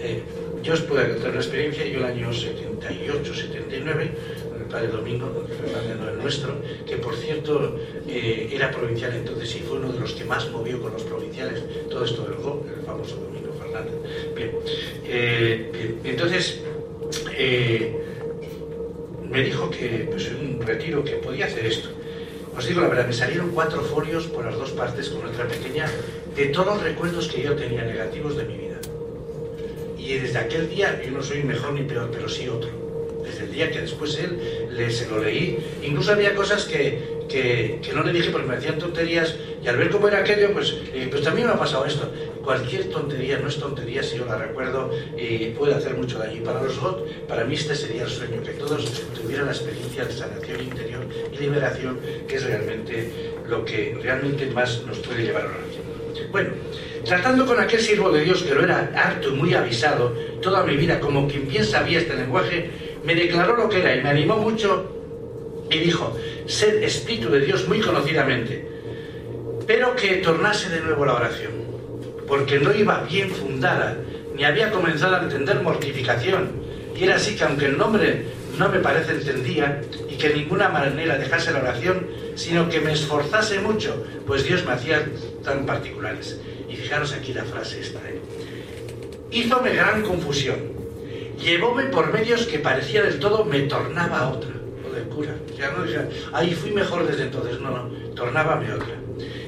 Eh, 0.00 0.22
yo 0.66 0.74
os 0.74 0.80
puedo 0.80 1.06
contar 1.08 1.30
una 1.30 1.38
experiencia, 1.38 1.86
yo 1.86 1.98
el 1.98 2.06
año 2.06 2.32
78, 2.32 3.34
79, 3.34 4.10
el 4.58 4.64
padre 4.64 4.88
Domingo, 4.88 5.46
Fernández 5.46 5.96
no 5.96 6.08
el 6.10 6.18
nuestro, 6.18 6.54
que 6.84 6.96
por 6.96 7.14
cierto 7.14 7.78
eh, 8.08 8.50
era 8.52 8.72
provincial 8.72 9.14
entonces 9.14 9.54
y 9.54 9.60
fue 9.60 9.78
uno 9.78 9.92
de 9.92 10.00
los 10.00 10.12
que 10.14 10.24
más 10.24 10.50
movió 10.50 10.82
con 10.82 10.92
los 10.92 11.04
provinciales 11.04 11.62
todo 11.88 12.04
esto 12.04 12.24
del 12.24 12.34
GO, 12.34 12.66
el 12.76 12.84
famoso 12.84 13.14
Domingo 13.14 13.52
Fernández. 13.52 13.94
Bien, 14.34 14.50
eh, 15.04 15.94
entonces 16.02 16.60
eh, 17.38 17.96
me 19.30 19.42
dijo 19.42 19.70
que 19.70 20.08
pues, 20.10 20.26
en 20.26 20.56
un 20.56 20.66
retiro 20.66 21.04
que 21.04 21.12
podía 21.12 21.46
hacer 21.46 21.64
esto. 21.64 21.90
Os 22.58 22.66
digo 22.66 22.80
la 22.80 22.88
verdad, 22.88 23.06
me 23.06 23.12
salieron 23.12 23.50
cuatro 23.50 23.82
folios 23.82 24.26
por 24.26 24.44
las 24.44 24.56
dos 24.56 24.72
partes 24.72 25.10
con 25.10 25.28
otra 25.28 25.46
pequeña 25.46 25.86
de 26.34 26.46
todos 26.46 26.66
los 26.66 26.82
recuerdos 26.82 27.28
que 27.28 27.42
yo 27.42 27.54
tenía 27.54 27.84
negativos 27.84 28.36
de 28.36 28.44
mi 28.46 28.56
vida. 28.56 28.75
Y 30.06 30.18
desde 30.18 30.38
aquel 30.38 30.70
día 30.70 31.02
yo 31.04 31.10
no 31.10 31.20
soy 31.20 31.42
mejor 31.42 31.72
ni 31.72 31.82
peor, 31.82 32.08
pero 32.12 32.28
sí 32.28 32.48
otro. 32.48 32.70
Desde 33.24 33.42
el 33.42 33.52
día 33.52 33.72
que 33.72 33.80
después 33.80 34.16
él 34.20 34.38
le, 34.70 34.88
se 34.88 35.08
lo 35.10 35.18
leí, 35.18 35.58
incluso 35.82 36.12
había 36.12 36.32
cosas 36.36 36.64
que, 36.64 37.24
que, 37.28 37.80
que 37.82 37.92
no 37.92 38.04
le 38.04 38.12
dije 38.12 38.30
porque 38.30 38.46
me 38.46 38.54
hacían 38.54 38.78
tonterías 38.78 39.34
y 39.64 39.66
al 39.66 39.76
ver 39.76 39.90
cómo 39.90 40.06
era 40.06 40.18
aquello, 40.20 40.52
pues, 40.52 40.76
pues 41.10 41.22
también 41.22 41.48
me 41.48 41.54
ha 41.54 41.58
pasado 41.58 41.86
esto. 41.86 42.08
Cualquier 42.44 42.84
tontería 42.84 43.40
no 43.40 43.48
es 43.48 43.56
tontería 43.56 44.00
si 44.04 44.18
yo 44.18 44.26
la 44.26 44.38
recuerdo 44.38 44.92
y 45.18 45.46
puede 45.46 45.74
hacer 45.74 45.94
mucho 45.96 46.20
daño. 46.20 46.36
Y 46.36 46.40
para 46.40 46.62
los 46.62 46.78
GOT, 46.78 47.26
para 47.26 47.44
mí 47.44 47.56
este 47.56 47.74
sería 47.74 48.04
el 48.04 48.08
sueño, 48.08 48.40
que 48.44 48.52
todos 48.52 49.02
tuvieran 49.20 49.46
la 49.46 49.52
experiencia 49.52 50.04
de 50.04 50.12
sanación 50.12 50.60
interior 50.60 51.04
y 51.32 51.36
liberación, 51.36 51.98
que 52.28 52.36
es 52.36 52.44
realmente 52.44 53.10
lo 53.48 53.64
que 53.64 53.98
realmente 54.00 54.46
más 54.46 54.84
nos 54.86 54.98
puede 54.98 55.24
llevar 55.24 55.46
a 55.46 55.48
la. 55.48 55.75
Bueno, 56.36 56.50
tratando 57.02 57.46
con 57.46 57.58
aquel 57.58 57.80
siervo 57.80 58.10
de 58.10 58.22
Dios 58.22 58.42
que 58.42 58.54
lo 58.54 58.62
era 58.62 58.90
harto 58.94 59.30
y 59.30 59.36
muy 59.36 59.54
avisado 59.54 60.14
toda 60.42 60.64
mi 60.64 60.76
vida, 60.76 61.00
como 61.00 61.26
quien 61.26 61.48
bien 61.48 61.64
sabía 61.64 61.98
este 61.98 62.14
lenguaje, 62.14 62.68
me 63.06 63.14
declaró 63.14 63.56
lo 63.56 63.70
que 63.70 63.78
era 63.78 63.96
y 63.96 64.02
me 64.02 64.10
animó 64.10 64.36
mucho 64.36 65.64
y 65.70 65.78
dijo, 65.78 66.14
sed 66.44 66.82
espíritu 66.82 67.30
de 67.30 67.40
Dios 67.40 67.66
muy 67.66 67.80
conocidamente, 67.80 68.68
pero 69.66 69.96
que 69.96 70.16
tornase 70.16 70.68
de 70.68 70.82
nuevo 70.82 71.06
la 71.06 71.14
oración, 71.14 71.52
porque 72.28 72.58
no 72.58 72.74
iba 72.74 73.06
bien 73.10 73.30
fundada, 73.30 73.96
ni 74.34 74.44
había 74.44 74.70
comenzado 74.70 75.16
a 75.16 75.22
entender 75.22 75.62
mortificación, 75.62 76.50
y 76.94 77.04
era 77.04 77.14
así 77.14 77.34
que 77.34 77.44
aunque 77.44 77.64
el 77.64 77.78
nombre 77.78 78.26
no 78.58 78.68
me 78.68 78.80
parece 78.80 79.12
entendía, 79.12 79.82
y 80.08 80.16
que 80.16 80.34
ninguna 80.34 80.68
manera 80.68 81.18
dejase 81.18 81.52
la 81.52 81.60
oración, 81.60 82.06
sino 82.34 82.68
que 82.68 82.80
me 82.80 82.92
esforzase 82.92 83.60
mucho, 83.60 84.04
pues 84.26 84.44
Dios 84.44 84.64
me 84.64 84.72
hacía 84.72 85.06
tan 85.44 85.66
particulares. 85.66 86.40
Y 86.68 86.76
fijaros 86.76 87.12
aquí 87.12 87.32
la 87.32 87.44
frase 87.44 87.80
esta, 87.80 87.98
¿eh? 88.08 88.20
Hízome 89.30 89.74
gran 89.74 90.02
confusión, 90.02 90.56
llevóme 91.38 91.84
por 91.84 92.12
medios 92.12 92.46
que 92.46 92.58
parecía 92.58 93.02
del 93.02 93.18
todo 93.18 93.44
me 93.44 93.60
tornaba 93.62 94.28
otra, 94.28 94.50
lo 94.82 94.92
del 94.92 95.04
cura. 95.04 95.34
Ya 95.58 95.70
no 95.72 95.84
ahí 96.32 96.54
fui 96.54 96.70
mejor 96.70 97.06
desde 97.06 97.24
entonces, 97.24 97.60
no, 97.60 97.70
no, 97.70 97.90
tornábame 98.14 98.72
otra. 98.72 99.05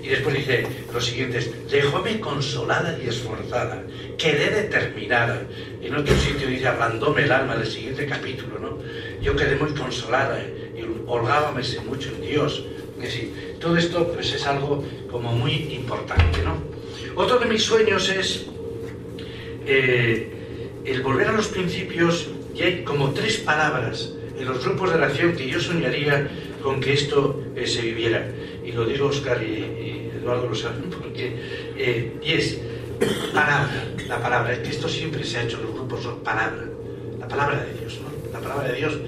Y 0.09 0.13
después 0.13 0.37
dice 0.37 0.67
los 0.95 1.05
siguientes, 1.05 1.51
dejóme 1.71 2.19
consolada 2.19 2.99
y 2.99 3.09
esforzada, 3.09 3.83
quedé 4.17 4.49
determinada. 4.63 5.43
En 5.83 5.95
otro 5.95 6.17
sitio 6.17 6.49
dice, 6.49 6.67
ablandóme 6.67 7.25
el 7.25 7.33
alma, 7.33 7.57
del 7.57 7.67
siguiente 7.67 8.07
capítulo, 8.07 8.59
¿no? 8.59 8.79
Yo 9.21 9.37
quedé 9.37 9.57
muy 9.57 9.75
consolada 9.75 10.41
y 10.41 10.83
holgábame 11.07 11.61
mucho 11.87 12.09
en 12.09 12.23
Dios. 12.23 12.65
Es 12.97 13.03
decir, 13.03 13.57
todo 13.61 13.77
esto 13.77 14.11
pues 14.15 14.33
es 14.33 14.47
algo 14.47 14.83
como 15.11 15.31
muy 15.33 15.75
importante, 15.75 16.39
¿no? 16.43 16.57
Otro 17.15 17.39
de 17.39 17.45
mis 17.45 17.63
sueños 17.63 18.09
es 18.09 18.47
eh, 19.67 20.33
el 20.87 21.03
volver 21.03 21.29
a 21.29 21.33
los 21.33 21.49
principios 21.49 22.29
y 22.55 22.63
hay 22.63 22.83
como 22.83 23.11
tres 23.11 23.37
palabras 23.37 24.15
en 24.39 24.47
los 24.47 24.65
grupos 24.65 24.89
de 24.89 24.97
oración 24.97 25.37
que 25.37 25.51
yo 25.51 25.61
soñaría 25.61 26.31
con 26.63 26.81
que 26.81 26.93
esto 26.93 27.43
eh, 27.57 27.67
se 27.67 27.83
viviera. 27.83 28.29
Y 28.65 28.73
lo 28.73 28.85
digo 28.85 29.07
Oscar 29.07 29.43
y, 29.43 30.11
Eduardo 30.19 30.49
lo 30.49 30.55
saben, 30.55 30.91
porque, 30.91 31.37
eh, 31.77 32.13
y 32.23 32.33
es 32.33 32.61
palabra, 33.33 33.85
la 34.09 34.21
palabra, 34.21 34.53
es 34.53 34.59
que 34.61 34.71
esto 34.71 34.89
siempre 34.89 35.25
se 35.25 35.39
ha 35.39 35.43
hecho 35.45 35.59
en 35.59 35.67
los 35.67 35.75
grupos, 35.75 36.07
palabra, 36.25 36.65
la 37.19 37.29
palabra 37.29 37.65
de 37.65 37.81
Dios, 37.81 38.01
¿no? 38.01 38.33
La 38.33 38.41
palabra 38.41 38.69
de 38.69 38.77
Dios, 38.77 38.99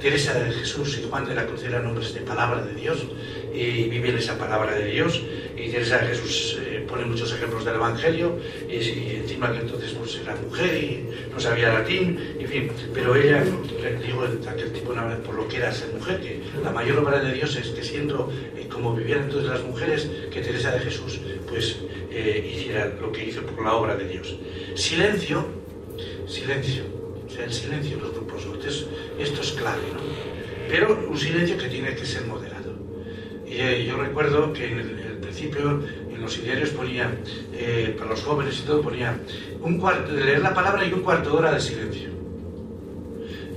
Teresa 0.00 0.34
de 0.34 0.52
Jesús 0.52 0.98
y 0.98 1.08
Juan 1.08 1.26
de 1.26 1.34
la 1.34 1.46
Cruz 1.46 1.64
eran 1.64 1.84
nombres 1.84 2.12
de 2.14 2.20
palabra 2.20 2.62
de 2.62 2.74
Dios 2.74 3.06
y 3.54 3.88
viven 3.88 4.16
esa 4.16 4.38
palabra 4.38 4.74
de 4.76 4.86
Dios 4.86 5.22
y 5.56 5.70
Teresa 5.70 5.98
de 5.98 6.08
Jesús 6.08 6.58
eh, 6.60 6.75
pone 6.86 7.04
muchos 7.04 7.32
ejemplos 7.32 7.64
del 7.64 7.74
Evangelio 7.76 8.38
y, 8.68 9.16
encima 9.16 9.52
que 9.52 9.60
entonces 9.60 9.92
pues, 9.92 10.16
era 10.16 10.34
mujer 10.36 10.74
y 10.82 11.30
no 11.32 11.40
sabía 11.40 11.72
latín, 11.72 12.18
en 12.38 12.48
fin, 12.48 12.70
pero 12.94 13.14
ella, 13.14 13.42
digo, 14.04 14.24
aquel 14.48 14.72
tipo 14.72 14.94
por 15.24 15.34
lo 15.34 15.48
que 15.48 15.56
era 15.56 15.72
ser 15.72 15.92
mujer, 15.92 16.20
que 16.20 16.40
la 16.62 16.70
mayor 16.70 16.98
obra 16.98 17.20
de 17.20 17.32
Dios 17.32 17.56
es 17.56 17.68
que 17.68 17.82
siendo 17.82 18.32
eh, 18.56 18.66
como 18.68 18.94
vivían 18.94 19.24
entonces 19.24 19.50
las 19.50 19.62
mujeres, 19.62 20.08
que 20.30 20.40
Teresa 20.40 20.72
de 20.72 20.80
Jesús 20.80 21.20
pues 21.48 21.78
eh, 22.10 22.52
hiciera 22.54 22.86
lo 23.00 23.12
que 23.12 23.24
hizo 23.24 23.42
por 23.42 23.64
la 23.64 23.74
obra 23.74 23.96
de 23.96 24.08
Dios. 24.08 24.36
Silencio, 24.74 25.46
silencio, 26.26 26.84
o 27.26 27.30
sea, 27.30 27.44
el 27.44 27.52
silencio 27.52 27.96
en 27.96 28.02
los 28.02 28.12
grupos, 28.12 28.46
esto, 28.66 28.88
esto 29.18 29.40
es 29.42 29.52
clave, 29.52 29.82
¿no? 29.92 30.00
Pero 30.68 31.06
un 31.08 31.16
silencio 31.16 31.56
que 31.56 31.68
tiene 31.68 31.94
que 31.94 32.04
ser 32.04 32.24
moderado. 32.26 32.74
Y 33.46 33.60
eh, 33.60 33.86
yo 33.86 33.96
recuerdo 33.96 34.52
que 34.52 34.66
en 34.66 34.78
el, 34.80 34.98
el 34.98 35.16
principio 35.18 35.82
en 36.16 36.22
los 36.22 36.42
diarios 36.42 36.70
ponía, 36.70 37.14
eh, 37.52 37.94
para 37.96 38.10
los 38.10 38.22
jóvenes 38.22 38.58
y 38.58 38.62
todo, 38.62 38.80
ponía 38.80 39.18
un 39.60 39.78
cuarto, 39.78 40.12
de 40.12 40.24
leer 40.24 40.40
la 40.40 40.54
palabra 40.54 40.84
y 40.84 40.92
un 40.92 41.00
cuarto 41.00 41.30
de 41.30 41.36
hora 41.36 41.52
de 41.52 41.60
silencio. 41.60 42.08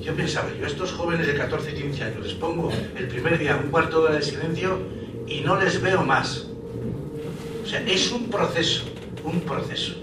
Yo 0.01 0.13
pensaba, 0.15 0.49
yo 0.57 0.65
a 0.65 0.67
estos 0.67 0.91
jóvenes 0.91 1.27
de 1.27 1.35
14 1.35 1.71
y 1.71 1.81
15 1.81 2.03
años 2.03 2.25
les 2.25 2.33
pongo 2.33 2.71
el 2.97 3.07
primer 3.07 3.37
día 3.37 3.59
un 3.63 3.69
cuarto 3.69 4.01
de 4.01 4.05
hora 4.07 4.15
de 4.15 4.21
silencio 4.21 4.79
y 5.27 5.41
no 5.41 5.59
les 5.59 5.81
veo 5.81 6.03
más. 6.03 6.47
O 7.63 7.67
sea, 7.67 7.81
es 7.81 8.11
un 8.11 8.29
proceso, 8.29 8.83
un 9.23 9.41
proceso. 9.41 9.95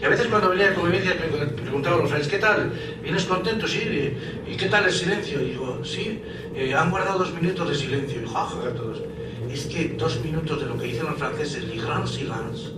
Y 0.00 0.04
a 0.04 0.08
veces 0.08 0.26
cuando 0.26 0.50
venía 0.50 0.70
a 0.70 0.74
convivencia 0.74 1.14
me 1.14 1.46
preguntaban 1.46 2.00
los 2.00 2.10
jóvenes, 2.10 2.28
¿qué 2.28 2.38
tal? 2.38 2.72
¿Vienes 3.02 3.24
contento? 3.24 3.66
Sí. 3.66 4.12
¿Y 4.46 4.56
qué 4.56 4.66
tal 4.66 4.84
el 4.84 4.92
silencio? 4.92 5.40
Y 5.40 5.50
digo, 5.50 5.80
sí, 5.84 6.20
eh, 6.54 6.74
han 6.74 6.90
guardado 6.90 7.20
dos 7.20 7.32
minutos 7.32 7.68
de 7.70 7.74
silencio. 7.74 8.20
Y 8.20 8.26
jajaja, 8.26 8.74
todos 8.74 9.00
es 9.52 9.66
que 9.66 9.88
dos 9.98 10.20
minutos 10.24 10.60
de 10.60 10.66
lo 10.66 10.78
que 10.78 10.86
dicen 10.86 11.04
los 11.06 11.18
franceses, 11.18 11.64
le 11.64 11.76
grand 11.76 12.06
silence. 12.06 12.72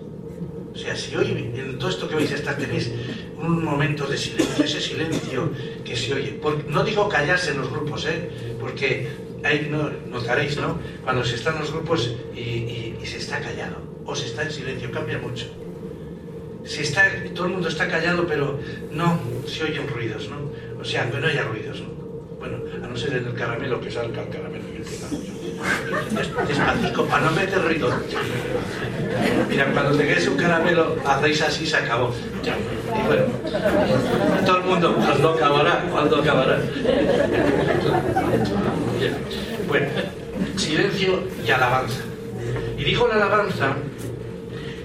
O 0.74 0.76
sea, 0.76 0.96
si 0.96 1.14
hoy 1.14 1.52
en 1.54 1.78
todo 1.78 1.88
esto 1.88 2.08
que 2.08 2.16
vais 2.16 2.32
a 2.32 2.34
estar 2.34 2.56
tenéis 2.58 2.90
un 3.38 3.64
momento 3.64 4.06
de 4.06 4.18
silencio, 4.18 4.64
ese 4.64 4.80
silencio 4.80 5.52
que 5.84 5.94
se 5.96 6.12
oye. 6.14 6.32
Por, 6.32 6.66
no 6.68 6.82
digo 6.82 7.08
callarse 7.08 7.52
en 7.52 7.58
los 7.58 7.70
grupos, 7.70 8.06
¿eh? 8.06 8.28
porque 8.58 9.06
ahí 9.44 9.68
no, 9.70 9.90
notaréis, 10.10 10.56
¿no? 10.56 10.78
Cuando 11.04 11.24
se 11.24 11.36
está 11.36 11.50
en 11.52 11.60
los 11.60 11.70
grupos 11.70 12.16
y, 12.34 12.94
se 13.04 13.18
está 13.18 13.40
callado, 13.40 13.76
o 14.04 14.16
se 14.16 14.26
está 14.26 14.42
en 14.42 14.50
silencio, 14.50 14.90
cambia 14.90 15.18
mucho. 15.18 15.46
Si 16.64 16.80
está, 16.80 17.04
todo 17.34 17.46
el 17.46 17.52
mundo 17.52 17.68
está 17.68 17.86
callado, 17.86 18.26
pero 18.26 18.58
no 18.90 19.20
se 19.46 19.64
oyen 19.64 19.86
ruidos, 19.86 20.28
¿no? 20.28 20.50
O 20.80 20.84
sea, 20.84 21.08
que 21.10 21.18
no 21.18 21.26
haya 21.26 21.44
ruidos, 21.44 21.82
¿no? 21.82 21.88
Bueno, 22.38 22.58
a 22.82 22.86
no 22.88 22.96
ser 22.96 23.12
en 23.12 23.26
el 23.26 23.34
caramelo 23.34 23.80
que 23.80 23.90
salga 23.90 24.22
el 24.22 24.28
caramelo 24.30 24.64
y 24.72 24.76
el 24.78 25.33
Despacito, 26.46 27.06
para 27.06 27.24
no 27.24 27.30
meter 27.32 27.62
ruido. 27.62 27.90
Mira, 29.48 29.66
cuando 29.72 29.96
te 29.96 30.06
quedes 30.06 30.28
un 30.28 30.36
caramelo, 30.36 30.96
hacéis 31.06 31.42
así, 31.42 31.66
se 31.66 31.76
acabó. 31.76 32.14
Y 32.42 33.06
bueno, 33.06 33.24
todo 34.44 34.58
el 34.58 34.64
mundo, 34.64 34.94
¿cuándo 34.96 35.30
acabará? 35.30 35.84
¿Cuándo 35.90 36.16
acabará? 36.16 36.58
Bueno, 39.68 39.86
silencio 40.56 41.22
y 41.46 41.50
alabanza. 41.50 42.02
Y 42.78 42.84
dijo 42.84 43.08
la 43.08 43.14
alabanza 43.14 43.76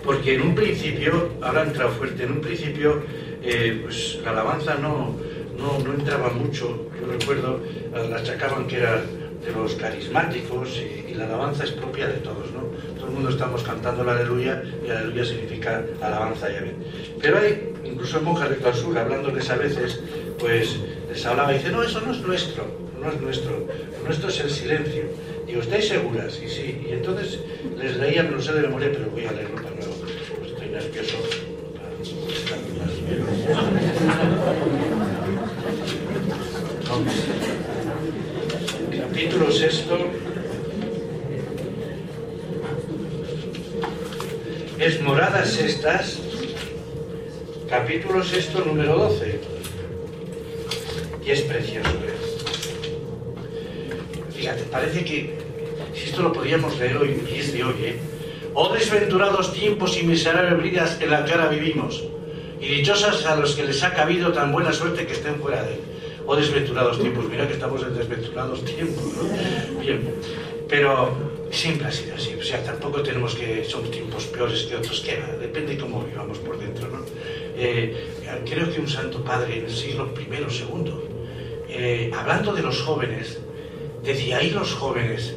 porque 0.03 0.35
en 0.35 0.41
un 0.41 0.55
principio, 0.55 1.29
ahora 1.41 1.61
ha 1.61 1.65
entrado 1.65 1.91
fuerte, 1.91 2.23
en 2.23 2.31
un 2.31 2.41
principio, 2.41 3.03
eh, 3.43 3.81
pues 3.83 4.19
la 4.23 4.31
alabanza 4.31 4.75
no, 4.75 5.15
no, 5.57 5.79
no 5.79 5.93
entraba 5.93 6.29
mucho. 6.29 6.87
Yo 6.99 7.11
recuerdo, 7.11 7.59
la 7.93 8.17
achacaban 8.17 8.67
que 8.67 8.77
era 8.77 9.03
de 9.43 9.51
los 9.51 9.75
carismáticos 9.75 10.77
y, 10.77 11.11
y, 11.11 11.13
la 11.13 11.25
alabanza 11.25 11.63
es 11.63 11.71
propia 11.71 12.07
de 12.07 12.17
todos, 12.17 12.51
¿no? 12.51 12.61
Todo 12.95 13.07
el 13.07 13.13
mundo 13.13 13.29
estamos 13.29 13.63
cantando 13.63 14.03
la 14.03 14.13
aleluya 14.13 14.61
y 14.85 14.89
aleluya 14.89 15.25
significa 15.25 15.83
alabanza, 16.01 16.49
ya 16.49 16.61
ven. 16.61 16.75
Pero 17.21 17.39
hay 17.39 17.73
incluso 17.83 18.21
monjas 18.21 18.49
de 18.49 18.57
clausura 18.57 19.01
hablándoles 19.01 19.49
a 19.49 19.55
veces, 19.55 20.01
pues 20.37 20.79
les 21.09 21.25
hablaba 21.25 21.53
y 21.53 21.57
dice, 21.57 21.71
no, 21.71 21.83
eso 21.83 22.01
no 22.01 22.11
es 22.11 22.21
nuestro, 22.21 22.65
no 23.01 23.09
es 23.11 23.21
nuestro, 23.21 23.67
nuestro 24.05 24.29
es 24.29 24.39
el 24.41 24.49
silencio. 24.49 25.03
Digo, 25.45 25.61
¿estáis 25.61 25.87
seguras? 25.87 26.39
Y 26.43 26.49
sí, 26.49 26.85
y 26.87 26.93
entonces 26.93 27.39
les 27.77 27.97
leía, 27.97 28.23
lo 28.23 28.41
sé 28.41 28.53
de 28.53 28.61
memoria, 28.61 28.89
pero 28.91 29.09
voy 29.09 29.25
a 29.25 29.31
leerlo 29.31 29.55
para 29.55 29.69
pues 29.69 30.51
estoy 30.51 30.69
nervioso. 30.69 31.17
Capítulo 39.39 39.57
sexto 39.57 39.97
es 44.77 45.01
moradas 45.01 45.57
estas, 45.57 46.19
capítulo 47.69 48.21
sexto, 48.21 48.65
número 48.65 48.97
12. 48.97 49.39
Y 51.25 51.31
es 51.31 51.41
precioso. 51.43 51.89
¿eh? 51.89 52.17
fíjate, 54.35 54.63
parece 54.63 55.05
que 55.05 55.33
si 55.93 56.09
esto 56.09 56.21
lo 56.21 56.33
podríamos 56.33 56.77
leer 56.77 56.97
hoy, 56.97 57.23
y 57.33 57.39
es 57.39 57.53
de 57.53 57.63
hoy, 57.63 57.75
¿eh? 57.81 57.99
Oh 58.53 58.73
desventurados 58.73 59.53
tiempos 59.53 59.97
y 59.97 60.03
miserables 60.03 60.61
vidas 60.61 60.97
en 60.99 61.11
la 61.11 61.23
que 61.23 61.31
ahora 61.31 61.47
vivimos, 61.47 62.03
y 62.59 62.67
dichosas 62.67 63.25
a 63.25 63.37
los 63.37 63.55
que 63.55 63.63
les 63.63 63.81
ha 63.83 63.93
cabido 63.93 64.33
tan 64.33 64.51
buena 64.51 64.73
suerte 64.73 65.07
que 65.07 65.13
estén 65.13 65.35
fuera 65.39 65.63
de 65.63 65.75
él. 65.75 65.79
Oh 66.31 66.35
desventurados 66.35 66.99
tiempos, 66.99 67.25
mira 67.27 67.47
que 67.47 67.53
estamos 67.53 67.81
en 67.81 67.97
desventurados 67.97 68.63
tiempos, 68.63 69.03
¿no? 69.17 69.79
Bien, 69.81 70.13
pero 70.67 71.09
siempre 71.49 71.87
ha 71.87 71.91
sido 71.91 72.13
así, 72.13 72.35
o 72.35 72.43
sea, 72.43 72.63
tampoco 72.63 73.01
tenemos 73.01 73.33
que, 73.33 73.65
son 73.65 73.89
tiempos 73.89 74.25
peores 74.25 74.61
que 74.61 74.75
otros, 74.75 74.99
que 74.99 75.17
depende 75.41 75.75
cómo 75.75 76.03
vivamos 76.03 76.37
por 76.37 76.59
dentro, 76.59 76.87
¿no? 76.87 76.99
Eh, 77.57 78.11
creo 78.47 78.71
que 78.71 78.79
un 78.79 78.87
santo 78.87 79.23
padre 79.23 79.57
en 79.57 79.65
el 79.65 79.71
siglo 79.71 80.13
I 80.15 80.43
o 80.43 80.51
II, 80.51 80.93
eh, 81.67 82.11
hablando 82.15 82.53
de 82.53 82.61
los 82.61 82.79
jóvenes, 82.79 83.39
decía, 84.03 84.37
ahí 84.37 84.51
los 84.51 84.75
jóvenes, 84.75 85.33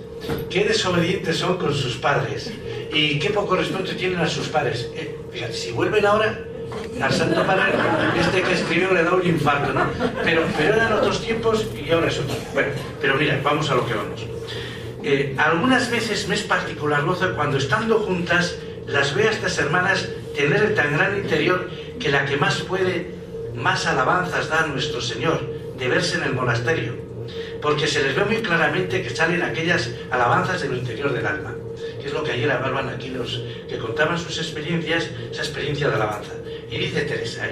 qué 0.50 0.64
desobedientes 0.64 1.38
son 1.38 1.56
con 1.56 1.72
sus 1.72 1.96
padres 1.96 2.52
y 2.92 3.18
qué 3.18 3.30
poco 3.30 3.56
respeto 3.56 3.96
tienen 3.96 4.18
a 4.18 4.28
sus 4.28 4.48
padres. 4.48 4.90
Eh, 4.94 5.16
si 5.52 5.72
vuelven 5.72 6.04
ahora, 6.04 6.51
al 7.00 7.12
Santo 7.12 7.44
Padre, 7.46 7.72
este 8.20 8.42
que 8.42 8.52
escribió 8.52 8.92
le 8.92 9.02
da 9.02 9.14
un 9.14 9.26
infarto, 9.26 9.72
¿no? 9.72 9.86
Pero, 10.24 10.44
pero 10.56 10.74
eran 10.74 10.92
otros 10.92 11.20
tiempos 11.20 11.66
y 11.74 11.90
ahora 11.90 12.08
es 12.08 12.18
otro. 12.18 12.36
Bueno, 12.52 12.72
pero 13.00 13.14
mira, 13.16 13.40
vamos 13.42 13.70
a 13.70 13.74
lo 13.74 13.86
que 13.86 13.94
vamos. 13.94 14.26
Eh, 15.02 15.34
algunas 15.36 15.90
veces 15.90 16.28
me 16.28 16.34
es 16.34 16.42
particular 16.42 17.04
gozo 17.04 17.34
cuando 17.34 17.58
estando 17.58 17.98
juntas 18.00 18.56
las 18.86 19.14
veo 19.14 19.28
a 19.28 19.32
estas 19.32 19.58
hermanas 19.58 20.08
tener 20.36 20.74
tan 20.74 20.96
gran 20.96 21.16
interior 21.18 21.68
que 21.98 22.10
la 22.10 22.24
que 22.24 22.36
más 22.36 22.60
puede, 22.62 23.14
más 23.54 23.86
alabanzas 23.86 24.48
da 24.48 24.64
a 24.64 24.66
nuestro 24.66 25.00
Señor 25.00 25.40
de 25.78 25.88
verse 25.88 26.16
en 26.16 26.24
el 26.24 26.34
monasterio, 26.34 26.94
porque 27.60 27.88
se 27.88 28.02
les 28.02 28.14
ve 28.14 28.24
muy 28.24 28.36
claramente 28.36 29.02
que 29.02 29.10
salen 29.10 29.42
aquellas 29.42 29.90
alabanzas 30.10 30.62
del 30.62 30.76
interior 30.76 31.12
del 31.12 31.26
alma, 31.26 31.54
que 32.00 32.06
es 32.06 32.12
lo 32.12 32.22
que 32.22 32.32
ayer 32.32 32.50
hablaban 32.50 32.88
aquí 32.88 33.10
los 33.10 33.42
que 33.68 33.78
contaban 33.78 34.18
sus 34.18 34.38
experiencias, 34.38 35.08
esa 35.32 35.42
experiencia 35.42 35.88
de 35.88 35.94
alabanza. 35.94 36.32
Y 36.72 36.78
dice 36.78 37.02
Teresa. 37.02 37.50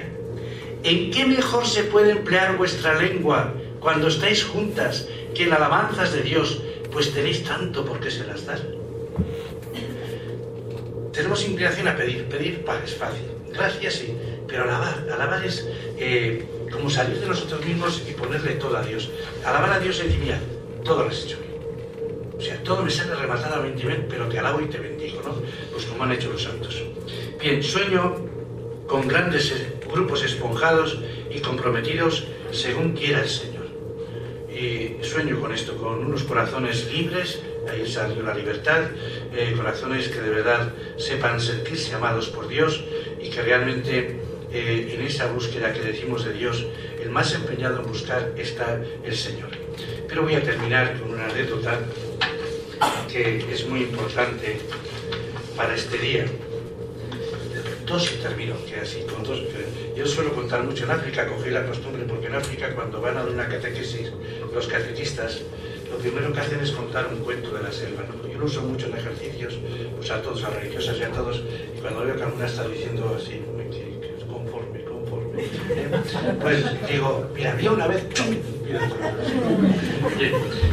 ¿en 0.83 1.11
qué 1.11 1.25
mejor 1.25 1.67
se 1.67 1.83
puede 1.83 2.11
emplear 2.11 2.57
vuestra 2.57 2.99
lengua 2.99 3.53
cuando 3.79 4.07
estáis 4.07 4.43
juntas 4.43 5.07
que 5.35 5.43
en 5.43 5.53
alabanzas 5.53 6.11
de 6.13 6.23
Dios, 6.23 6.59
pues 6.91 7.13
tenéis 7.13 7.43
tanto 7.43 7.85
por 7.85 7.99
qué 7.99 8.09
se 8.09 8.25
las 8.25 8.45
dar? 8.47 8.59
Tenemos 11.13 11.47
inclinación 11.47 11.87
a 11.87 11.95
pedir, 11.95 12.25
pedir 12.25 12.65
es 12.83 12.95
fácil, 12.95 13.25
gracias 13.53 13.93
sí, 13.93 14.15
pero 14.47 14.63
alabar, 14.63 15.07
alabar 15.13 15.45
es 15.45 15.67
eh, 15.97 16.43
como 16.71 16.89
salir 16.89 17.19
de 17.19 17.27
nosotros 17.27 17.63
mismos 17.63 18.01
y 18.09 18.13
ponerle 18.13 18.53
todo 18.53 18.77
a 18.77 18.81
Dios. 18.81 19.09
Alabar 19.45 19.73
a 19.73 19.79
Dios 19.79 19.99
es 19.99 20.05
decir, 20.05 20.33
todo 20.83 21.03
lo 21.03 21.09
has 21.09 21.23
hecho 21.23 21.37
bien. 21.37 21.51
O 22.37 22.41
sea, 22.41 22.57
todo 22.63 22.81
me 22.81 22.89
sale 22.89 23.13
rematadamente 23.13 23.85
bien, 23.85 24.07
pero 24.09 24.27
te 24.27 24.39
alabo 24.39 24.61
y 24.61 24.65
te 24.65 24.79
bendigo, 24.79 25.21
¿no? 25.21 25.35
Pues 25.71 25.85
como 25.85 26.05
han 26.05 26.13
hecho 26.13 26.31
los 26.31 26.41
santos. 26.41 26.81
Bien, 27.39 27.61
sueño 27.61 28.30
con 28.91 29.07
grandes 29.07 29.53
grupos 29.89 30.21
esponjados 30.21 30.99
y 31.33 31.39
comprometidos 31.39 32.25
según 32.51 32.91
quiera 32.91 33.21
el 33.21 33.29
Señor. 33.29 33.67
Y 34.51 35.01
sueño 35.01 35.39
con 35.39 35.53
esto, 35.53 35.77
con 35.77 36.03
unos 36.05 36.23
corazones 36.23 36.91
libres, 36.91 37.41
ahí 37.71 37.89
salió 37.89 38.21
la 38.21 38.35
libertad, 38.35 38.81
eh, 39.33 39.53
corazones 39.55 40.09
que 40.09 40.19
de 40.19 40.29
verdad 40.29 40.73
sepan 40.97 41.39
sentirse 41.39 41.95
amados 41.95 42.27
por 42.27 42.49
Dios 42.49 42.83
y 43.21 43.29
que 43.29 43.41
realmente 43.41 44.19
eh, 44.51 44.93
en 44.93 45.01
esa 45.07 45.27
búsqueda 45.31 45.71
que 45.71 45.79
decimos 45.79 46.25
de 46.25 46.33
Dios, 46.33 46.65
el 47.01 47.11
más 47.11 47.33
empeñado 47.33 47.79
en 47.79 47.87
buscar 47.87 48.33
está 48.35 48.77
el 49.05 49.15
Señor. 49.15 49.51
Pero 50.09 50.23
voy 50.23 50.35
a 50.35 50.43
terminar 50.43 50.99
con 50.99 51.11
una 51.13 51.27
anécdota 51.27 51.79
que 53.09 53.45
es 53.49 53.65
muy 53.69 53.83
importante 53.83 54.57
para 55.55 55.75
este 55.75 55.97
día 55.97 56.25
y 57.99 58.21
termino, 58.21 58.55
que 58.65 58.79
así, 58.79 59.03
dos. 59.23 59.41
Yo 59.95 60.05
suelo 60.05 60.33
contar 60.33 60.63
mucho 60.63 60.85
en 60.85 60.91
África, 60.91 61.27
cogí 61.27 61.49
la 61.49 61.65
costumbre, 61.65 62.03
porque 62.07 62.27
en 62.27 62.35
África 62.35 62.73
cuando 62.73 63.01
van 63.01 63.17
a 63.17 63.23
una 63.23 63.47
catequesis, 63.47 64.11
los 64.53 64.67
catequistas, 64.67 65.41
lo 65.89 65.97
primero 65.97 66.31
que 66.31 66.39
hacen 66.39 66.61
es 66.61 66.71
contar 66.71 67.07
un 67.07 67.19
cuento 67.19 67.51
de 67.53 67.63
la 67.63 67.71
selva. 67.71 68.03
Yo 68.31 68.39
lo 68.39 68.45
uso 68.45 68.61
mucho 68.61 68.87
en 68.87 68.97
ejercicios, 68.97 69.55
pues 69.97 70.09
a 70.09 70.21
todos, 70.21 70.41
a 70.45 70.49
religiosas 70.51 70.97
y 70.99 71.03
a 71.03 71.11
todos, 71.11 71.43
y 71.75 71.81
cuando 71.81 72.05
veo 72.05 72.15
que 72.15 72.23
alguna 72.23 72.45
está 72.45 72.65
diciendo 72.65 73.17
así, 73.19 73.41
conforme, 74.31 74.83
conforme, 74.85 75.43
¿eh? 75.43 75.89
pues 76.41 76.63
digo, 76.89 77.29
mira, 77.35 77.51
había 77.51 77.71
una 77.71 77.87
vez. 77.87 78.05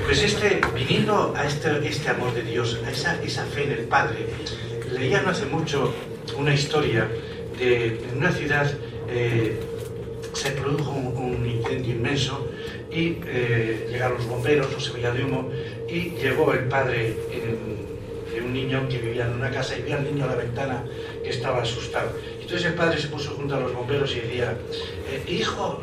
Pues 0.07 0.23
este, 0.23 0.61
viniendo 0.73 1.35
a 1.37 1.47
este, 1.47 1.87
este 1.89 2.09
amor 2.11 2.33
de 2.33 2.43
Dios, 2.43 2.79
a 2.87 2.93
esa, 2.93 3.21
esa 3.23 3.45
fe 3.45 3.65
en 3.65 3.73
el 3.73 3.85
Padre, 3.87 4.27
leía 4.93 5.21
no 5.21 5.31
hace 5.31 5.47
mucho 5.47 5.93
una 6.37 6.55
historia 6.55 7.09
de 7.59 7.87
en 7.87 8.19
una 8.19 8.33
ciudad 8.33 8.71
eh, 9.09 9.59
se 10.33 10.51
produjo 10.53 10.91
un, 10.93 11.47
incendio 11.47 11.95
inmenso 11.95 12.49
y 12.91 13.19
eh, 13.27 13.89
llegaron 13.91 14.19
los 14.19 14.27
bomberos, 14.27 14.71
no 14.73 14.81
se 14.81 14.93
veía 14.93 15.11
de 15.11 15.25
humo, 15.25 15.51
y 15.89 16.11
llegó 16.11 16.53
el 16.53 16.65
padre 16.69 17.17
de 18.33 18.41
un 18.41 18.53
niño 18.53 18.89
que 18.89 18.99
vivía 18.99 19.27
en 19.27 19.33
una 19.33 19.51
casa 19.51 19.77
y 19.77 19.83
vio 19.83 19.97
al 19.97 20.05
niño 20.05 20.25
a 20.25 20.29
la 20.29 20.37
ventana 20.37 20.85
que 21.23 21.31
estaba 21.31 21.63
asustado. 21.63 22.11
Entonces 22.41 22.67
el 22.67 22.75
padre 22.75 23.01
se 23.01 23.09
puso 23.09 23.33
junto 23.33 23.57
a 23.57 23.61
los 23.61 23.75
bomberos 23.75 24.15
y 24.15 24.21
decía, 24.21 24.57
eh, 25.11 25.23
hijo, 25.29 25.83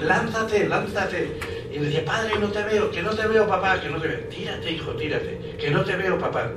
lánzate, 0.00 0.68
lánzate. 0.68 1.28
Y 1.74 1.80
le 1.80 1.86
decía, 1.86 2.04
padre, 2.04 2.38
no 2.38 2.52
te 2.52 2.62
veo, 2.62 2.88
que 2.88 3.02
no 3.02 3.10
te 3.10 3.26
veo, 3.26 3.48
papá, 3.48 3.80
que 3.80 3.88
no 3.88 4.00
te 4.00 4.06
veo. 4.06 4.20
Tírate, 4.28 4.70
hijo, 4.70 4.92
tírate, 4.92 5.56
que 5.58 5.70
no 5.72 5.82
te 5.82 5.96
veo, 5.96 6.16
papá. 6.16 6.52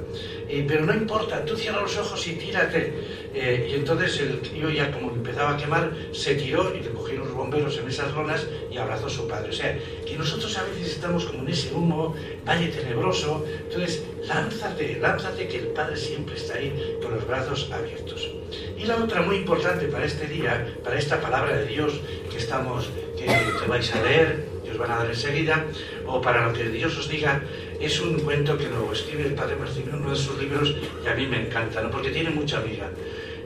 pero 0.68 0.86
no 0.86 0.94
importa, 0.94 1.44
tú 1.44 1.56
cierra 1.56 1.82
los 1.82 1.98
ojos 1.98 2.28
y 2.28 2.34
tírate. 2.34 2.94
Eh, 3.34 3.68
y 3.72 3.74
entonces 3.74 4.20
el 4.20 4.42
tío 4.42 4.70
ya 4.70 4.92
como 4.92 5.12
empezaba 5.12 5.56
a 5.56 5.58
quemar, 5.58 5.92
se 6.12 6.36
tiró 6.36 6.72
y 6.76 6.82
le 6.82 6.92
cogieron 6.92 7.26
los 7.26 7.34
bomberos 7.34 7.80
en 7.80 7.88
esas 7.88 8.14
lonas 8.14 8.46
y 8.72 8.78
abrazó 8.78 9.08
a 9.08 9.10
su 9.10 9.28
padre. 9.28 9.50
O 9.50 9.54
sea, 9.54 9.76
que 10.06 10.16
nosotros 10.16 10.56
a 10.56 10.64
veces 10.66 10.94
estamos 10.94 11.26
como 11.26 11.42
en 11.42 11.50
ese 11.50 11.74
humo, 11.74 12.14
valle 12.46 12.68
tenebroso. 12.68 13.44
Entonces, 13.64 14.04
lánzate, 14.24 15.00
lánzate, 15.02 15.48
que 15.48 15.58
el 15.58 15.68
padre 15.70 15.98
siempre 15.98 16.36
está 16.36 16.60
ahí 16.60 17.00
con 17.02 17.16
los 17.16 17.26
brazos 17.26 17.72
abiertos. 17.72 18.30
Y 18.78 18.86
la 18.86 18.98
otra 18.98 19.24
muy 19.24 19.38
importante 19.38 19.88
para 19.88 20.06
este 20.06 20.28
día, 20.28 20.76
para 20.84 21.00
esta 21.00 21.20
palabra 21.20 21.58
de 21.58 21.66
Dios 21.66 22.00
que 22.30 22.38
estamos, 22.38 22.88
que, 23.18 23.26
que 23.26 23.68
vais 23.68 23.92
a 23.96 24.04
leer, 24.04 24.57
van 24.78 24.92
a 24.92 24.98
dar 24.98 25.08
enseguida, 25.08 25.66
o 26.06 26.22
para 26.22 26.48
lo 26.48 26.54
que 26.54 26.70
Dios 26.70 26.98
os 26.98 27.10
diga, 27.10 27.42
es 27.80 28.00
un 28.00 28.20
cuento 28.20 28.58
que 28.58 28.68
lo 28.68 28.92
escribe 28.92 29.26
el 29.26 29.34
padre 29.34 29.56
Martín 29.56 29.90
en 29.90 29.96
uno 29.96 30.12
de 30.12 30.16
sus 30.16 30.38
libros 30.40 30.76
y 31.04 31.08
a 31.08 31.16
mí 31.16 31.28
me 31.28 31.46
encanta, 31.48 31.82
¿no? 31.82 31.92
porque 31.92 32.10
tiene 32.10 32.30
mucha 32.30 32.58
amiga. 32.58 32.90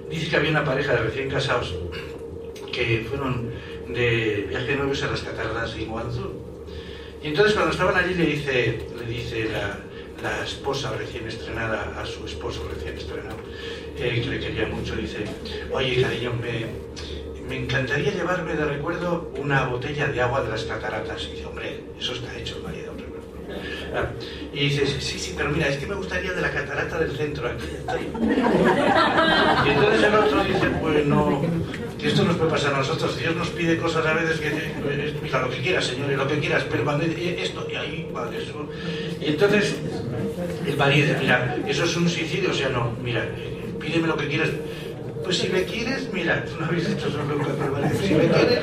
Dice 0.09 0.29
que 0.29 0.35
había 0.35 0.51
una 0.51 0.63
pareja 0.63 0.93
de 0.93 1.03
recién 1.03 1.29
casados 1.29 1.73
que 2.71 3.05
fueron 3.09 3.49
de 3.87 4.45
viaje 4.49 4.75
nuevos 4.75 5.01
a 5.03 5.07
las 5.07 5.21
cataratas 5.21 5.75
de 5.75 5.81
Iguazú. 5.81 6.31
Y 7.23 7.27
entonces 7.27 7.53
cuando 7.53 7.71
estaban 7.71 7.95
allí 7.95 8.15
le 8.15 8.25
dice, 8.25 8.79
le 8.97 9.05
dice 9.05 9.49
la, 9.51 9.79
la 10.21 10.43
esposa 10.43 10.93
recién 10.97 11.27
estrenada 11.27 11.99
a 11.99 12.05
su 12.05 12.25
esposo 12.25 12.67
recién 12.73 12.97
estrenado, 12.97 13.37
que 13.97 14.11
le 14.11 14.39
quería 14.39 14.67
mucho, 14.67 14.95
dice, 14.95 15.25
oye 15.71 16.01
cariño, 16.01 16.33
me, 16.33 16.65
me 17.51 17.57
encantaría 17.57 18.13
llevarme 18.13 18.53
de 18.53 18.63
recuerdo 18.63 19.29
una 19.37 19.65
botella 19.65 20.07
de 20.07 20.21
agua 20.21 20.41
de 20.41 20.51
las 20.51 20.63
cataratas. 20.63 21.21
Y 21.25 21.31
dice, 21.35 21.45
hombre, 21.45 21.83
eso 21.99 22.13
está 22.13 22.33
hecho, 22.37 22.61
marido. 22.63 22.93
Ah, 23.93 24.05
y 24.53 24.69
dice, 24.69 24.87
sí, 24.87 25.19
sí, 25.19 25.33
pero 25.35 25.49
mira, 25.49 25.67
es 25.67 25.75
que 25.75 25.85
me 25.85 25.95
gustaría 25.95 26.31
de 26.31 26.39
la 26.39 26.49
catarata 26.49 26.97
del 26.97 27.11
centro. 27.11 27.49
Aquí 27.49 27.65
Y 29.65 29.69
entonces 29.69 30.03
el 30.03 30.15
otro 30.15 30.43
dice, 30.45 30.69
pues 30.79 31.05
no, 31.05 31.41
que 31.99 32.07
esto 32.07 32.23
nos 32.23 32.37
puede 32.37 32.51
pasar 32.51 32.73
a 32.73 32.77
nosotros. 32.77 33.17
Dios 33.17 33.35
nos 33.35 33.49
pide 33.49 33.77
cosas 33.77 34.05
a 34.05 34.13
veces 34.13 34.39
que, 34.39 34.73
mira, 35.21 35.41
lo 35.41 35.49
que 35.49 35.57
quieras, 35.57 35.87
Señor, 35.87 36.09
lo 36.09 36.27
que 36.29 36.39
quieras, 36.39 36.65
pero 36.71 36.85
cuando 36.85 37.03
esto, 37.03 37.67
y 37.69 37.75
ahí, 37.75 38.09
vale, 38.13 38.41
eso. 38.41 38.65
Y 39.19 39.25
entonces 39.25 39.75
el 40.65 40.77
marido 40.77 41.07
dice, 41.07 41.19
mira, 41.19 41.57
eso 41.67 41.83
es 41.83 41.97
un 41.97 42.07
suicidio, 42.07 42.51
o 42.51 42.53
sea, 42.53 42.69
no, 42.69 42.95
mira, 43.03 43.27
pídeme 43.77 44.07
lo 44.07 44.15
que 44.15 44.29
quieras 44.29 44.51
pues 45.23 45.37
si 45.37 45.49
me 45.49 45.63
quieres, 45.63 46.11
mira, 46.13 46.43
tú 46.45 46.59
no 46.59 46.65
habéis 46.65 46.89
hecho 46.89 47.09
solo 47.11 47.37
¿vale? 47.71 47.89
si 47.95 48.13
me 48.13 48.27
quieres. 48.27 48.59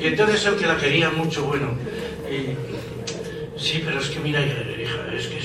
Y 0.00 0.06
entonces 0.06 0.46
el 0.46 0.56
que 0.56 0.66
la 0.66 0.76
quería 0.76 1.10
mucho, 1.10 1.44
bueno, 1.44 1.76
sí, 3.56 3.82
pero 3.84 4.00
es 4.00 4.08
que 4.08 4.20
mira, 4.20 4.40
hija, 4.44 4.62
es 5.14 5.26
que 5.26 5.36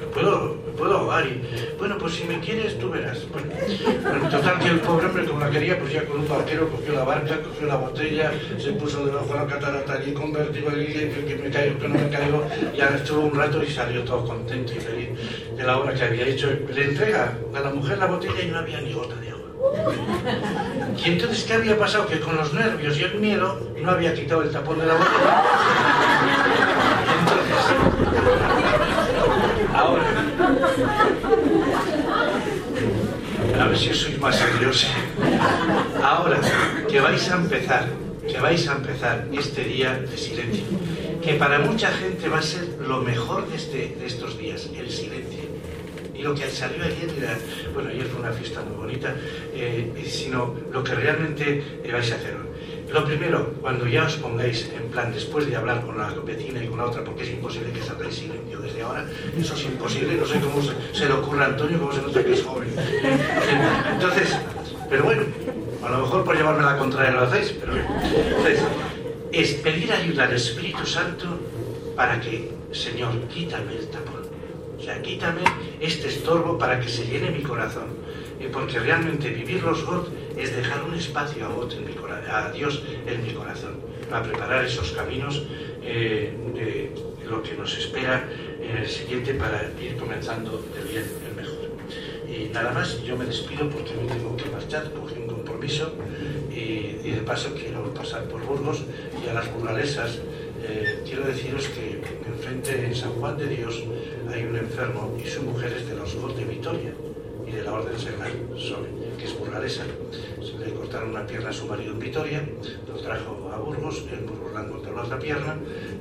me 0.00 0.06
puedo, 0.06 0.56
me 0.65 0.65
puedo 0.76 0.98
ahogar 0.98 1.26
y, 1.26 1.42
bueno, 1.78 1.96
pues 1.98 2.14
si 2.14 2.24
me 2.24 2.38
quieres, 2.40 2.78
tú 2.78 2.90
verás. 2.90 3.18
Bueno, 3.30 4.28
total 4.28 4.58
que 4.58 4.68
el 4.68 4.80
pobre 4.80 5.06
hombre, 5.06 5.24
como 5.24 5.40
la 5.40 5.50
quería, 5.50 5.78
pues 5.78 5.92
ya 5.92 6.04
con 6.04 6.20
un 6.20 6.28
barquero 6.28 6.68
cogió 6.68 6.92
la 6.92 7.04
barca, 7.04 7.40
cogió 7.42 7.66
la 7.66 7.76
botella, 7.76 8.32
se 8.58 8.72
puso 8.72 9.04
debajo 9.04 9.26
de 9.26 9.34
la 9.34 9.46
catarata 9.46 9.92
allí 9.94 10.12
con 10.12 10.32
vértigo, 10.32 10.70
y 10.70 10.86
que, 10.86 11.24
que 11.26 11.36
me 11.36 11.50
caigo, 11.50 11.78
que 11.78 11.88
no 11.88 11.94
me 11.94 12.08
caigo, 12.08 12.44
ya 12.76 12.88
estuvo 12.88 13.22
un 13.22 13.34
rato 13.34 13.62
y 13.62 13.70
salió 13.70 14.02
todo 14.04 14.24
contento 14.24 14.72
y 14.72 14.80
feliz 14.80 15.08
de 15.56 15.62
la 15.62 15.78
obra 15.78 15.94
que 15.94 16.04
había 16.04 16.26
hecho. 16.26 16.48
Le 16.72 16.84
entrega 16.84 17.38
a 17.54 17.60
la 17.60 17.70
mujer 17.70 17.98
la 17.98 18.06
botella 18.06 18.42
y 18.42 18.48
no 18.48 18.58
había 18.58 18.80
ni 18.80 18.92
gota 18.92 19.14
de 19.16 19.30
agua. 19.30 19.36
Y 21.04 21.10
entonces, 21.10 21.44
¿qué 21.44 21.54
había 21.54 21.78
pasado? 21.78 22.06
Que 22.06 22.20
con 22.20 22.36
los 22.36 22.52
nervios 22.52 22.98
y 22.98 23.02
el 23.04 23.14
miedo 23.16 23.60
no 23.80 23.90
había 23.90 24.14
quitado 24.14 24.42
el 24.42 24.50
tapón 24.50 24.78
de 24.78 24.86
la 24.86 24.94
botella. 24.94 25.44
A 33.76 33.78
ver 33.78 33.94
si 33.94 34.00
sois 34.00 34.18
más 34.18 34.36
serios. 34.36 34.86
Ahora, 36.02 36.40
que 36.88 37.00
vais 37.00 37.30
a 37.30 37.36
empezar, 37.36 37.84
que 38.26 38.40
vais 38.40 38.66
a 38.68 38.72
empezar 38.72 39.28
este 39.32 39.64
día 39.64 39.98
de 39.98 40.16
silencio, 40.16 40.64
que 41.22 41.34
para 41.34 41.58
mucha 41.58 41.90
gente 41.92 42.28
va 42.28 42.38
a 42.38 42.42
ser 42.42 42.66
lo 42.80 43.02
mejor 43.02 43.46
de, 43.48 43.56
este, 43.56 43.96
estos 44.04 44.38
días, 44.38 44.68
el 44.74 44.90
silencio. 44.90 45.44
Y 46.14 46.22
lo 46.22 46.34
que 46.34 46.48
salió 46.48 46.82
ayer 46.84 47.10
bueno, 47.74 47.90
ayer 47.90 48.06
fue 48.06 48.20
una 48.20 48.32
fiesta 48.32 48.62
muy 48.62 48.76
bonita, 48.76 49.14
eh, 49.52 49.92
sino 50.08 50.54
lo 50.72 50.82
que 50.82 50.94
realmente 50.94 51.80
vais 51.92 52.10
a 52.12 52.14
hacer 52.14 52.34
hoy. 52.34 52.45
Lo 52.92 53.04
primero, 53.04 53.52
cuando 53.60 53.86
ya 53.86 54.04
os 54.04 54.16
pongáis 54.16 54.70
en 54.74 54.88
plan, 54.90 55.12
después 55.12 55.46
de 55.46 55.56
hablar 55.56 55.84
con 55.84 55.98
la 55.98 56.08
vecina 56.24 56.62
y 56.62 56.68
con 56.68 56.78
la 56.78 56.86
otra, 56.86 57.02
porque 57.02 57.24
es 57.24 57.30
imposible 57.30 57.72
que 57.72 57.82
salgáis 57.82 58.14
silencio 58.14 58.60
desde 58.60 58.82
ahora, 58.82 59.04
eso 59.36 59.54
es 59.54 59.64
imposible, 59.64 60.14
no 60.14 60.26
sé 60.26 60.40
cómo 60.40 60.62
se, 60.62 61.06
le 61.06 61.12
ocurre 61.12 61.44
a 61.44 61.46
Antonio, 61.46 61.78
cómo 61.80 61.92
se 61.92 62.02
nota 62.02 62.24
que 62.24 62.32
es 62.32 62.42
joven. 62.42 62.68
Entonces, 63.92 64.36
pero 64.88 65.04
bueno, 65.04 65.22
a 65.84 65.90
lo 65.90 65.98
mejor 65.98 66.24
por 66.24 66.36
llevarme 66.36 66.62
la 66.62 66.78
contraria 66.78 67.10
lo 67.10 67.22
hacéis, 67.22 67.54
pero 67.60 67.72
entonces, 67.74 68.60
es 69.32 69.54
pedir 69.54 69.92
ayuda 69.92 70.24
al 70.24 70.34
Espíritu 70.34 70.86
Santo 70.86 71.38
para 71.96 72.20
que, 72.20 72.52
Señor, 72.72 73.12
quítame 73.28 73.76
el 73.76 73.88
tapón. 73.88 74.26
O 74.78 74.82
sea, 74.82 75.02
quítame 75.02 75.42
este 75.80 76.08
estorbo 76.08 76.56
para 76.56 76.78
que 76.78 76.88
se 76.88 77.04
llene 77.06 77.30
mi 77.30 77.42
corazón. 77.42 77.88
Porque 78.52 78.78
realmente 78.78 79.30
vivir 79.30 79.62
los 79.62 79.84
GOT 79.84 80.08
es 80.36 80.54
dejar 80.56 80.82
un 80.84 80.94
espacio 80.94 81.46
a, 81.46 81.50
cora- 82.00 82.46
a 82.46 82.52
Dios 82.52 82.82
en 83.06 83.22
mi 83.26 83.32
corazón, 83.32 83.76
para 84.08 84.22
preparar 84.22 84.64
esos 84.64 84.92
caminos 84.92 85.42
eh, 85.82 86.32
de 86.54 86.92
lo 87.28 87.42
que 87.42 87.54
nos 87.54 87.76
espera 87.76 88.28
en 88.60 88.76
el 88.78 88.88
siguiente 88.88 89.34
para 89.34 89.70
ir 89.80 89.96
comenzando 89.96 90.62
del 90.74 90.84
bien 90.88 91.04
el 91.28 91.34
mejor. 91.36 91.66
Y 92.28 92.48
nada 92.52 92.72
más, 92.72 93.02
yo 93.02 93.16
me 93.16 93.24
despido 93.26 93.68
porque 93.68 93.92
me 93.94 94.06
tengo 94.12 94.36
que 94.36 94.48
marchar, 94.50 94.90
cogí 94.92 95.14
un 95.20 95.26
compromiso 95.28 95.92
y, 96.50 97.10
de 97.10 97.22
paso 97.24 97.54
quiero 97.54 97.92
pasar 97.94 98.24
por 98.24 98.42
Burgos 98.44 98.82
y 99.24 99.28
a 99.28 99.34
las 99.34 99.52
burgalesas. 99.52 100.18
eh, 100.62 101.02
quiero 101.04 101.22
deciros 101.24 101.68
que 101.68 102.00
enfrente 102.26 102.86
en 102.86 102.94
San 102.94 103.12
Juan 103.12 103.36
de 103.38 103.46
Dios 103.46 103.84
hay 104.32 104.42
un 104.44 104.56
enfermo 104.56 105.16
y 105.22 105.28
su 105.28 105.42
mujer 105.42 105.72
es 105.78 105.88
de 105.88 105.94
los 105.96 106.14
GOT 106.16 106.34
de 106.36 106.44
Vitoria 106.44 106.92
de 107.56 107.62
la 107.62 107.72
Orden 107.72 107.98
Sobe, 107.98 108.88
que 109.18 109.24
es 109.24 109.38
burgalesa. 109.38 109.84
Se 110.42 110.58
le 110.58 110.74
cortaron 110.74 111.10
una 111.10 111.26
pierna 111.26 111.48
a 111.48 111.52
su 111.52 111.66
marido 111.66 111.92
en 111.92 111.98
Vitoria, 111.98 112.42
lo 112.86 112.94
trajo 112.96 113.50
a 113.52 113.58
Burgos, 113.58 114.04
en 114.12 114.26
Burgos 114.26 114.52
le 114.52 114.58
han 114.58 114.68
cortado 114.70 114.96
la 114.96 115.02
otra 115.02 115.18
pierna 115.18 115.56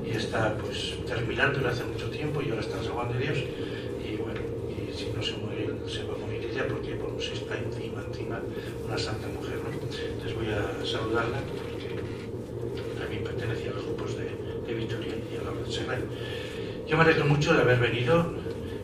y 0.05 0.09
está 0.17 0.55
pues 0.57 0.95
terminal, 1.07 1.53
pero 1.55 1.69
hace 1.69 1.85
mucho 1.85 2.09
tiempo 2.09 2.41
y 2.41 2.49
ahora 2.49 2.61
está 2.61 2.77
en 2.77 2.83
San 2.83 3.13
de 3.13 3.19
Dios. 3.19 3.37
Y 4.03 4.17
bueno, 4.17 4.41
y 4.69 4.93
si 4.93 5.11
no 5.15 5.23
se 5.23 5.37
muere, 5.37 5.69
se 5.87 6.03
va 6.03 6.13
a 6.15 6.17
morir 6.17 6.49
ella 6.51 6.67
porque 6.67 6.95
bueno, 6.95 7.19
se 7.19 7.33
está 7.33 7.57
encima, 7.57 8.03
encima, 8.05 8.41
una 8.85 8.97
santa 8.97 9.27
mujer. 9.27 9.55
¿no? 9.63 9.71
Entonces 9.71 10.35
voy 10.35 10.47
a 10.49 10.85
saludarla 10.85 11.39
porque 11.55 12.99
también 12.99 13.23
pertenecía 13.23 13.71
a 13.71 13.75
los 13.75 13.85
grupos 13.85 14.17
de, 14.17 14.27
de 14.67 14.73
Vitoria 14.73 15.15
y 15.31 15.37
a 15.37 15.43
la 15.43 15.51
Orden 15.51 15.71
Seglar. 15.71 15.99
Yo 16.85 16.97
me 16.97 17.03
alegro 17.03 17.25
mucho 17.25 17.53
de 17.53 17.61
haber 17.61 17.79
venido. 17.79 18.33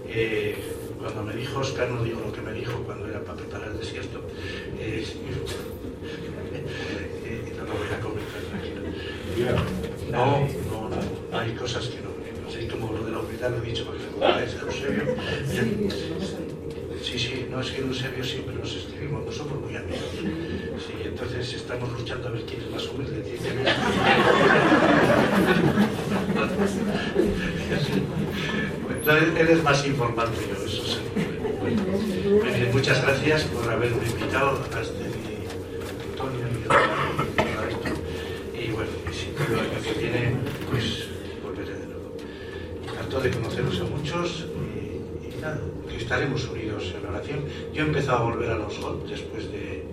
eh, 0.07 0.55
cuando 1.01 1.23
me 1.23 1.33
dijo 1.35 1.59
Oscar, 1.59 1.89
no 1.89 2.03
digo 2.03 2.21
lo 2.25 2.31
que 2.31 2.41
me 2.41 2.53
dijo 2.53 2.73
cuando 2.83 3.07
era 3.07 3.19
para 3.21 3.37
preparar 3.37 3.69
el 3.69 3.79
desierto. 3.79 4.21
eh, 4.79 5.05
eh, 7.25 7.53
no 7.57 7.63
lo 7.65 7.73
voy 7.73 7.87
a 7.87 7.99
comentar, 7.99 8.41
tranquilo. 8.49 8.81
No, 10.11 10.47
no, 10.69 10.89
no, 10.89 11.39
hay 11.39 11.51
cosas 11.53 11.87
que 11.87 12.01
no. 12.01 12.11
No 12.43 12.51
sé 12.51 12.67
como 12.67 12.91
lo 12.91 13.03
de 13.05 13.11
la 13.11 13.19
humildad 13.19 13.51
lo 13.51 13.63
he 13.63 13.67
dicho 13.67 13.85
para 13.85 13.97
que 13.97 14.05
acordáis 14.05 14.53
de 14.53 14.59
Eusebio. 14.59 15.15
Sí, 17.01 17.17
sí, 17.17 17.47
no 17.49 17.59
es 17.61 17.71
que 17.71 17.81
Eusebio 17.81 18.23
siempre 18.23 18.53
nos 18.55 18.75
escribimos, 18.75 19.25
no 19.25 19.31
somos 19.31 19.59
muy 19.59 19.75
amigos. 19.75 19.99
Sí, 20.15 20.93
entonces 21.03 21.53
estamos 21.53 21.91
luchando 21.97 22.27
a 22.27 22.31
ver 22.31 22.43
quién 22.43 22.61
es 22.61 22.69
más 22.69 22.87
humilde. 22.87 23.23
Entonces, 28.89 29.29
él 29.39 29.47
es 29.49 29.63
más 29.63 29.85
informal 29.87 30.27
que 30.29 30.47
yo, 30.47 30.65
eso 30.65 30.85
sí. 30.85 30.99
Bueno, 31.59 31.81
muy 31.81 32.51
bien, 32.51 32.71
muchas 32.71 33.03
gracias 33.23 33.43
por 33.51 33.69
haberme 33.69 34.03
invitado 34.07 34.49
a 34.49 34.81
este 34.81 35.03
Antonio 36.09 36.39
y 36.49 36.69
a 37.39 37.69
esto. 37.69 37.89
Y 38.59 38.71
bueno, 38.71 38.89
si 39.11 39.27
el 39.27 39.59
año 39.59 39.83
que 39.83 39.93
viene, 39.99 40.37
pues 40.69 41.05
volveré 41.43 41.75
de 41.75 41.85
nuevo. 41.85 42.15
Trato 42.91 43.21
de 43.21 43.29
conoceros 43.29 43.79
a 43.79 43.83
muchos 43.83 44.45
y, 45.23 45.39
nada, 45.39 45.61
que 45.87 45.97
estaremos 45.97 46.47
unidos 46.49 46.95
en 46.97 47.05
oración. 47.05 47.45
Yo 47.71 47.83
he 47.83 47.87
empezado 47.87 48.17
a 48.17 48.23
volver 48.23 48.51
a 48.51 48.57
los 48.57 48.79
GOT 48.79 49.07
después 49.07 49.51
de, 49.51 49.85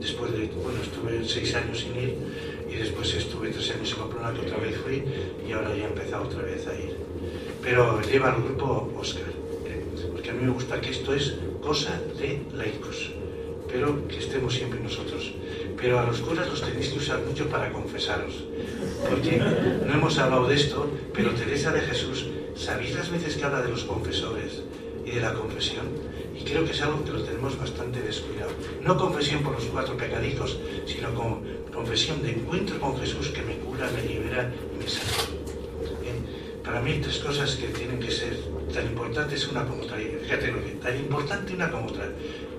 después 0.00 0.32
de, 0.32 0.48
bueno, 0.48 0.80
estuve 0.82 1.24
seis 1.24 1.54
años 1.54 1.78
sin 1.78 1.94
ir 1.96 2.16
y 2.68 2.74
después 2.74 3.14
estuve 3.14 3.50
tres 3.50 3.70
años 3.70 3.92
en 3.92 3.98
Pamplona 3.98 4.32
que 4.34 4.40
otra 4.40 4.58
vez 4.58 4.76
fui 4.78 5.04
y 5.46 5.52
ahora 5.52 5.68
ya 5.76 5.84
he 5.84 5.86
empezado 5.86 6.24
otra 6.24 6.42
vez 6.42 6.66
a 6.66 6.74
ir. 6.74 6.96
Pero 7.62 8.00
lleva 8.02 8.32
al 8.32 8.42
grupo 8.42 8.92
Oscar, 8.98 9.41
me 10.42 10.50
gusta 10.50 10.80
que 10.80 10.90
esto 10.90 11.14
es 11.14 11.34
cosa 11.60 12.00
de 12.18 12.42
laicos, 12.52 13.12
pero 13.70 14.06
que 14.08 14.18
estemos 14.18 14.52
siempre 14.54 14.80
nosotros. 14.80 15.32
Pero 15.76 16.00
a 16.00 16.04
los 16.04 16.20
curas 16.20 16.48
los 16.48 16.60
tenéis 16.60 16.88
que 16.88 16.98
usar 16.98 17.20
mucho 17.20 17.48
para 17.48 17.72
confesaros, 17.72 18.44
porque 19.08 19.38
no 19.38 19.92
hemos 19.94 20.18
hablado 20.18 20.48
de 20.48 20.56
esto, 20.56 20.90
pero 21.14 21.30
Teresa 21.30 21.70
de 21.70 21.80
Jesús, 21.80 22.26
¿sabéis 22.56 22.94
las 22.96 23.10
veces 23.10 23.36
que 23.36 23.44
habla 23.44 23.62
de 23.62 23.70
los 23.70 23.84
confesores 23.84 24.62
y 25.06 25.12
de 25.12 25.20
la 25.20 25.32
confesión? 25.32 25.86
Y 26.36 26.44
creo 26.44 26.64
que 26.64 26.72
es 26.72 26.82
algo 26.82 27.04
que 27.04 27.12
lo 27.12 27.22
tenemos 27.22 27.56
bastante 27.56 28.00
descuidado. 28.02 28.50
No 28.82 28.96
confesión 28.96 29.42
por 29.42 29.54
los 29.54 29.64
cuatro 29.66 29.96
pecadicos, 29.96 30.58
sino 30.86 31.14
como 31.14 31.42
confesión 31.72 32.20
de 32.22 32.32
encuentro 32.32 32.80
con 32.80 32.98
Jesús 32.98 33.28
que 33.28 33.42
me 33.42 33.56
cura, 33.58 33.88
me 33.94 34.02
libera 34.08 34.52
y 34.74 34.78
me 34.78 34.88
sana. 34.88 35.41
Para 36.72 36.84
mí, 36.84 37.00
tres 37.02 37.18
cosas 37.18 37.56
que 37.56 37.66
tienen 37.66 38.00
que 38.00 38.10
ser 38.10 38.34
tan 38.72 38.86
importantes 38.86 39.46
una 39.46 39.62
como 39.62 39.82
otra. 39.82 39.98
Fíjate 39.98 40.50
lo 40.50 40.64
que 40.64 40.70
tan 40.70 40.96
importante 40.96 41.52
una 41.52 41.70
como 41.70 41.88
otra. 41.88 42.08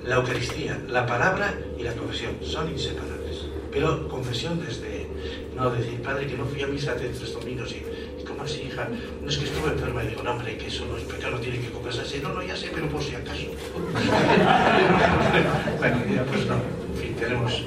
La 0.05 0.17
Eucaristía, 0.17 0.79
la 0.87 1.07
palabra 1.07 1.57
y 1.79 1.81
la 1.81 1.93
confesión 1.93 2.37
son 2.43 2.69
inseparables. 2.69 3.45
Pero 3.71 4.07
confesión 4.07 4.63
desde, 4.63 5.07
no 5.55 5.71
decir, 5.71 5.99
padre, 6.03 6.27
que 6.27 6.37
no 6.37 6.45
fui 6.45 6.61
a 6.61 6.67
misa 6.67 6.91
hace 6.91 7.09
tres 7.09 7.33
domingos 7.33 7.71
y, 7.71 8.23
¿cómo 8.23 8.43
así, 8.43 8.61
hija? 8.67 8.87
No 9.19 9.27
es 9.27 9.35
que 9.35 9.45
estuve 9.45 9.71
enferma 9.71 10.03
y 10.03 10.09
digo, 10.09 10.21
no, 10.21 10.33
hombre, 10.33 10.57
que 10.57 10.67
eso 10.67 10.85
no 10.85 10.95
es 10.95 11.05
pecado, 11.05 11.39
tiene 11.39 11.59
que 11.59 11.71
confesarse. 11.71 12.19
No, 12.19 12.35
no, 12.35 12.43
ya 12.43 12.55
sé, 12.55 12.69
pero 12.71 12.87
por 12.89 13.01
si 13.01 13.15
acaso. 13.15 13.47
bueno, 15.79 15.97
ya 16.13 16.23
pues 16.25 16.45
no. 16.45 16.53
En 16.53 16.97
fin, 17.01 17.15
tenemos. 17.15 17.63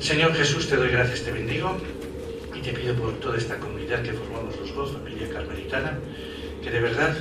Señor 0.00 0.32
Jesús, 0.32 0.70
te 0.70 0.76
doy 0.76 0.88
gracias, 0.88 1.20
te 1.20 1.32
bendigo 1.32 1.76
te 2.66 2.72
pido 2.72 2.94
por 2.96 3.12
toda 3.20 3.38
esta 3.38 3.60
comunidad 3.60 4.02
que 4.02 4.12
formamos 4.12 4.58
los 4.58 4.74
dos, 4.74 4.90
familia 4.90 5.28
carmelitana, 5.30 6.00
que 6.60 6.68
de 6.68 6.80
verdad 6.80 7.16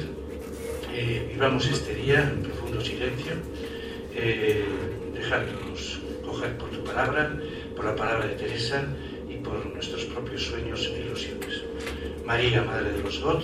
eh, 0.91 1.29
vivamos 1.31 1.67
este 1.67 1.93
día 1.93 2.21
en 2.21 2.41
profundo 2.41 2.81
silencio, 2.81 3.33
eh, 4.15 4.65
coger 6.25 6.57
por 6.57 6.69
tu 6.69 6.83
palabra, 6.83 7.37
por 7.75 7.85
la 7.85 7.95
palabra 7.95 8.25
de 8.25 8.33
Teresa 8.33 8.85
y 9.29 9.35
por 9.35 9.63
nuestros 9.67 10.05
propios 10.05 10.45
sueños 10.45 10.89
e 10.91 11.01
ilusiones. 11.01 11.61
María, 12.25 12.63
Madre 12.63 12.93
de 12.93 13.03
los 13.03 13.21
God, 13.21 13.43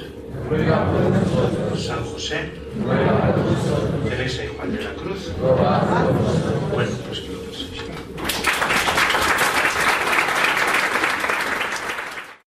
San 1.77 2.03
José, 2.03 2.49
Teresa 4.09 4.43
y 4.43 4.47
Juan 4.47 4.75
de 4.75 4.83
la 4.83 4.93
Cruz, 4.95 5.31
bueno, 6.73 6.91
pues 7.07 7.19
que 7.19 7.30